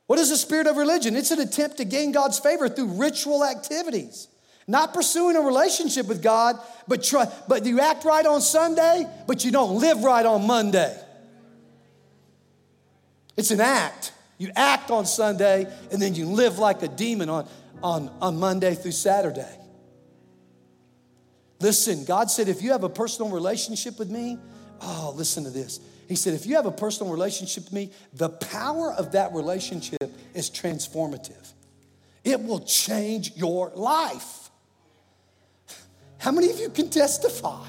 What 0.07 0.19
is 0.19 0.29
the 0.29 0.37
spirit 0.37 0.67
of 0.67 0.77
religion? 0.77 1.15
It's 1.15 1.31
an 1.31 1.39
attempt 1.39 1.77
to 1.77 1.85
gain 1.85 2.11
God's 2.11 2.37
favor 2.37 2.69
through 2.69 2.99
ritual 2.99 3.43
activities. 3.43 4.27
Not 4.67 4.93
pursuing 4.93 5.35
a 5.35 5.41
relationship 5.41 6.07
with 6.07 6.21
God, 6.21 6.57
but 6.87 7.03
try, 7.03 7.31
but 7.47 7.65
you 7.65 7.79
act 7.79 8.03
right 8.03 8.25
on 8.25 8.41
Sunday, 8.41 9.05
but 9.27 9.43
you 9.45 9.51
don't 9.51 9.79
live 9.79 10.03
right 10.03 10.25
on 10.25 10.45
Monday. 10.45 10.95
It's 13.37 13.51
an 13.51 13.61
act. 13.61 14.11
You 14.37 14.51
act 14.55 14.91
on 14.91 15.05
Sunday 15.05 15.67
and 15.91 16.01
then 16.01 16.15
you 16.15 16.25
live 16.25 16.59
like 16.59 16.83
a 16.83 16.87
demon 16.87 17.29
on, 17.29 17.47
on, 17.81 18.11
on 18.21 18.37
Monday 18.37 18.75
through 18.75 18.91
Saturday. 18.91 19.59
Listen, 21.59 22.03
God 22.03 22.29
said, 22.29 22.49
if 22.49 22.61
you 22.61 22.71
have 22.71 22.83
a 22.83 22.89
personal 22.89 23.31
relationship 23.31 23.97
with 23.97 24.09
me, 24.09 24.37
oh, 24.81 25.13
listen 25.15 25.45
to 25.45 25.49
this. 25.49 25.79
He 26.07 26.15
said, 26.15 26.33
if 26.33 26.45
you 26.45 26.55
have 26.55 26.65
a 26.65 26.71
personal 26.71 27.11
relationship 27.11 27.63
with 27.63 27.73
me, 27.73 27.91
the 28.13 28.29
power 28.29 28.91
of 28.91 29.13
that 29.13 29.33
relationship 29.33 30.11
is 30.33 30.49
transformative. 30.49 31.53
It 32.23 32.41
will 32.41 32.59
change 32.59 33.35
your 33.35 33.71
life. 33.73 34.49
How 36.17 36.31
many 36.31 36.49
of 36.49 36.59
you 36.59 36.69
can 36.69 36.89
testify? 36.89 37.65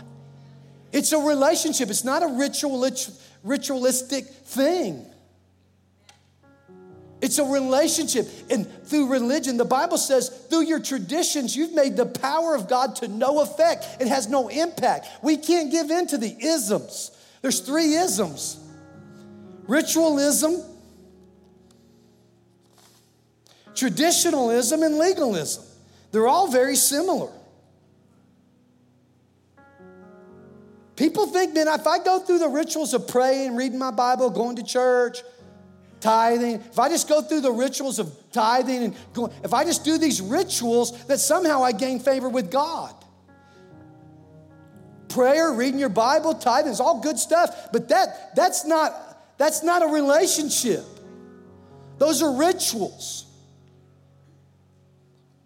It's 0.92 1.12
a 1.12 1.18
relationship, 1.18 1.90
it's 1.90 2.05
not 2.05 2.22
a 2.22 2.29
ritual, 2.38 2.88
ritualistic 3.42 4.24
thing. 4.26 5.07
It's 7.22 7.38
a 7.38 7.44
relationship. 7.44 8.29
And 8.50 8.70
through 8.85 9.11
religion, 9.11 9.57
the 9.57 9.64
Bible 9.64 9.98
says, 9.98 10.29
through 10.29 10.64
your 10.64 10.81
traditions, 10.81 11.57
you've 11.57 11.72
made 11.72 11.96
the 11.96 12.07
power 12.07 12.55
of 12.55 12.68
God 12.68 12.96
to 12.96 13.09
no 13.09 13.40
effect. 13.40 13.87
It 14.00 14.09
has 14.09 14.29
no 14.29 14.48
impact. 14.48 15.09
We 15.22 15.37
can't 15.37 15.70
give 15.70 15.90
in 15.90 16.07
to 16.09 16.18
the 16.18 16.37
isms. 16.38 17.11
There's 17.42 17.61
three 17.61 17.94
isms 17.94 18.61
ritualism, 19.66 20.62
traditionalism, 23.74 24.83
and 24.83 24.96
legalism. 24.96 25.64
They're 26.12 26.29
all 26.29 26.50
very 26.50 26.76
similar. 26.76 27.31
People 30.94 31.26
think, 31.26 31.52
man, 31.52 31.68
if 31.68 31.87
I 31.87 31.98
go 32.02 32.20
through 32.20 32.38
the 32.38 32.48
rituals 32.48 32.94
of 32.94 33.07
praying, 33.07 33.55
reading 33.55 33.79
my 33.79 33.90
Bible, 33.90 34.31
going 34.31 34.57
to 34.57 34.62
church, 34.62 35.18
tithing, 36.00 36.54
if 36.54 36.78
I 36.78 36.88
just 36.88 37.09
go 37.09 37.22
through 37.22 37.40
the 37.40 37.52
rituals 37.52 37.98
of 37.98 38.12
tithing 38.32 38.85
and 38.85 38.96
go, 39.12 39.32
if 39.42 39.52
I 39.52 39.64
just 39.64 39.85
do 39.85 39.98
these 39.98 40.20
rituals, 40.20 41.06
that 41.06 41.18
somehow 41.18 41.62
I 41.62 41.72
gain 41.72 41.98
favor 41.98 42.28
with 42.28 42.50
God. 42.50 42.94
Prayer, 45.09 45.52
reading 45.52 45.80
your 45.80 45.88
Bible, 45.88 46.35
tithing 46.35 46.72
is 46.72 46.80
all 46.80 47.00
good 47.00 47.18
stuff, 47.18 47.68
but 47.72 47.88
that 47.88 48.35
that's 48.37 48.66
not 48.66 49.37
that's 49.38 49.62
not 49.62 49.82
a 49.82 49.87
relationship. 49.87 50.85
Those 51.98 52.22
are 52.22 52.37
rituals. 52.37 53.24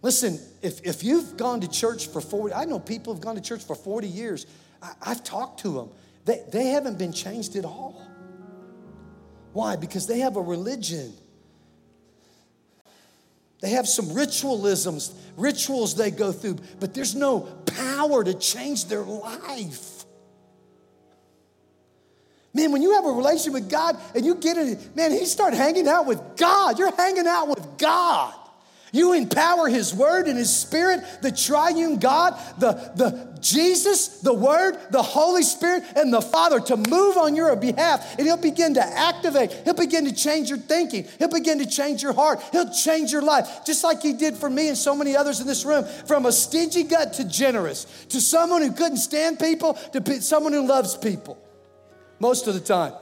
Listen, 0.03 0.41
if, 0.63 0.85
if 0.85 1.05
you've 1.05 1.37
gone 1.37 1.61
to 1.61 1.69
church 1.69 2.09
for 2.09 2.21
40, 2.21 2.55
I 2.55 2.65
know 2.65 2.79
people 2.79 3.13
have 3.13 3.23
gone 3.23 3.35
to 3.35 3.41
church 3.41 3.63
for 3.63 3.75
40 3.75 4.09
years. 4.09 4.47
I, 4.83 5.11
have 5.11 5.23
talked 5.23 5.61
to 5.61 5.73
them. 5.75 5.91
They, 6.25 6.43
they 6.51 6.67
haven't 6.69 6.99
been 6.99 7.13
changed 7.13 7.57
at 7.57 7.65
all. 7.65 8.10
Why? 9.53 9.77
Because 9.77 10.07
they 10.07 10.21
have 10.21 10.37
a 10.37 10.43
religion. 10.43 11.13
They 13.61 13.71
have 13.71 13.87
some 13.87 14.15
ritualisms, 14.15 15.15
rituals 15.37 15.95
they 15.95 16.11
go 16.11 16.33
through, 16.33 16.57
but 16.79 16.95
there's 16.95 17.15
no 17.15 17.41
power 17.41 18.25
to 18.25 18.33
change 18.35 18.87
their 18.87 19.03
life. 19.03 20.05
Man, 22.53 22.73
when 22.73 22.83
you 22.83 22.95
have 22.95 23.05
a 23.05 23.13
relationship 23.13 23.53
with 23.53 23.71
God 23.71 23.97
and 24.15 24.25
you 24.25 24.35
get 24.35 24.57
it, 24.57 24.97
man, 24.97 25.13
he 25.13 25.25
start 25.25 25.55
hanging 25.55 25.87
out 25.87 26.07
with 26.07 26.37
God. 26.37 26.79
You're 26.79 26.95
hanging 26.97 27.27
out 27.27 27.49
with 27.49 27.79
God. 27.79 28.35
You 28.93 29.13
empower 29.13 29.69
His 29.69 29.95
Word 29.95 30.27
and 30.27 30.39
His 30.39 30.55
Spirit, 30.55 31.05
the 31.23 31.31
triune 31.31 31.99
God, 31.99 32.39
the, 32.59 32.73
the 32.97 33.31
Jesus, 33.41 34.21
the 34.21 34.35
Word, 34.35 34.77
the 34.91 35.03
Holy 35.03 35.43
Spirit, 35.43 35.85
and 35.97 36.13
the 36.13 36.21
Father 36.21 36.61
to 36.61 36.77
move 36.77 37.17
on 37.17 37.37
your 37.37 37.55
behalf. 37.57 38.19
And 38.19 38.27
He'll 38.27 38.37
begin 38.37 38.75
to 38.75 38.83
activate. 38.83 39.53
He'll 39.65 39.75
begin 39.75 40.05
to 40.07 40.15
change 40.15 40.51
your 40.51 40.59
thinking. 40.59 41.07
He'll 41.19 41.29
begin 41.29 41.59
to 41.59 41.67
change 41.67 42.03
your 42.03 42.13
heart. 42.13 42.43
He'll 42.53 42.73
change 42.73 43.13
your 43.13 43.23
life, 43.23 43.65
just 43.65 43.85
like 43.85 44.03
He 44.03 44.13
did 44.13 44.37
for 44.37 44.51
me 44.51 44.69
and 44.69 44.77
so 44.77 44.95
many 44.95 45.17
others 45.17 45.41
in 45.41 45.47
this 45.47 45.65
room. 45.65 45.85
From 46.07 46.27
a 46.27 46.33
stingy 46.33 46.85
gut 46.85 47.15
to 47.15 47.25
generous, 47.25 47.85
to 48.11 48.21
someone 48.21 48.63
who 48.63 48.73
couldn't 48.73 48.99
stand 48.99 49.39
people, 49.39 49.75
to 49.75 50.23
someone 50.23 50.53
who 50.53 50.67
loves 50.67 50.97
people 50.97 51.39
most 52.19 52.47
of 52.47 52.55
the 52.55 52.61
time. 52.61 52.95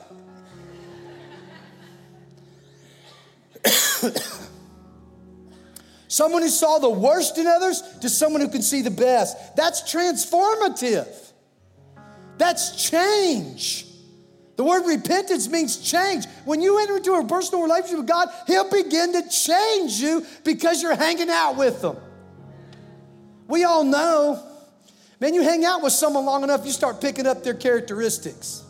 Someone 6.09 6.43
who 6.43 6.49
saw 6.49 6.79
the 6.79 6.91
worst 6.91 7.37
in 7.37 7.47
others 7.47 7.83
to 8.01 8.09
someone 8.09 8.41
who 8.41 8.49
can 8.49 8.63
see 8.63 8.81
the 8.81 8.91
best. 8.91 9.57
That's 9.57 9.83
transformative. 9.83 11.07
That's 12.39 12.91
change. 12.91 13.85
The 14.57 14.65
word 14.65 14.87
repentance 14.87 15.49
means 15.49 15.77
change. 15.77 16.25
When 16.45 16.61
you 16.61 16.81
enter 16.81 16.97
into 16.97 17.13
a 17.13 17.25
personal 17.27 17.63
relationship 17.63 17.99
with 17.99 18.09
God, 18.09 18.29
He'll 18.47 18.69
begin 18.69 19.13
to 19.13 19.29
change 19.29 20.01
you 20.01 20.27
because 20.45 20.83
you're 20.83 20.97
hanging 20.97 21.31
out 21.31 21.57
with 21.57 21.83
them. 21.83 21.97
We 23.47 23.65
all 23.65 23.85
know, 23.85 24.43
man, 25.21 25.35
you 25.35 25.43
hang 25.43 25.65
out 25.65 25.83
with 25.83 25.93
someone 25.93 26.25
long 26.25 26.43
enough, 26.43 26.67
you 26.67 26.73
start 26.73 27.01
picking 27.01 27.27
up 27.27 27.45
their 27.45 27.55
characteristics. 27.55 28.65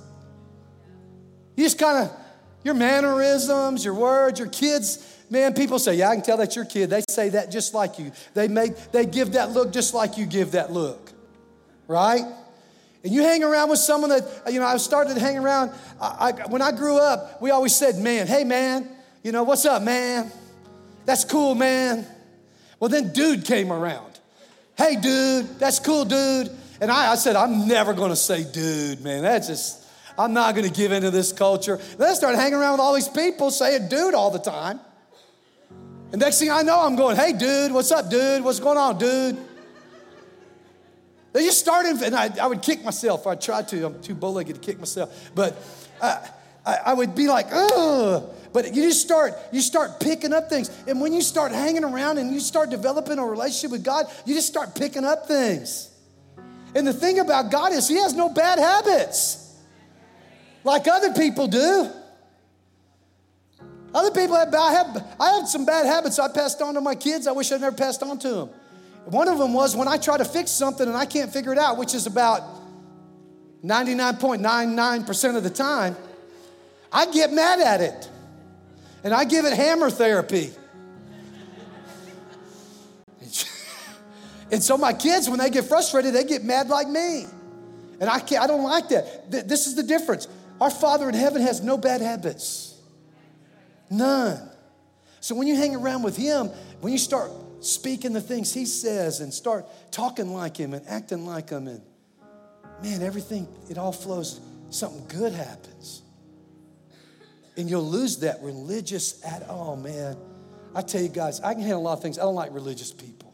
You 1.56 1.64
just 1.64 1.78
kind 1.78 2.06
of, 2.06 2.16
your 2.64 2.74
mannerisms, 2.74 3.84
your 3.84 3.94
words, 3.94 4.38
your 4.38 4.48
kids, 4.48 4.98
Man, 5.30 5.52
people 5.54 5.78
say, 5.78 5.94
Yeah, 5.94 6.10
I 6.10 6.14
can 6.14 6.24
tell 6.24 6.36
that's 6.36 6.56
your 6.56 6.64
kid. 6.64 6.90
They 6.90 7.02
say 7.08 7.30
that 7.30 7.50
just 7.50 7.74
like 7.74 7.98
you. 7.98 8.12
They 8.34 8.48
make 8.48 8.92
they 8.92 9.04
give 9.04 9.32
that 9.32 9.52
look 9.52 9.72
just 9.72 9.94
like 9.94 10.16
you 10.16 10.26
give 10.26 10.52
that 10.52 10.72
look. 10.72 11.12
Right? 11.86 12.24
And 13.04 13.12
you 13.12 13.22
hang 13.22 13.44
around 13.44 13.70
with 13.70 13.78
someone 13.78 14.10
that, 14.10 14.52
you 14.52 14.58
know, 14.58 14.66
I 14.66 14.76
started 14.76 15.14
to 15.14 15.20
hang 15.20 15.38
around. 15.38 15.70
I, 16.00 16.32
I, 16.36 16.48
when 16.48 16.62
I 16.62 16.72
grew 16.72 16.98
up, 16.98 17.40
we 17.40 17.50
always 17.50 17.74
said, 17.74 17.96
man, 17.96 18.26
hey, 18.26 18.42
man, 18.42 18.88
you 19.22 19.30
know, 19.30 19.44
what's 19.44 19.64
up, 19.64 19.82
man? 19.82 20.30
That's 21.04 21.24
cool, 21.24 21.54
man. 21.54 22.04
Well, 22.80 22.90
then 22.90 23.12
dude 23.12 23.44
came 23.44 23.72
around. 23.72 24.18
Hey, 24.76 24.96
dude, 24.96 25.58
that's 25.58 25.78
cool, 25.78 26.04
dude. 26.04 26.50
And 26.80 26.90
I, 26.90 27.12
I 27.12 27.14
said, 27.16 27.34
I'm 27.34 27.66
never 27.66 27.94
gonna 27.94 28.16
say 28.16 28.44
dude, 28.44 29.00
man. 29.00 29.22
That's 29.22 29.48
just, 29.48 29.84
I'm 30.16 30.32
not 30.32 30.54
to 30.54 30.70
give 30.70 30.92
into 30.92 31.10
this 31.10 31.32
culture. 31.32 31.78
Then 31.96 32.10
I 32.10 32.14
started 32.14 32.38
hanging 32.38 32.54
around 32.54 32.72
with 32.72 32.80
all 32.80 32.94
these 32.94 33.08
people 33.08 33.50
saying 33.50 33.88
dude 33.88 34.14
all 34.14 34.30
the 34.30 34.38
time. 34.38 34.80
And 36.10 36.20
next 36.20 36.38
thing 36.38 36.50
I 36.50 36.62
know, 36.62 36.80
I'm 36.80 36.96
going, 36.96 37.16
hey, 37.16 37.32
dude, 37.32 37.72
what's 37.72 37.92
up, 37.92 38.08
dude? 38.10 38.42
What's 38.42 38.60
going 38.60 38.78
on, 38.78 38.98
dude? 38.98 39.36
They 41.32 41.44
just 41.44 41.58
started, 41.58 42.00
and 42.02 42.16
I, 42.16 42.30
I 42.40 42.46
would 42.46 42.62
kick 42.62 42.82
myself. 42.82 43.26
I 43.26 43.34
tried 43.34 43.68
to. 43.68 43.86
I'm 43.86 44.00
too 44.00 44.14
bow-legged 44.14 44.54
to 44.54 44.60
kick 44.60 44.78
myself. 44.78 45.30
But 45.34 45.62
I, 46.00 46.30
I 46.64 46.94
would 46.94 47.14
be 47.14 47.28
like, 47.28 47.46
ugh. 47.52 48.30
But 48.52 48.74
you 48.74 48.82
just 48.82 49.02
start, 49.02 49.34
you 49.52 49.60
start 49.60 50.00
picking 50.00 50.32
up 50.32 50.48
things. 50.48 50.70
And 50.86 51.00
when 51.00 51.12
you 51.12 51.20
start 51.20 51.52
hanging 51.52 51.84
around 51.84 52.16
and 52.16 52.32
you 52.32 52.40
start 52.40 52.70
developing 52.70 53.18
a 53.18 53.24
relationship 53.26 53.72
with 53.72 53.84
God, 53.84 54.06
you 54.24 54.34
just 54.34 54.48
start 54.48 54.74
picking 54.74 55.04
up 55.04 55.26
things. 55.26 55.90
And 56.74 56.86
the 56.86 56.94
thing 56.94 57.18
about 57.18 57.50
God 57.50 57.72
is, 57.72 57.86
He 57.86 57.96
has 57.96 58.14
no 58.14 58.30
bad 58.30 58.58
habits 58.58 59.54
like 60.64 60.88
other 60.88 61.12
people 61.12 61.46
do. 61.46 61.90
Other 63.94 64.10
people 64.10 64.36
have 64.36 64.50
bad 64.50 64.70
habits. 64.70 65.06
I 65.18 65.30
had 65.30 65.48
some 65.48 65.64
bad 65.64 65.86
habits 65.86 66.18
I 66.18 66.28
passed 66.28 66.60
on 66.60 66.74
to 66.74 66.80
my 66.80 66.94
kids. 66.94 67.26
I 67.26 67.32
wish 67.32 67.50
I'd 67.52 67.60
never 67.60 67.74
passed 67.74 68.02
on 68.02 68.18
to 68.18 68.28
them. 68.28 68.50
One 69.06 69.28
of 69.28 69.38
them 69.38 69.54
was 69.54 69.74
when 69.74 69.88
I 69.88 69.96
try 69.96 70.18
to 70.18 70.24
fix 70.24 70.50
something 70.50 70.86
and 70.86 70.96
I 70.96 71.06
can't 71.06 71.32
figure 71.32 71.52
it 71.52 71.58
out, 71.58 71.78
which 71.78 71.94
is 71.94 72.06
about 72.06 72.42
99.99% 73.64 75.36
of 75.36 75.42
the 75.42 75.50
time, 75.50 75.96
I 76.92 77.10
get 77.10 77.32
mad 77.32 77.60
at 77.60 77.80
it. 77.80 78.10
And 79.04 79.14
I 79.14 79.24
give 79.24 79.44
it 79.44 79.54
hammer 79.54 79.90
therapy. 79.90 80.50
and 84.50 84.62
so 84.62 84.76
my 84.76 84.92
kids, 84.92 85.28
when 85.28 85.38
they 85.38 85.50
get 85.50 85.64
frustrated, 85.64 86.14
they 86.14 86.24
get 86.24 86.44
mad 86.44 86.68
like 86.68 86.88
me. 86.88 87.26
And 88.00 88.10
I 88.10 88.20
can't, 88.20 88.42
I 88.42 88.46
don't 88.46 88.64
like 88.64 88.88
that. 88.90 89.30
This 89.30 89.66
is 89.66 89.74
the 89.74 89.82
difference. 89.82 90.28
Our 90.60 90.70
Father 90.70 91.08
in 91.08 91.14
heaven 91.14 91.40
has 91.42 91.62
no 91.62 91.78
bad 91.78 92.00
habits. 92.00 92.67
None. 93.90 94.48
So 95.20 95.34
when 95.34 95.46
you 95.46 95.56
hang 95.56 95.74
around 95.74 96.02
with 96.02 96.16
Him, 96.16 96.48
when 96.80 96.92
you 96.92 96.98
start 96.98 97.30
speaking 97.60 98.12
the 98.12 98.20
things 98.20 98.52
He 98.52 98.66
says 98.66 99.20
and 99.20 99.32
start 99.32 99.66
talking 99.90 100.32
like 100.32 100.56
Him 100.56 100.74
and 100.74 100.86
acting 100.88 101.26
like 101.26 101.50
Him, 101.50 101.68
and 101.68 101.82
man, 102.82 103.02
everything, 103.02 103.48
it 103.68 103.78
all 103.78 103.92
flows, 103.92 104.40
something 104.70 105.06
good 105.08 105.32
happens. 105.32 106.02
And 107.56 107.68
you'll 107.68 107.82
lose 107.82 108.18
that 108.18 108.40
religious 108.42 109.24
at 109.24 109.48
all, 109.48 109.76
man. 109.76 110.16
I 110.74 110.82
tell 110.82 111.02
you 111.02 111.08
guys, 111.08 111.40
I 111.40 111.54
can 111.54 111.62
handle 111.62 111.80
a 111.80 111.82
lot 111.82 111.94
of 111.94 112.02
things. 112.02 112.18
I 112.18 112.22
don't 112.22 112.34
like 112.34 112.52
religious 112.52 112.92
people. 112.92 113.27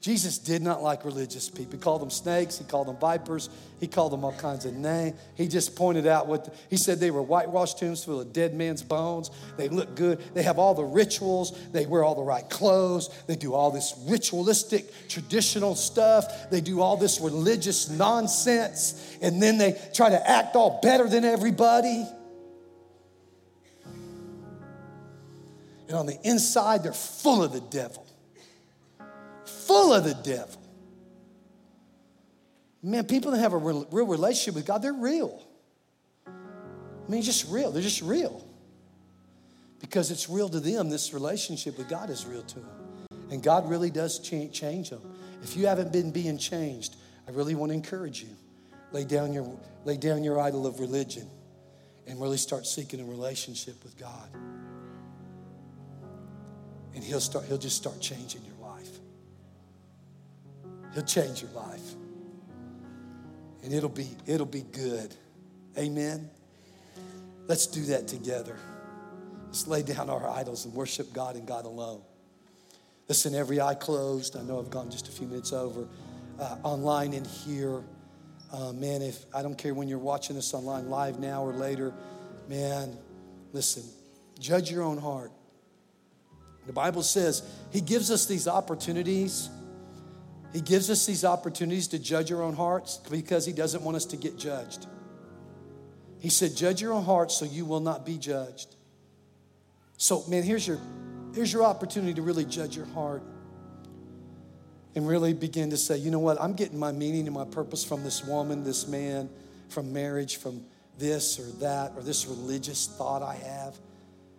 Jesus 0.00 0.38
did 0.38 0.62
not 0.62 0.80
like 0.80 1.04
religious 1.04 1.50
people. 1.50 1.72
He 1.72 1.78
called 1.78 2.00
them 2.00 2.10
snakes, 2.10 2.56
he 2.56 2.64
called 2.64 2.86
them 2.86 2.96
vipers, 2.98 3.50
he 3.80 3.88
called 3.88 4.12
them 4.12 4.24
all 4.24 4.32
kinds 4.32 4.64
of 4.64 4.74
names. 4.74 5.18
He 5.34 5.48
just 5.48 5.74
pointed 5.74 6.06
out 6.06 6.28
what 6.28 6.44
the, 6.44 6.52
he 6.70 6.76
said 6.76 7.00
they 7.00 7.10
were 7.10 7.22
whitewashed 7.22 7.80
tombs 7.80 8.04
full 8.04 8.20
of 8.20 8.32
dead 8.32 8.54
men's 8.54 8.80
bones. 8.80 9.32
They 9.56 9.68
look 9.68 9.96
good. 9.96 10.20
They 10.34 10.44
have 10.44 10.58
all 10.60 10.74
the 10.74 10.84
rituals. 10.84 11.58
They 11.72 11.84
wear 11.84 12.04
all 12.04 12.14
the 12.14 12.22
right 12.22 12.48
clothes. 12.48 13.10
They 13.26 13.34
do 13.34 13.54
all 13.54 13.72
this 13.72 13.94
ritualistic, 14.06 14.86
traditional 15.08 15.74
stuff. 15.74 16.48
They 16.48 16.60
do 16.60 16.80
all 16.80 16.96
this 16.96 17.20
religious 17.20 17.90
nonsense. 17.90 19.16
And 19.20 19.42
then 19.42 19.58
they 19.58 19.76
try 19.94 20.10
to 20.10 20.30
act 20.30 20.54
all 20.54 20.78
better 20.80 21.08
than 21.08 21.24
everybody. 21.24 22.06
And 25.88 25.96
on 25.96 26.06
the 26.06 26.18
inside, 26.22 26.84
they're 26.84 26.92
full 26.92 27.42
of 27.42 27.52
the 27.52 27.60
devil 27.60 28.07
full 29.68 29.92
of 29.92 30.02
the 30.02 30.14
devil. 30.14 30.60
Man, 32.82 33.04
people 33.04 33.32
that 33.32 33.38
have 33.38 33.52
a 33.52 33.58
real, 33.58 33.86
relationship 33.90 34.54
with 34.54 34.66
God, 34.66 34.82
they're 34.82 34.92
real. 34.92 35.42
I 36.26 37.10
mean, 37.10 37.22
just 37.22 37.50
real. 37.50 37.70
They're 37.70 37.82
just 37.82 38.02
real. 38.02 38.44
Because 39.80 40.10
it's 40.10 40.28
real 40.28 40.48
to 40.48 40.58
them. 40.58 40.88
This 40.88 41.12
relationship 41.12 41.76
with 41.76 41.88
God 41.88 42.10
is 42.10 42.24
real 42.26 42.42
to 42.42 42.60
them. 42.60 42.70
And 43.30 43.42
God 43.42 43.68
really 43.68 43.90
does 43.90 44.18
change 44.18 44.90
them. 44.90 45.02
If 45.42 45.56
you 45.56 45.66
haven't 45.66 45.92
been 45.92 46.10
being 46.10 46.38
changed, 46.38 46.96
I 47.26 47.30
really 47.32 47.54
want 47.54 47.70
to 47.70 47.74
encourage 47.74 48.22
you. 48.22 48.30
Lay 48.92 49.04
down 49.04 49.32
your, 49.32 49.58
lay 49.84 49.98
down 49.98 50.24
your 50.24 50.40
idol 50.40 50.66
of 50.66 50.80
religion 50.80 51.28
and 52.06 52.20
really 52.20 52.38
start 52.38 52.66
seeking 52.66 53.00
a 53.00 53.04
relationship 53.04 53.82
with 53.84 53.98
God. 53.98 54.30
And 56.94 57.04
he'll 57.04 57.20
start, 57.20 57.44
he'll 57.44 57.58
just 57.58 57.76
start 57.76 58.00
changing 58.00 58.42
your 58.44 58.57
He'll 60.94 61.04
change 61.04 61.42
your 61.42 61.50
life. 61.52 61.94
And 63.62 63.72
it'll 63.72 63.88
be 63.88 64.08
it'll 64.26 64.46
be 64.46 64.62
good. 64.62 65.14
Amen. 65.76 66.30
Let's 67.46 67.66
do 67.66 67.84
that 67.86 68.08
together. 68.08 68.56
Let's 69.46 69.66
lay 69.66 69.82
down 69.82 70.10
our 70.10 70.28
idols 70.28 70.64
and 70.64 70.74
worship 70.74 71.12
God 71.12 71.34
and 71.36 71.46
God 71.46 71.64
alone. 71.64 72.02
Listen, 73.08 73.34
every 73.34 73.60
eye 73.60 73.74
closed. 73.74 74.36
I 74.36 74.42
know 74.42 74.58
I've 74.58 74.70
gone 74.70 74.90
just 74.90 75.08
a 75.08 75.10
few 75.10 75.26
minutes 75.26 75.52
over. 75.52 75.88
Uh, 76.38 76.56
online 76.62 77.14
and 77.14 77.26
here. 77.26 77.82
Uh, 78.52 78.72
man, 78.72 79.02
if 79.02 79.24
I 79.34 79.42
don't 79.42 79.56
care 79.56 79.74
when 79.74 79.88
you're 79.88 79.98
watching 79.98 80.36
this 80.36 80.54
online 80.54 80.88
live 80.88 81.18
now 81.18 81.42
or 81.42 81.52
later, 81.52 81.92
man, 82.48 82.96
listen, 83.52 83.82
judge 84.38 84.70
your 84.70 84.82
own 84.82 84.98
heart. 84.98 85.32
The 86.66 86.72
Bible 86.72 87.02
says 87.02 87.42
He 87.72 87.80
gives 87.80 88.10
us 88.10 88.26
these 88.26 88.46
opportunities 88.46 89.48
he 90.52 90.60
gives 90.60 90.88
us 90.88 91.04
these 91.04 91.24
opportunities 91.24 91.88
to 91.88 91.98
judge 91.98 92.32
our 92.32 92.42
own 92.42 92.54
hearts 92.54 93.00
because 93.10 93.44
He 93.44 93.52
doesn't 93.52 93.82
want 93.82 93.96
us 93.96 94.06
to 94.06 94.16
get 94.16 94.38
judged. 94.38 94.86
He 96.20 96.30
said, 96.30 96.56
Judge 96.56 96.80
your 96.80 96.92
own 96.94 97.04
heart 97.04 97.30
so 97.30 97.44
you 97.44 97.64
will 97.64 97.80
not 97.80 98.06
be 98.06 98.16
judged. 98.18 98.74
So, 99.98 100.24
man, 100.28 100.42
here's 100.42 100.66
your, 100.66 100.78
here's 101.34 101.52
your 101.52 101.64
opportunity 101.64 102.14
to 102.14 102.22
really 102.22 102.44
judge 102.44 102.76
your 102.76 102.86
heart 102.86 103.22
and 104.94 105.06
really 105.06 105.34
begin 105.34 105.70
to 105.70 105.76
say, 105.76 105.96
you 105.96 106.10
know 106.10 106.18
what, 106.18 106.40
I'm 106.40 106.54
getting 106.54 106.78
my 106.78 106.92
meaning 106.92 107.26
and 107.26 107.34
my 107.34 107.44
purpose 107.44 107.84
from 107.84 108.02
this 108.04 108.24
woman, 108.24 108.64
this 108.64 108.88
man, 108.88 109.28
from 109.68 109.92
marriage, 109.92 110.36
from 110.36 110.64
this 110.98 111.38
or 111.38 111.50
that, 111.58 111.92
or 111.94 112.02
this 112.02 112.26
religious 112.26 112.86
thought 112.86 113.22
I 113.22 113.34
have. 113.34 113.76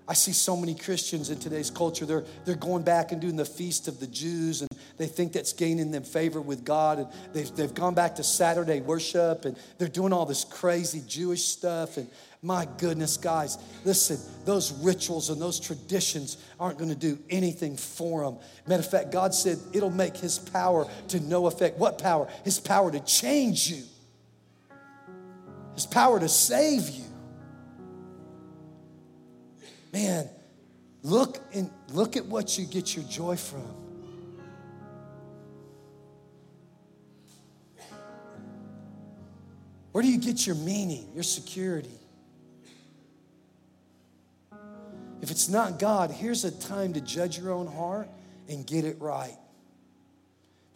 I 0.07 0.13
see 0.13 0.31
so 0.31 0.57
many 0.57 0.75
Christians 0.75 1.29
in 1.29 1.39
today's 1.39 1.69
culture, 1.69 2.05
they're, 2.05 2.25
they're 2.45 2.55
going 2.55 2.83
back 2.83 3.11
and 3.11 3.21
doing 3.21 3.35
the 3.35 3.45
feast 3.45 3.87
of 3.87 3.99
the 3.99 4.07
Jews, 4.07 4.61
and 4.61 4.68
they 4.99 5.07
think 5.07 5.31
that's 5.31 5.53
gaining 5.53 5.91
them 5.91 6.03
favor 6.03 6.41
with 6.41 6.65
God. 6.65 6.99
And 6.99 7.07
they've, 7.33 7.55
they've 7.55 7.73
gone 7.73 7.95
back 7.95 8.17
to 8.17 8.23
Saturday 8.23 8.81
worship, 8.81 9.45
and 9.45 9.57
they're 9.77 9.87
doing 9.87 10.11
all 10.11 10.25
this 10.25 10.43
crazy 10.43 11.01
Jewish 11.07 11.45
stuff. 11.45 11.95
And 11.95 12.09
my 12.43 12.67
goodness, 12.77 13.15
guys, 13.15 13.57
listen, 13.85 14.19
those 14.43 14.73
rituals 14.73 15.29
and 15.29 15.41
those 15.41 15.57
traditions 15.57 16.37
aren't 16.59 16.77
going 16.77 16.89
to 16.89 16.97
do 16.97 17.17
anything 17.29 17.77
for 17.77 18.25
them. 18.25 18.37
Matter 18.67 18.81
of 18.81 18.91
fact, 18.91 19.11
God 19.11 19.33
said 19.33 19.57
it'll 19.71 19.89
make 19.89 20.17
His 20.17 20.37
power 20.37 20.85
to 21.07 21.19
no 21.21 21.47
effect. 21.47 21.79
What 21.79 21.97
power? 21.97 22.27
His 22.43 22.59
power 22.59 22.91
to 22.91 22.99
change 22.99 23.69
you, 23.69 23.83
His 25.75 25.85
power 25.85 26.19
to 26.19 26.27
save 26.27 26.89
you. 26.89 27.05
Man, 29.93 30.29
look 31.03 31.39
and 31.53 31.71
look 31.93 32.17
at 32.17 32.25
what 32.25 32.59
you 32.59 32.65
get 32.65 32.97
your 32.97 33.05
joy 33.05 33.37
from. 33.37 33.88
Where 39.99 40.05
do 40.05 40.13
you 40.13 40.17
get 40.17 40.47
your 40.47 40.55
meaning, 40.55 41.09
your 41.13 41.23
security? 41.23 41.99
If 45.21 45.29
it's 45.29 45.49
not 45.49 45.77
God, 45.77 46.09
here's 46.09 46.45
a 46.45 46.51
time 46.51 46.93
to 46.93 47.01
judge 47.01 47.37
your 47.37 47.51
own 47.51 47.67
heart 47.67 48.07
and 48.47 48.65
get 48.65 48.85
it 48.85 48.95
right. 49.01 49.35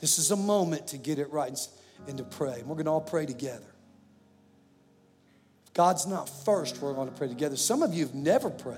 This 0.01 0.19
is 0.19 0.31
a 0.31 0.35
moment 0.35 0.87
to 0.87 0.97
get 0.97 1.19
it 1.19 1.31
right 1.31 1.57
and 2.05 2.17
to 2.17 2.25
pray. 2.25 2.63
We're 2.65 2.75
going 2.75 2.83
to 2.83 2.91
all 2.91 2.99
pray 2.99 3.25
together. 3.25 3.73
If 5.67 5.73
God's 5.73 6.05
not 6.05 6.27
first, 6.43 6.81
we're 6.81 6.93
going 6.93 7.09
to 7.09 7.15
pray 7.15 7.29
together. 7.29 7.55
Some 7.55 7.81
of 7.81 7.93
you 7.93 8.03
have 8.05 8.13
never 8.13 8.49
prayed. 8.49 8.75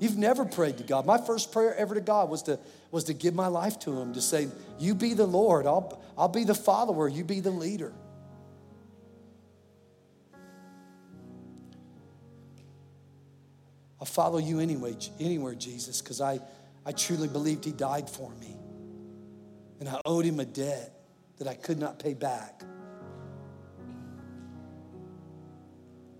You've 0.00 0.18
never 0.18 0.46
prayed 0.46 0.78
to 0.78 0.82
God. 0.82 1.06
My 1.06 1.18
first 1.18 1.52
prayer 1.52 1.76
ever 1.76 1.94
to 1.94 2.00
God 2.00 2.28
was 2.28 2.42
to, 2.42 2.58
was 2.90 3.04
to 3.04 3.14
give 3.14 3.36
my 3.36 3.46
life 3.46 3.78
to 3.82 3.96
Him, 3.96 4.14
to 4.14 4.20
say, 4.20 4.48
You 4.80 4.96
be 4.96 5.14
the 5.14 5.26
Lord, 5.26 5.64
I'll, 5.64 6.02
I'll 6.18 6.26
be 6.26 6.42
the 6.42 6.56
follower, 6.56 7.08
you 7.08 7.22
be 7.22 7.38
the 7.38 7.52
leader. 7.52 7.92
I'll 14.00 14.06
follow 14.06 14.38
you 14.38 14.60
anyway, 14.60 14.96
anywhere, 15.18 15.54
Jesus, 15.54 16.00
because 16.00 16.20
I, 16.20 16.40
I 16.86 16.92
truly 16.92 17.28
believed 17.28 17.64
He 17.64 17.72
died 17.72 18.08
for 18.08 18.30
me. 18.36 18.54
And 19.80 19.88
I 19.88 20.00
owed 20.04 20.24
Him 20.24 20.40
a 20.40 20.44
debt 20.44 20.92
that 21.38 21.48
I 21.48 21.54
could 21.54 21.78
not 21.78 21.98
pay 21.98 22.14
back. 22.14 22.62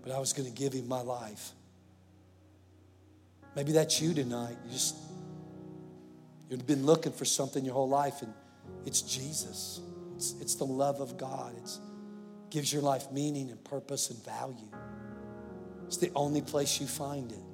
But 0.01 0.11
I 0.11 0.19
was 0.19 0.33
going 0.33 0.49
to 0.49 0.55
give 0.55 0.73
Him 0.73 0.87
my 0.87 1.01
life. 1.01 1.51
Maybe 3.55 3.71
that's 3.71 4.01
you 4.01 4.13
tonight. 4.13 4.57
You 4.65 4.71
just 4.71 4.95
you've 6.49 6.67
been 6.67 6.85
looking 6.85 7.11
for 7.11 7.25
something 7.25 7.63
your 7.63 7.73
whole 7.73 7.89
life, 7.89 8.21
and 8.21 8.33
it's 8.85 9.01
Jesus. 9.01 9.81
It's, 10.15 10.35
it's 10.41 10.55
the 10.55 10.65
love 10.65 10.99
of 10.99 11.17
God. 11.17 11.55
It 11.57 11.69
gives 12.49 12.71
your 12.71 12.81
life 12.81 13.11
meaning 13.11 13.49
and 13.49 13.63
purpose 13.63 14.09
and 14.09 14.23
value. 14.23 14.69
It's 15.87 15.97
the 15.97 16.11
only 16.15 16.41
place 16.41 16.79
you 16.79 16.87
find 16.87 17.31
it. 17.31 17.48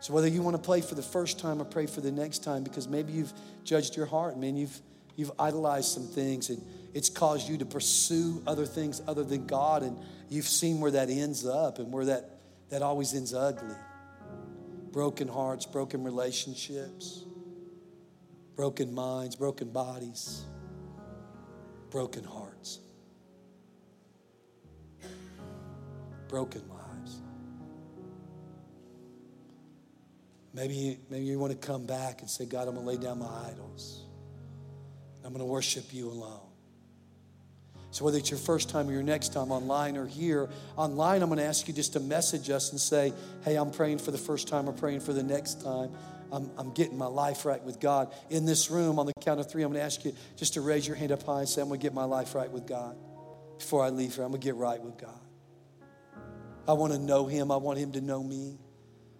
So 0.00 0.14
whether 0.14 0.28
you 0.28 0.42
want 0.42 0.56
to 0.56 0.62
pray 0.62 0.80
for 0.80 0.94
the 0.94 1.02
first 1.02 1.38
time 1.38 1.60
or 1.60 1.64
pray 1.66 1.86
for 1.86 2.00
the 2.00 2.10
next 2.10 2.42
time, 2.42 2.64
because 2.64 2.88
maybe 2.88 3.12
you've 3.12 3.32
judged 3.64 3.96
your 3.96 4.06
heart, 4.06 4.38
man, 4.38 4.56
you've 4.56 4.80
you've 5.16 5.32
idolized 5.38 5.88
some 5.88 6.06
things 6.06 6.48
and 6.48 6.62
it's 6.94 7.10
caused 7.10 7.48
you 7.48 7.58
to 7.58 7.66
pursue 7.66 8.42
other 8.46 8.66
things 8.66 9.02
other 9.06 9.22
than 9.22 9.46
God, 9.46 9.82
and 9.82 9.98
you've 10.28 10.48
seen 10.48 10.80
where 10.80 10.90
that 10.90 11.10
ends 11.10 11.46
up 11.46 11.78
and 11.78 11.92
where 11.92 12.06
that 12.06 12.40
that 12.70 12.82
always 12.82 13.14
ends 13.14 13.34
ugly. 13.34 13.76
Broken 14.90 15.28
hearts, 15.28 15.66
broken 15.66 16.02
relationships, 16.02 17.24
broken 18.56 18.92
minds, 18.92 19.36
broken 19.36 19.70
bodies, 19.70 20.42
broken 21.90 22.24
hearts, 22.24 22.80
broken 26.28 26.62
lives. 26.68 26.79
Maybe, 30.52 30.98
maybe 31.08 31.24
you 31.24 31.38
want 31.38 31.52
to 31.52 31.66
come 31.66 31.86
back 31.86 32.20
and 32.20 32.30
say, 32.30 32.44
God, 32.44 32.66
I'm 32.66 32.74
going 32.74 32.84
to 32.84 32.92
lay 32.92 32.96
down 32.96 33.20
my 33.20 33.48
idols. 33.48 34.02
I'm 35.24 35.32
going 35.32 35.40
to 35.40 35.44
worship 35.44 35.92
you 35.92 36.08
alone. 36.08 36.40
So, 37.92 38.04
whether 38.04 38.18
it's 38.18 38.30
your 38.30 38.38
first 38.38 38.68
time 38.68 38.88
or 38.88 38.92
your 38.92 39.02
next 39.02 39.32
time 39.32 39.50
online 39.50 39.96
or 39.96 40.06
here, 40.06 40.48
online, 40.76 41.22
I'm 41.22 41.28
going 41.28 41.38
to 41.40 41.44
ask 41.44 41.66
you 41.66 41.74
just 41.74 41.92
to 41.94 42.00
message 42.00 42.48
us 42.48 42.70
and 42.70 42.80
say, 42.80 43.12
Hey, 43.44 43.56
I'm 43.56 43.72
praying 43.72 43.98
for 43.98 44.12
the 44.12 44.18
first 44.18 44.46
time 44.46 44.68
or 44.68 44.72
praying 44.72 45.00
for 45.00 45.12
the 45.12 45.22
next 45.22 45.62
time. 45.62 45.92
I'm, 46.32 46.50
I'm 46.56 46.72
getting 46.72 46.96
my 46.96 47.06
life 47.06 47.44
right 47.44 47.62
with 47.62 47.80
God. 47.80 48.14
In 48.30 48.46
this 48.46 48.70
room, 48.70 49.00
on 49.00 49.06
the 49.06 49.12
count 49.20 49.40
of 49.40 49.50
three, 49.50 49.64
I'm 49.64 49.70
going 49.70 49.80
to 49.80 49.84
ask 49.84 50.04
you 50.04 50.14
just 50.36 50.54
to 50.54 50.60
raise 50.60 50.86
your 50.86 50.96
hand 50.96 51.10
up 51.10 51.24
high 51.24 51.40
and 51.40 51.48
say, 51.48 51.60
I'm 51.60 51.68
going 51.68 51.80
to 51.80 51.82
get 51.82 51.92
my 51.92 52.04
life 52.04 52.36
right 52.36 52.50
with 52.50 52.66
God. 52.66 52.96
Before 53.58 53.84
I 53.84 53.90
leave 53.90 54.14
here, 54.14 54.24
I'm 54.24 54.30
going 54.30 54.40
to 54.40 54.44
get 54.44 54.54
right 54.54 54.80
with 54.80 54.96
God. 54.96 55.20
I 56.68 56.72
want 56.74 56.92
to 56.92 56.98
know 56.98 57.26
Him, 57.26 57.50
I 57.50 57.56
want 57.56 57.78
Him 57.78 57.92
to 57.92 58.00
know 58.00 58.22
me. 58.22 58.58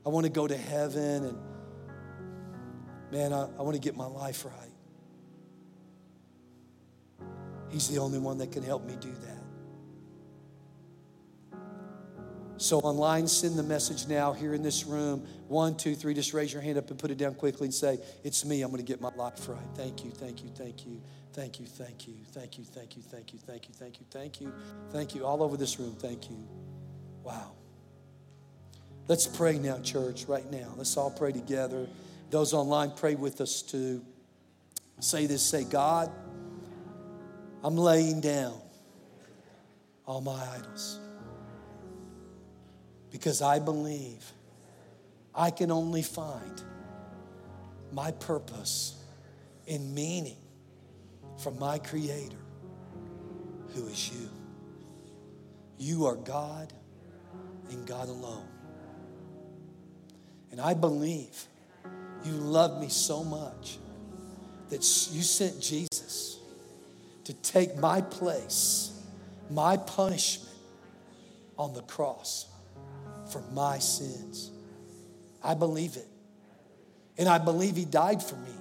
I 0.05 0.09
want 0.09 0.25
to 0.25 0.33
go 0.33 0.47
to 0.47 0.57
heaven 0.57 1.25
and 1.25 1.39
man, 3.11 3.33
I, 3.33 3.43
I 3.59 3.63
want 3.63 3.75
to 3.75 3.81
get 3.81 3.97
my 3.97 4.07
life 4.07 4.45
right. 4.45 4.71
He's 7.71 7.89
the 7.89 7.99
only 7.99 8.19
one 8.19 8.39
that 8.39 8.51
can 8.51 8.63
help 8.63 8.85
me 8.85 8.97
do 9.01 9.13
that. 9.13 9.41
So, 12.57 12.79
online, 12.81 13.27
send 13.27 13.59
the 13.59 13.63
message 13.63 14.07
now 14.07 14.35
here 14.35 14.53
in 14.53 14.63
this 14.63 14.85
room. 14.85 15.27
One, 15.49 15.79
two, 15.79 15.95
three, 15.95 16.13
just 16.13 16.35
raise 16.35 16.53
your 16.53 16.61
hand 16.61 16.77
up 16.77 16.91
and 16.91 16.99
put 16.99 17.11
it 17.11 17.17
down 17.17 17.35
quickly 17.35 17.69
and 17.69 17.75
say, 17.75 17.99
It's 18.23 18.45
me. 18.45 18.61
I'm 18.61 18.71
going 18.71 18.85
to 18.85 18.87
get 18.87 19.01
my 19.01 19.09
life 19.17 19.49
right. 19.49 19.59
Thank 19.75 20.05
you, 20.05 20.11
thank 20.11 20.43
you, 20.43 20.51
thank 20.51 20.85
you, 20.85 21.01
thank 21.33 21.59
you, 21.59 21.65
thank 21.65 22.07
you, 22.07 22.15
thank 22.35 22.59
you, 22.59 22.65
thank 22.65 22.97
you, 22.97 23.03
thank 23.03 23.33
you, 23.33 23.39
thank 23.39 23.69
you, 23.69 23.73
thank 23.73 23.99
you, 23.99 24.05
thank 24.11 24.41
you, 24.43 24.53
thank 24.91 25.15
you. 25.15 25.25
All 25.25 25.43
over 25.43 25.57
this 25.57 25.81
room, 25.81 25.97
thank 25.99 26.29
you. 26.29 26.37
Wow. 27.23 27.60
Let's 29.11 29.27
pray 29.27 29.59
now, 29.59 29.77
church, 29.81 30.27
right 30.29 30.49
now. 30.53 30.73
Let's 30.77 30.97
all 30.97 31.11
pray 31.11 31.33
together. 31.33 31.89
Those 32.31 32.55
online, 32.55 32.93
pray 32.93 33.17
with 33.17 33.41
us 33.41 33.61
too. 33.61 34.05
Say 35.01 35.27
this 35.27 35.43
say, 35.43 35.65
God, 35.65 36.13
I'm 37.65 37.77
laying 37.77 38.21
down 38.21 38.55
all 40.07 40.21
my 40.21 40.41
idols 40.55 41.01
because 43.11 43.43
I 43.43 43.59
believe 43.59 44.25
I 45.35 45.51
can 45.51 45.73
only 45.73 46.03
find 46.03 46.63
my 47.91 48.13
purpose 48.13 48.95
and 49.67 49.93
meaning 49.93 50.39
from 51.37 51.59
my 51.59 51.81
Creator, 51.81 52.39
who 53.75 53.89
is 53.89 54.09
you. 54.13 54.29
You 55.79 56.07
are 56.07 56.15
God 56.15 56.73
and 57.71 57.85
God 57.89 58.09
alone. 58.09 58.47
And 60.51 60.61
I 60.61 60.75
believe 60.75 61.47
you 62.25 62.33
love 62.33 62.81
me 62.81 62.89
so 62.89 63.25
much 63.25 63.79
that 64.69 64.79
you 65.13 65.23
sent 65.23 65.61
Jesus 65.61 66.39
to 67.25 67.33
take 67.35 67.77
my 67.77 68.01
place, 68.01 68.93
my 69.51 69.77
punishment 69.77 70.57
on 71.59 71.75
the 71.75 71.83
cross 71.83 72.47
for 73.31 73.43
my 73.53 73.79
sins. 73.79 74.51
I 75.43 75.55
believe 75.55 75.97
it. 75.97 76.09
And 77.19 77.29
I 77.29 77.39
believe 77.39 77.77
He 77.77 77.85
died 77.85 78.23
for 78.23 78.37
me 78.37 78.55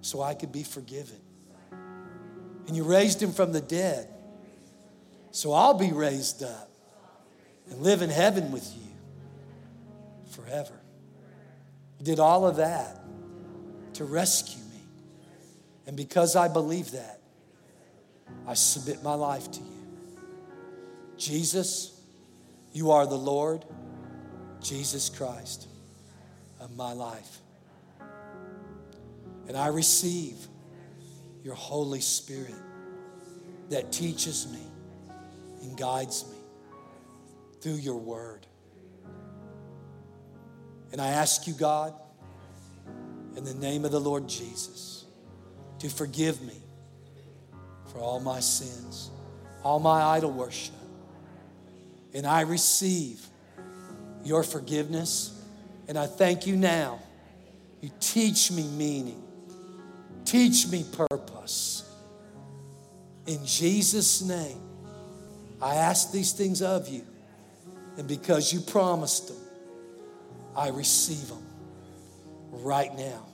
so 0.00 0.22
I 0.22 0.34
could 0.34 0.52
be 0.52 0.62
forgiven. 0.62 1.20
And 2.66 2.76
you 2.76 2.84
raised 2.84 3.22
Him 3.22 3.32
from 3.32 3.52
the 3.52 3.60
dead 3.60 4.08
so 5.32 5.52
I'll 5.52 5.74
be 5.74 5.92
raised 5.92 6.42
up 6.42 6.70
and 7.70 7.80
live 7.82 8.02
in 8.02 8.10
heaven 8.10 8.50
with 8.50 8.68
you 8.76 8.89
forever. 10.30 10.80
He 11.98 12.04
did 12.04 12.18
all 12.18 12.46
of 12.46 12.56
that 12.56 13.00
to 13.94 14.04
rescue 14.04 14.62
me. 14.62 14.80
And 15.86 15.96
because 15.96 16.36
I 16.36 16.48
believe 16.48 16.92
that, 16.92 17.20
I 18.46 18.54
submit 18.54 19.02
my 19.02 19.14
life 19.14 19.50
to 19.50 19.60
you. 19.60 19.66
Jesus, 21.16 22.00
you 22.72 22.92
are 22.92 23.06
the 23.06 23.18
Lord, 23.18 23.64
Jesus 24.62 25.08
Christ 25.10 25.66
of 26.60 26.76
my 26.76 26.92
life. 26.92 27.38
And 29.48 29.56
I 29.56 29.66
receive 29.66 30.36
your 31.42 31.54
Holy 31.54 32.00
Spirit 32.00 32.54
that 33.70 33.92
teaches 33.92 34.50
me 34.52 34.62
and 35.62 35.76
guides 35.76 36.24
me 36.30 36.38
through 37.60 37.74
your 37.74 37.96
word. 37.96 38.46
And 40.92 41.00
I 41.00 41.08
ask 41.08 41.46
you, 41.46 41.54
God, 41.54 41.94
in 43.36 43.44
the 43.44 43.54
name 43.54 43.84
of 43.84 43.92
the 43.92 44.00
Lord 44.00 44.28
Jesus, 44.28 45.04
to 45.78 45.88
forgive 45.88 46.42
me 46.42 46.56
for 47.86 47.98
all 47.98 48.20
my 48.20 48.40
sins, 48.40 49.10
all 49.62 49.78
my 49.78 50.02
idol 50.02 50.30
worship. 50.30 50.74
And 52.12 52.26
I 52.26 52.42
receive 52.42 53.24
your 54.24 54.42
forgiveness. 54.42 55.36
And 55.88 55.98
I 55.98 56.06
thank 56.06 56.46
you 56.46 56.56
now. 56.56 57.00
You 57.80 57.90
teach 58.00 58.52
me 58.52 58.64
meaning, 58.68 59.22
teach 60.24 60.68
me 60.68 60.84
purpose. 60.92 61.90
In 63.26 63.44
Jesus' 63.44 64.22
name, 64.22 64.60
I 65.62 65.76
ask 65.76 66.12
these 66.12 66.32
things 66.32 66.62
of 66.62 66.88
you. 66.88 67.06
And 67.96 68.06
because 68.06 68.52
you 68.52 68.60
promised 68.60 69.28
them, 69.28 69.36
I 70.56 70.68
receive 70.68 71.28
them 71.28 71.44
right 72.50 72.94
now. 72.96 73.26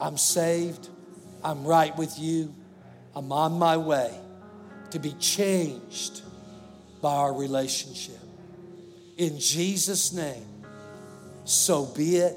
I'm 0.00 0.16
saved. 0.16 0.88
I'm 1.42 1.64
right 1.64 1.96
with 1.96 2.18
you. 2.18 2.54
I'm 3.14 3.32
on 3.32 3.58
my 3.58 3.76
way 3.76 4.12
to 4.90 4.98
be 4.98 5.12
changed 5.12 6.22
by 7.00 7.14
our 7.14 7.32
relationship. 7.32 8.18
In 9.16 9.38
Jesus' 9.38 10.12
name, 10.12 10.46
so 11.44 11.86
be 11.86 12.16
it. 12.16 12.36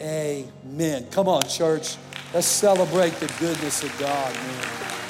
Amen. 0.00 1.06
Come 1.10 1.28
on, 1.28 1.42
church. 1.42 1.96
Let's 2.32 2.46
celebrate 2.46 3.14
the 3.14 3.32
goodness 3.38 3.82
of 3.82 3.98
God, 3.98 4.34
man. 4.34 4.66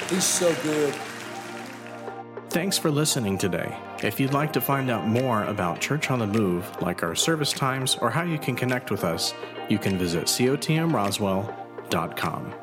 He's 0.09 0.25
so 0.25 0.53
good. 0.63 0.93
Thanks 2.49 2.77
for 2.77 2.91
listening 2.91 3.37
today. 3.37 3.77
If 4.03 4.19
you'd 4.19 4.33
like 4.33 4.51
to 4.53 4.61
find 4.61 4.89
out 4.89 5.07
more 5.07 5.43
about 5.43 5.79
Church 5.79 6.09
on 6.09 6.17
the 6.17 6.25
Move, 6.25 6.81
like 6.81 7.03
our 7.03 7.13
service 7.13 7.53
times 7.53 7.95
or 8.01 8.09
how 8.09 8.23
you 8.23 8.39
can 8.39 8.55
connect 8.55 8.89
with 8.89 9.03
us, 9.03 9.35
you 9.69 9.77
can 9.77 9.95
visit 9.97 10.25
cotmroswell.com. 10.25 12.60